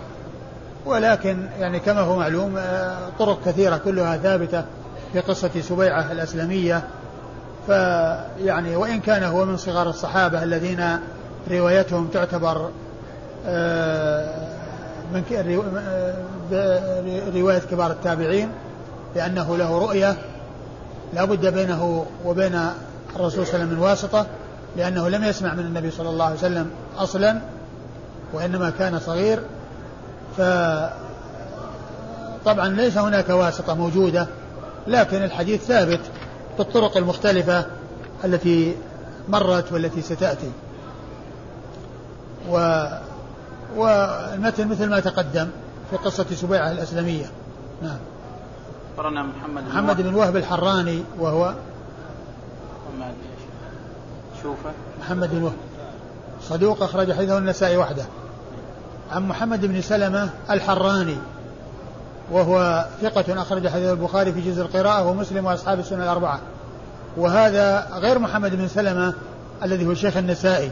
ولكن 0.85 1.47
يعني 1.59 1.79
كما 1.79 2.01
هو 2.01 2.15
معلوم 2.19 2.59
طرق 3.19 3.39
كثيرة 3.45 3.77
كلها 3.77 4.17
ثابتة 4.17 4.63
في 5.13 5.19
قصة 5.19 5.61
سبيعة 5.61 6.11
الأسلمية. 6.11 6.83
فيعني 7.67 8.75
وإن 8.75 8.99
كان 8.99 9.23
هو 9.23 9.45
من 9.45 9.57
صغار 9.57 9.89
الصحابة 9.89 10.43
الذين 10.43 10.99
روايتهم 11.51 12.07
تعتبر 12.07 12.69
من 15.13 15.23
رواية 17.35 17.59
كبار 17.59 17.91
التابعين 17.91 18.49
لأنه 19.15 19.57
له 19.57 19.77
رؤية 19.77 20.17
لا 21.13 21.25
بد 21.25 21.53
بينه 21.53 22.05
وبين 22.25 22.59
الرسول 23.15 23.47
صلى 23.47 23.53
الله 23.53 23.53
عليه 23.53 23.63
وسلم 23.63 23.69
من 23.69 23.79
واسطة 23.79 24.25
لأنه 24.77 25.09
لم 25.09 25.23
يسمع 25.23 25.53
من 25.53 25.59
النبي 25.65 25.91
صلى 25.91 26.09
الله 26.09 26.25
عليه 26.25 26.35
وسلم 26.35 26.69
أصلا 26.97 27.41
وإنما 28.33 28.69
كان 28.69 28.99
صغير. 28.99 29.39
ف 30.37 30.41
طبعا 32.45 32.67
ليس 32.67 32.97
هناك 32.97 33.29
واسطة 33.29 33.73
موجودة 33.73 34.27
لكن 34.87 35.23
الحديث 35.23 35.63
ثابت 35.63 35.99
بالطرق 36.57 36.97
المختلفة 36.97 37.65
التي 38.23 38.75
مرت 39.29 39.71
والتي 39.71 40.01
ستأتي. 40.01 40.51
و 42.49 42.85
والمتن 43.77 44.67
مثل 44.67 44.89
ما 44.89 44.99
تقدم 44.99 45.47
في 45.91 45.97
قصة 45.97 46.25
سبيعة 46.35 46.71
الأسلمية 46.71 47.25
نعم. 47.81 47.97
أخبرنا 48.93 49.23
محمد 49.23 49.63
محمد 49.67 50.01
بن 50.01 50.13
وهب 50.13 50.35
الحراني 50.35 51.03
وهو 51.19 51.53
شوفة. 54.43 54.71
محمد 54.99 55.29
بن 55.31 55.43
وهب. 55.43 55.53
صدوق 56.41 56.83
أخرج 56.83 57.13
حديثه 57.13 57.37
النسائي 57.37 57.77
وحده. 57.77 58.03
عن 59.11 59.27
محمد 59.27 59.65
بن 59.65 59.81
سلمة 59.81 60.29
الحراني 60.49 61.17
وهو 62.31 62.85
ثقة 63.01 63.41
أخرج 63.41 63.67
حديث 63.67 63.89
البخاري 63.89 64.33
في 64.33 64.41
جزء 64.41 64.61
القراءة 64.61 65.07
ومسلم 65.07 65.45
وأصحاب 65.45 65.79
السنة 65.79 66.03
الأربعة. 66.03 66.39
وهذا 67.17 67.87
غير 67.93 68.19
محمد 68.19 68.55
بن 68.55 68.67
سلمة 68.67 69.13
الذي 69.63 69.87
هو 69.87 69.93
شيخ 69.93 70.17
النسائي 70.17 70.71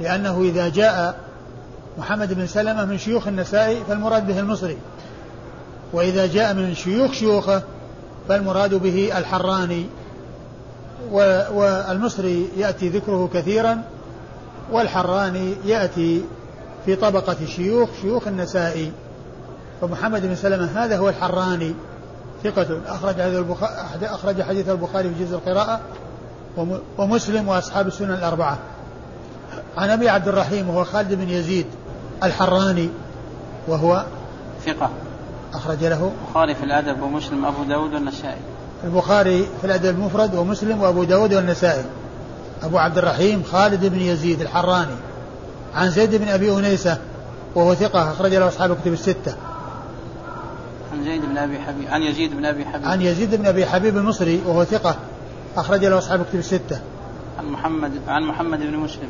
لأنه 0.00 0.40
إذا 0.40 0.68
جاء 0.68 1.14
محمد 1.98 2.32
بن 2.32 2.46
سلمة 2.46 2.84
من 2.84 2.98
شيوخ 2.98 3.28
النسائي 3.28 3.84
فالمراد 3.88 4.26
به 4.26 4.38
المصري. 4.38 4.78
وإذا 5.92 6.26
جاء 6.26 6.54
من 6.54 6.74
شيوخ 6.74 7.12
شيوخه 7.12 7.62
فالمراد 8.28 8.74
به 8.74 9.18
الحراني. 9.18 9.86
والمصري 11.10 12.48
يأتي 12.56 12.88
ذكره 12.88 13.30
كثيرا 13.34 13.82
والحراني 14.72 15.54
يأتي 15.64 16.22
في 16.86 16.96
طبقة 16.96 17.36
شيوخ 17.46 17.88
شيوخ 18.02 18.26
النسائي. 18.26 18.92
فمحمد 19.80 20.22
بن 20.22 20.34
سلمة 20.34 20.84
هذا 20.84 20.98
هو 20.98 21.08
الحراني. 21.08 21.74
ثقة. 22.44 22.80
أخرج 22.86 23.20
أخرج 24.02 24.42
حديث 24.42 24.68
البخاري 24.68 25.08
في 25.08 25.24
جزء 25.24 25.34
القراءة 25.36 25.80
ومسلم 26.98 27.48
وأصحاب 27.48 27.86
السنن 27.86 28.14
الأربعة. 28.14 28.58
عن 29.76 29.90
أبي 29.90 30.08
عبد 30.08 30.28
الرحيم 30.28 30.70
وهو 30.70 30.84
خالد 30.84 31.14
بن 31.14 31.28
يزيد. 31.28 31.66
الحراني 32.22 32.90
وهو 33.68 34.04
ثقة. 34.66 34.90
أخرج 35.54 35.84
له 35.84 36.12
البخاري 36.28 36.54
في 36.54 36.64
الأدب 36.64 37.02
ومسلم 37.02 37.44
أبو 37.44 37.64
داود 37.64 37.94
والنسائي. 37.94 38.40
البخاري 38.84 39.46
في 39.60 39.64
الأدب 39.64 39.90
المفرد 39.90 40.34
ومسلم 40.34 40.80
وأبو 40.80 41.04
داود 41.04 41.34
والنسائي. 41.34 41.84
أبو 42.62 42.78
عبد 42.78 42.98
الرحيم 42.98 43.42
خالد 43.42 43.86
بن 43.86 44.00
يزيد 44.00 44.40
الحراني. 44.40 44.96
عن 45.74 45.90
زيد 45.90 46.14
بن 46.14 46.28
أبي 46.28 46.52
أنيسة 46.58 46.98
وهو 47.54 47.74
ثقة 47.74 48.12
أخرج 48.12 48.34
له 48.34 48.48
أصحاب 48.48 48.72
الكتب 48.72 48.92
الستة. 48.92 49.34
عن 50.92 51.04
زيد 51.04 51.22
بن 51.24 51.38
أبي 51.38 51.58
حبيب 51.58 51.88
عن 51.88 52.02
يزيد 52.02 52.36
بن 52.36 52.44
أبي 52.44 52.64
حبيب. 52.64 52.88
عن 52.88 53.02
يزيد 53.02 53.34
بن 53.34 53.46
أبي 53.46 53.66
حبيب 53.66 53.96
المصري 53.96 54.42
وهو 54.46 54.64
ثقة 54.64 54.96
أخرج 55.56 55.84
له 55.84 55.98
أصحاب 55.98 56.20
الكتب 56.20 56.38
الستة. 56.38 56.80
عن 57.38 57.46
محمد 57.46 57.92
عن 58.08 58.22
محمد 58.22 58.58
بن 58.58 58.76
مسلم. 58.76 59.08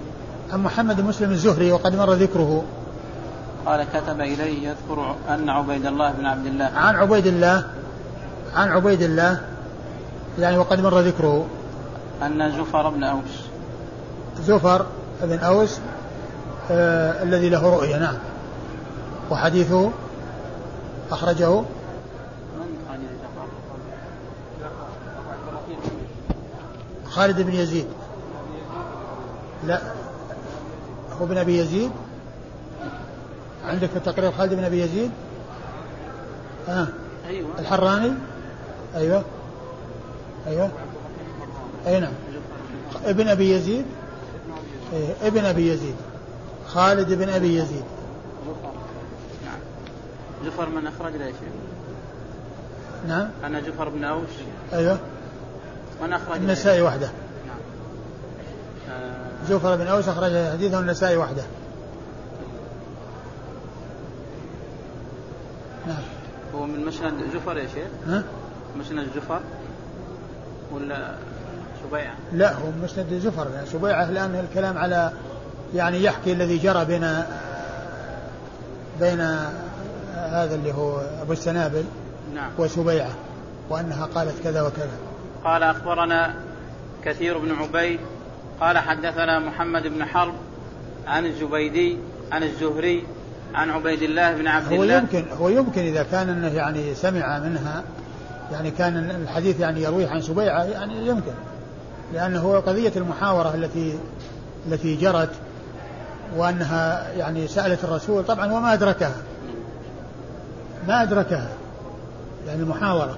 عن 0.53 0.63
محمد 0.63 1.01
بن 1.01 1.05
مسلم 1.05 1.31
الزهري 1.31 1.73
وقد 1.73 1.97
مر 1.97 2.13
ذكره. 2.13 2.65
قال 3.67 3.87
كتب 3.95 4.21
إليه 4.21 4.69
يذكر 4.69 5.15
أن 5.29 5.49
عبيد 5.49 5.87
الله 5.87 6.13
بن 6.13 6.27
عبد 6.27 6.47
الله. 6.47 6.65
عن 6.65 6.97
عبيد 6.97 7.27
الله 7.27 7.65
عن 8.57 8.69
عبيد 8.69 9.03
الله 9.03 9.41
يعني 10.39 10.59
وقد 10.59 10.81
مر 10.81 11.01
ذكره. 11.01 11.47
أن 12.23 12.53
زفر 12.53 12.91
بن 12.91 13.05
أوس. 13.05 13.47
زفر 14.41 14.87
بن 15.23 15.39
أوس 15.39 15.79
آه 16.71 17.23
الذي 17.23 17.49
له 17.49 17.77
رؤية 17.77 17.97
نعم. 17.97 18.15
وحديثه 19.31 19.91
أخرجه. 21.11 21.63
خالد 27.11 27.41
بن 27.41 27.53
يزيد. 27.53 27.87
لا 29.67 29.81
هو 31.21 31.27
بن 31.27 31.39
أبي 31.39 31.59
يزيد. 31.59 31.91
عندك 33.67 33.89
في 33.89 33.97
التقرير 33.97 34.33
خالد 34.33 34.55
بن 34.55 34.65
أبي 34.65 34.81
يزيد؟ 34.81 35.11
آه. 36.69 36.87
أيوة. 37.29 37.49
الحراني؟ 37.59 38.13
أيوه. 38.97 39.23
أيوه. 40.47 40.71
أي 41.87 42.01
نعم. 42.01 42.13
ابن 43.05 43.29
أبي 43.29 43.51
يزيد؟ 43.51 43.85
إيه 44.93 45.29
ابن 45.29 45.45
أبي 45.45 45.71
يزيد. 45.71 45.95
خالد 46.69 47.13
بن 47.13 47.29
أبي 47.29 47.57
يزيد. 47.57 47.85
زفر 48.47 48.73
نعم. 49.45 49.59
زفر 50.47 50.69
من 50.69 50.87
أخرج 50.87 51.17
له 51.17 51.25
يا 51.25 51.31
شيخ 51.31 51.53
نعم. 53.09 53.29
أنا 53.45 53.61
جفر 53.61 53.89
بن 53.89 54.05
أوس. 54.05 54.29
أيوه. 54.73 54.99
من 56.03 56.13
أخرج 56.13 56.29
له؟ 56.29 56.37
النسائي 56.37 56.83
وحده. 56.83 57.11
نعم. 57.47 57.59
آه، 58.91 59.49
جوفر 59.49 59.77
بن 59.77 59.87
أوس 59.87 60.09
أخرج 60.09 60.53
حديثه 60.53 60.81
النسائي 60.81 61.17
وحده. 61.17 61.43
نعم 61.43 61.66
هو 66.67 66.71
من 66.71 66.85
مسند 66.87 67.15
جفر 67.35 67.57
يا 67.57 67.67
شيخ؟ 67.67 67.89
ها؟ 68.07 68.23
مسند 68.79 69.09
جفر؟ 69.17 69.41
ولا 70.73 71.15
سبيعة 71.85 72.15
لا 72.33 72.53
هو 72.53 72.71
مسند 72.83 73.15
زفر 73.15 73.47
يعني 73.55 73.67
سبيعة 73.67 74.09
الآن 74.09 74.35
الكلام 74.35 74.79
على 74.79 75.13
يعني 75.75 76.03
يحكي 76.03 76.33
الذي 76.33 76.59
جرى 76.59 76.85
بين 76.85 77.23
بين 79.01 79.21
هذا 80.15 80.55
اللي 80.55 80.73
هو 80.75 81.01
أبو 81.23 81.33
السنابل 81.33 81.85
نعم. 82.35 82.51
وسبيعة 82.59 83.11
وأنها 83.71 84.07
قالت 84.07 84.43
كذا 84.45 84.63
وكذا. 84.63 84.99
قال 85.45 85.63
أخبرنا 85.63 86.35
كثير 87.05 87.39
بن 87.39 87.53
عبيد 87.53 88.01
قال 88.61 88.79
حدثنا 88.79 89.39
محمد 89.39 89.87
بن 89.87 90.05
حرب 90.05 90.35
عن 91.07 91.27
الزبيدي 91.27 91.99
عن 92.33 92.43
الزهري 92.43 93.05
عن 93.57 93.71
عبيد 93.71 94.03
الله 94.03 94.35
بن 94.35 94.47
عبد 94.47 94.73
هو 94.73 94.83
الله. 94.83 94.95
يمكن 94.95 95.25
هو 95.41 95.49
يمكن 95.49 95.81
إذا 95.81 96.03
كان 96.03 96.29
أنه 96.29 96.55
يعني 96.55 96.95
سمع 96.95 97.39
منها 97.39 97.83
يعني 98.53 98.71
كان 98.71 99.11
الحديث 99.11 99.61
يعني 99.61 99.83
يرويه 99.83 100.09
عن 100.09 100.21
سبيعة 100.21 100.65
يعني 100.65 101.07
يمكن. 101.07 101.33
لأنه 102.15 102.57
قضية 102.57 102.93
المحاورة 102.97 103.55
التي 103.55 103.99
التي 104.67 104.97
جرت 104.97 105.31
وأنها 106.37 107.13
يعني 107.13 107.49
سألت 107.49 107.85
الرسول 107.85 108.25
طبعا 108.25 108.53
وما 108.53 108.73
أدركها. 108.73 109.17
ما 110.89 111.03
أدركها. 111.03 111.49
يعني 112.47 112.63
المحاورة. 112.63 113.17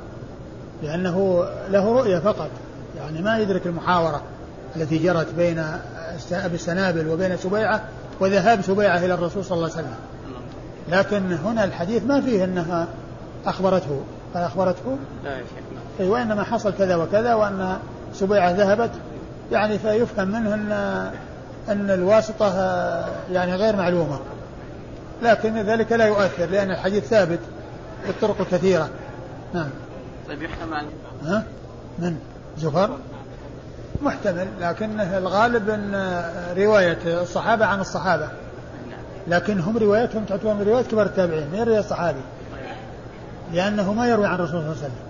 لأنه 0.82 1.44
له 1.70 1.92
رؤية 1.92 2.18
فقط. 2.18 2.50
يعني 2.98 3.22
ما 3.22 3.38
يدرك 3.38 3.66
المحاورة 3.66 4.22
التي 4.76 4.98
جرت 4.98 5.34
بين 5.34 5.58
أبي 6.32 6.54
السنابل 6.54 7.08
وبين 7.08 7.36
سبيعة 7.36 7.82
وذهاب 8.20 8.62
سبيعة 8.62 8.98
إلى 8.98 9.14
الرسول 9.14 9.44
صلى 9.44 9.56
الله 9.56 9.70
عليه 9.70 9.78
وسلم. 9.78 9.94
لكن 10.90 11.32
هنا 11.32 11.64
الحديث 11.64 12.02
ما 12.04 12.20
فيه 12.20 12.44
أنها 12.44 12.86
أخبرته. 13.46 14.00
قال 14.34 14.44
أخبرته؟ 14.44 14.98
لا 15.24 15.30
يا 15.30 15.44
شيخ 15.98 16.08
وإنما 16.08 16.44
حصل 16.44 16.72
كذا 16.78 16.96
وكذا 16.96 17.34
وأن 17.34 17.78
سبيعة 18.14 18.50
ذهبت. 18.50 18.90
يعني 19.52 19.78
فيفهم 19.78 20.28
منه 20.28 20.54
أن 20.54 20.72
أن 21.68 21.90
الواسطة 21.90 22.54
يعني 23.32 23.54
غير 23.54 23.76
معلومة. 23.76 24.18
لكن 25.22 25.58
ذلك 25.58 25.92
لا 25.92 26.06
يؤثر 26.06 26.46
لأن 26.46 26.70
الحديث 26.70 27.04
ثابت 27.04 27.40
بالطرق 28.06 28.40
الكثيرة. 28.40 28.88
نعم. 29.54 29.68
طيب 30.28 30.42
يحتمل 30.42 30.86
ها؟ 31.24 31.44
من؟ 31.98 32.16
زفر 32.58 32.98
محتمل 34.02 34.48
لكن 34.60 35.00
الغالب 35.00 35.70
أن 35.70 36.22
رواية 36.56 36.98
الصحابة 37.22 37.66
عن 37.66 37.80
الصحابة. 37.80 38.28
لكن 39.28 39.60
هم 39.60 39.78
روايتهم 39.78 40.24
تعتبر 40.24 40.54
من 40.54 40.62
رواية 40.62 40.84
كبار 40.84 41.06
التابعين 41.06 41.46
من 41.52 41.62
رواية 41.62 41.78
الصحابي. 41.78 42.20
لأنه 43.52 43.92
ما 43.92 44.08
يروي 44.08 44.26
عن 44.26 44.34
الرسول 44.34 44.50
صلى 44.50 44.60
الله 44.60 44.70
عليه 44.70 44.80
وسلم. 44.80 45.08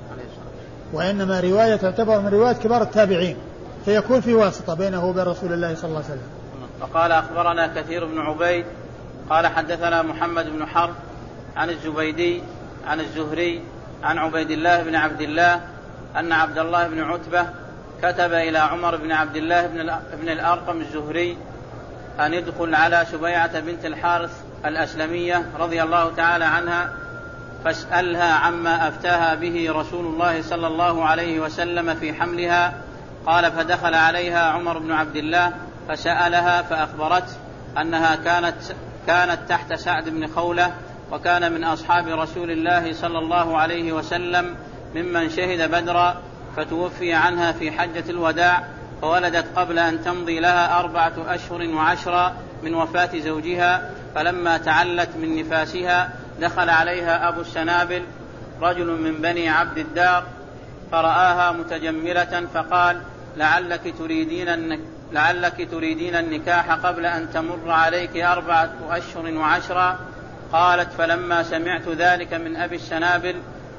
وإنما 0.93 1.41
رواية 1.41 1.77
تعتبر 1.77 2.21
من 2.21 2.29
رواية 2.29 2.55
كبار 2.55 2.83
التابعين. 2.83 3.37
فيكون 3.85 4.21
في 4.21 4.35
واسطة 4.35 4.75
بينه 4.75 5.05
وبين 5.05 5.25
رسول 5.25 5.53
الله 5.53 5.75
صلى 5.75 5.89
الله 5.89 6.05
عليه 6.05 6.09
وسلم. 6.09 6.29
وقال 6.81 7.13
أخبرنا 7.13 7.67
كثير 7.67 8.05
بن 8.05 8.19
عبيد 8.19 8.65
قال 9.31 9.47
حدثنا 9.47 10.03
محمد 10.03 10.47
بن 10.47 10.67
حرب 10.67 10.95
عن 11.57 11.71
الزبيدي 11.71 12.43
عن 12.87 13.01
الزهري 13.01 13.63
عن 14.03 14.19
عبيد 14.19 14.51
الله 14.51 14.83
بن 14.83 14.95
عبد 14.95 15.21
الله 15.21 15.61
أن 16.17 16.33
عبد 16.33 16.59
الله 16.59 16.89
بن 16.89 17.01
عتبة 17.01 17.47
كتب 18.03 18.33
إلى 18.33 18.59
عمر 18.59 18.97
بن 18.97 19.13
عبد 19.13 19.37
الله 19.37 19.67
بن 20.23 20.29
الأرقم 20.29 20.81
الزهري 20.81 21.37
أن 22.21 22.35
ادخل 22.35 22.75
على 22.75 23.07
سبيعة 23.13 23.61
بنت 23.61 23.85
الحارث 23.85 24.31
الأسلمية 24.65 25.47
رضي 25.59 25.83
الله 25.83 26.15
تعالى 26.15 26.45
عنها 26.45 26.93
فاسألها 27.65 28.33
عما 28.35 28.89
أفتاها 28.89 29.35
به 29.35 29.67
رسول 29.73 30.07
الله 30.07 30.43
صلى 30.43 30.67
الله 30.67 31.05
عليه 31.05 31.41
وسلم 31.41 31.95
في 31.95 32.13
حملها. 32.15 32.75
قال 33.27 33.53
فدخل 33.53 33.95
عليها 33.95 34.51
عمر 34.51 34.79
بن 34.79 34.93
عبد 34.93 35.17
الله 35.17 35.53
فسألها 35.89 36.63
فأخبرته 36.63 37.33
أنها 37.81 38.17
كانت 38.17 38.55
كانت 39.07 39.39
تحت 39.49 39.73
سعد 39.73 40.09
بن 40.09 40.27
خولة 40.27 40.73
وكان 41.13 41.53
من 41.53 41.65
أصحاب 41.65 42.09
رسول 42.09 42.51
الله 42.51 42.93
صلى 42.93 43.19
الله 43.19 43.59
عليه 43.59 43.93
وسلم 43.93 44.57
ممن 44.95 45.31
شهد 45.31 45.71
بدرا 45.71 46.17
فتوفي 46.57 47.13
عنها 47.13 47.53
في 47.53 47.71
حجة 47.71 48.11
الوداع. 48.11 48.65
فولدت 49.03 49.47
قبل 49.57 49.79
أن 49.79 50.05
تمضي 50.05 50.41
لها 50.41 50.79
أربعة 50.79 51.13
أشهر 51.19 51.69
وعشرا 51.69 52.35
من 52.63 52.75
وفاة 52.75 53.19
زوجها 53.19 53.91
فلما 54.15 54.59
تعلت 54.59 55.09
من 55.17 55.37
نفاسها 55.37 56.11
دخل 56.41 56.71
عليها 56.71 57.29
أبو 57.29 57.41
السنابل 57.41 58.03
رجل 58.63 58.87
من 58.87 59.15
بني 59.15 59.49
عبد 59.49 59.79
الدار 59.79 60.25
فرآها 60.93 61.53
متجملة 61.53 62.47
فقال 62.55 63.01
لعلك 63.37 63.95
تريدين 63.99 64.49
النك 64.49 64.81
لعلك 65.13 65.69
تريدين 65.71 66.17
النكاح 66.17 66.71
قبل 66.71 67.07
أن 67.07 67.33
تمر 67.33 67.71
عليك 67.71 68.17
أربعة 68.17 68.71
أشهر 68.91 69.35
وعشرا 69.35 69.99
قالت 70.53 70.93
فلما 70.93 71.43
سمعت 71.43 71.89
ذلك 71.89 72.35
من 72.35 72.57
أبي 72.57 72.77
السنابل 72.77 73.35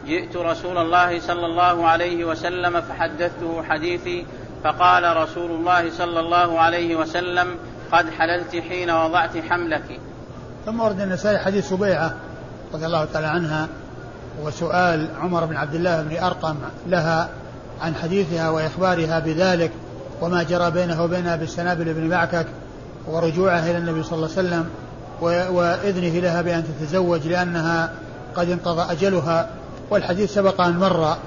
جئت 0.08 0.38
رسول 0.38 0.78
الله 0.78 1.20
صلى 1.20 1.46
الله 1.46 1.88
عليه 1.88 2.26
وسلم 2.26 2.82
فحدثته 2.82 3.64
حديثي 3.70 4.26
فقال 4.64 5.18
رسول 5.18 5.52
الله 5.52 5.92
صلى 5.92 6.20
الله 6.20 6.60
عليه 6.60 6.96
وسلم 6.96 7.48
قد 7.92 8.10
حللت 8.10 8.56
حين 8.56 8.90
وضعت 8.90 9.38
حملك. 9.38 10.00
ثم 10.66 10.80
ورد 10.80 11.02
النسائي 11.02 11.38
حديث 11.38 11.70
سبيعة 11.70 12.14
رضي 12.74 12.86
الله 12.86 13.06
تعالى 13.06 13.28
عنها 13.28 13.68
وسؤال 14.44 15.08
عمر 15.22 15.46
بن 15.46 15.56
عبد 15.56 15.76
الله 15.76 16.02
بن 16.02 16.24
أرقم 16.24 16.56
لها 16.88 17.30
عن 17.82 17.96
حديثها 17.96 18.50
وإخبارها 18.50 19.20
بذلك 19.20 19.72
وما 20.22 20.44
جرى 20.44 20.72
بينه 20.72 21.04
وبين 21.04 21.28
أبي 21.28 21.44
السنابل 21.44 21.94
بن 21.94 22.10
معكك 22.10 22.46
ورجوعها 23.08 23.72
إلى 23.72 23.78
النبي 23.78 24.04
صلى 24.04 24.16
الله 24.16 24.30
عليه 24.38 24.48
وسلم 24.48 24.70
وإذنه 25.56 26.20
لها 26.20 26.42
بأن 26.42 26.64
تتزوج 26.64 27.28
لأنها 27.28 27.92
قد 28.36 28.50
انقضى 28.50 28.92
أجلها 28.92 29.50
والحديث 29.90 30.34
سبق 30.34 30.62
أن 30.62 30.80
مر. 30.80 31.18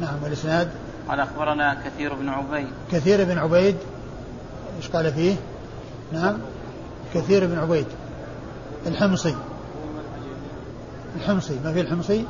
نعم 0.00 0.22
والإسناد؟ 0.22 0.68
قال 1.10 1.20
أخبرنا 1.20 1.76
كثير 1.84 2.14
بن 2.14 2.28
عبيد. 2.28 2.68
كثير 2.92 3.24
بن 3.24 3.38
عبيد 3.38 3.76
إيش 4.76 4.88
قال 4.88 5.12
فيه؟ 5.12 5.36
نعم 6.12 6.38
كثير 7.14 7.46
بن 7.46 7.58
عبيد 7.58 7.86
الحمصي. 8.86 9.34
الحمصي 11.16 11.58
ما 11.64 11.72
في 11.72 11.80
الحمصي؟ 11.80 12.24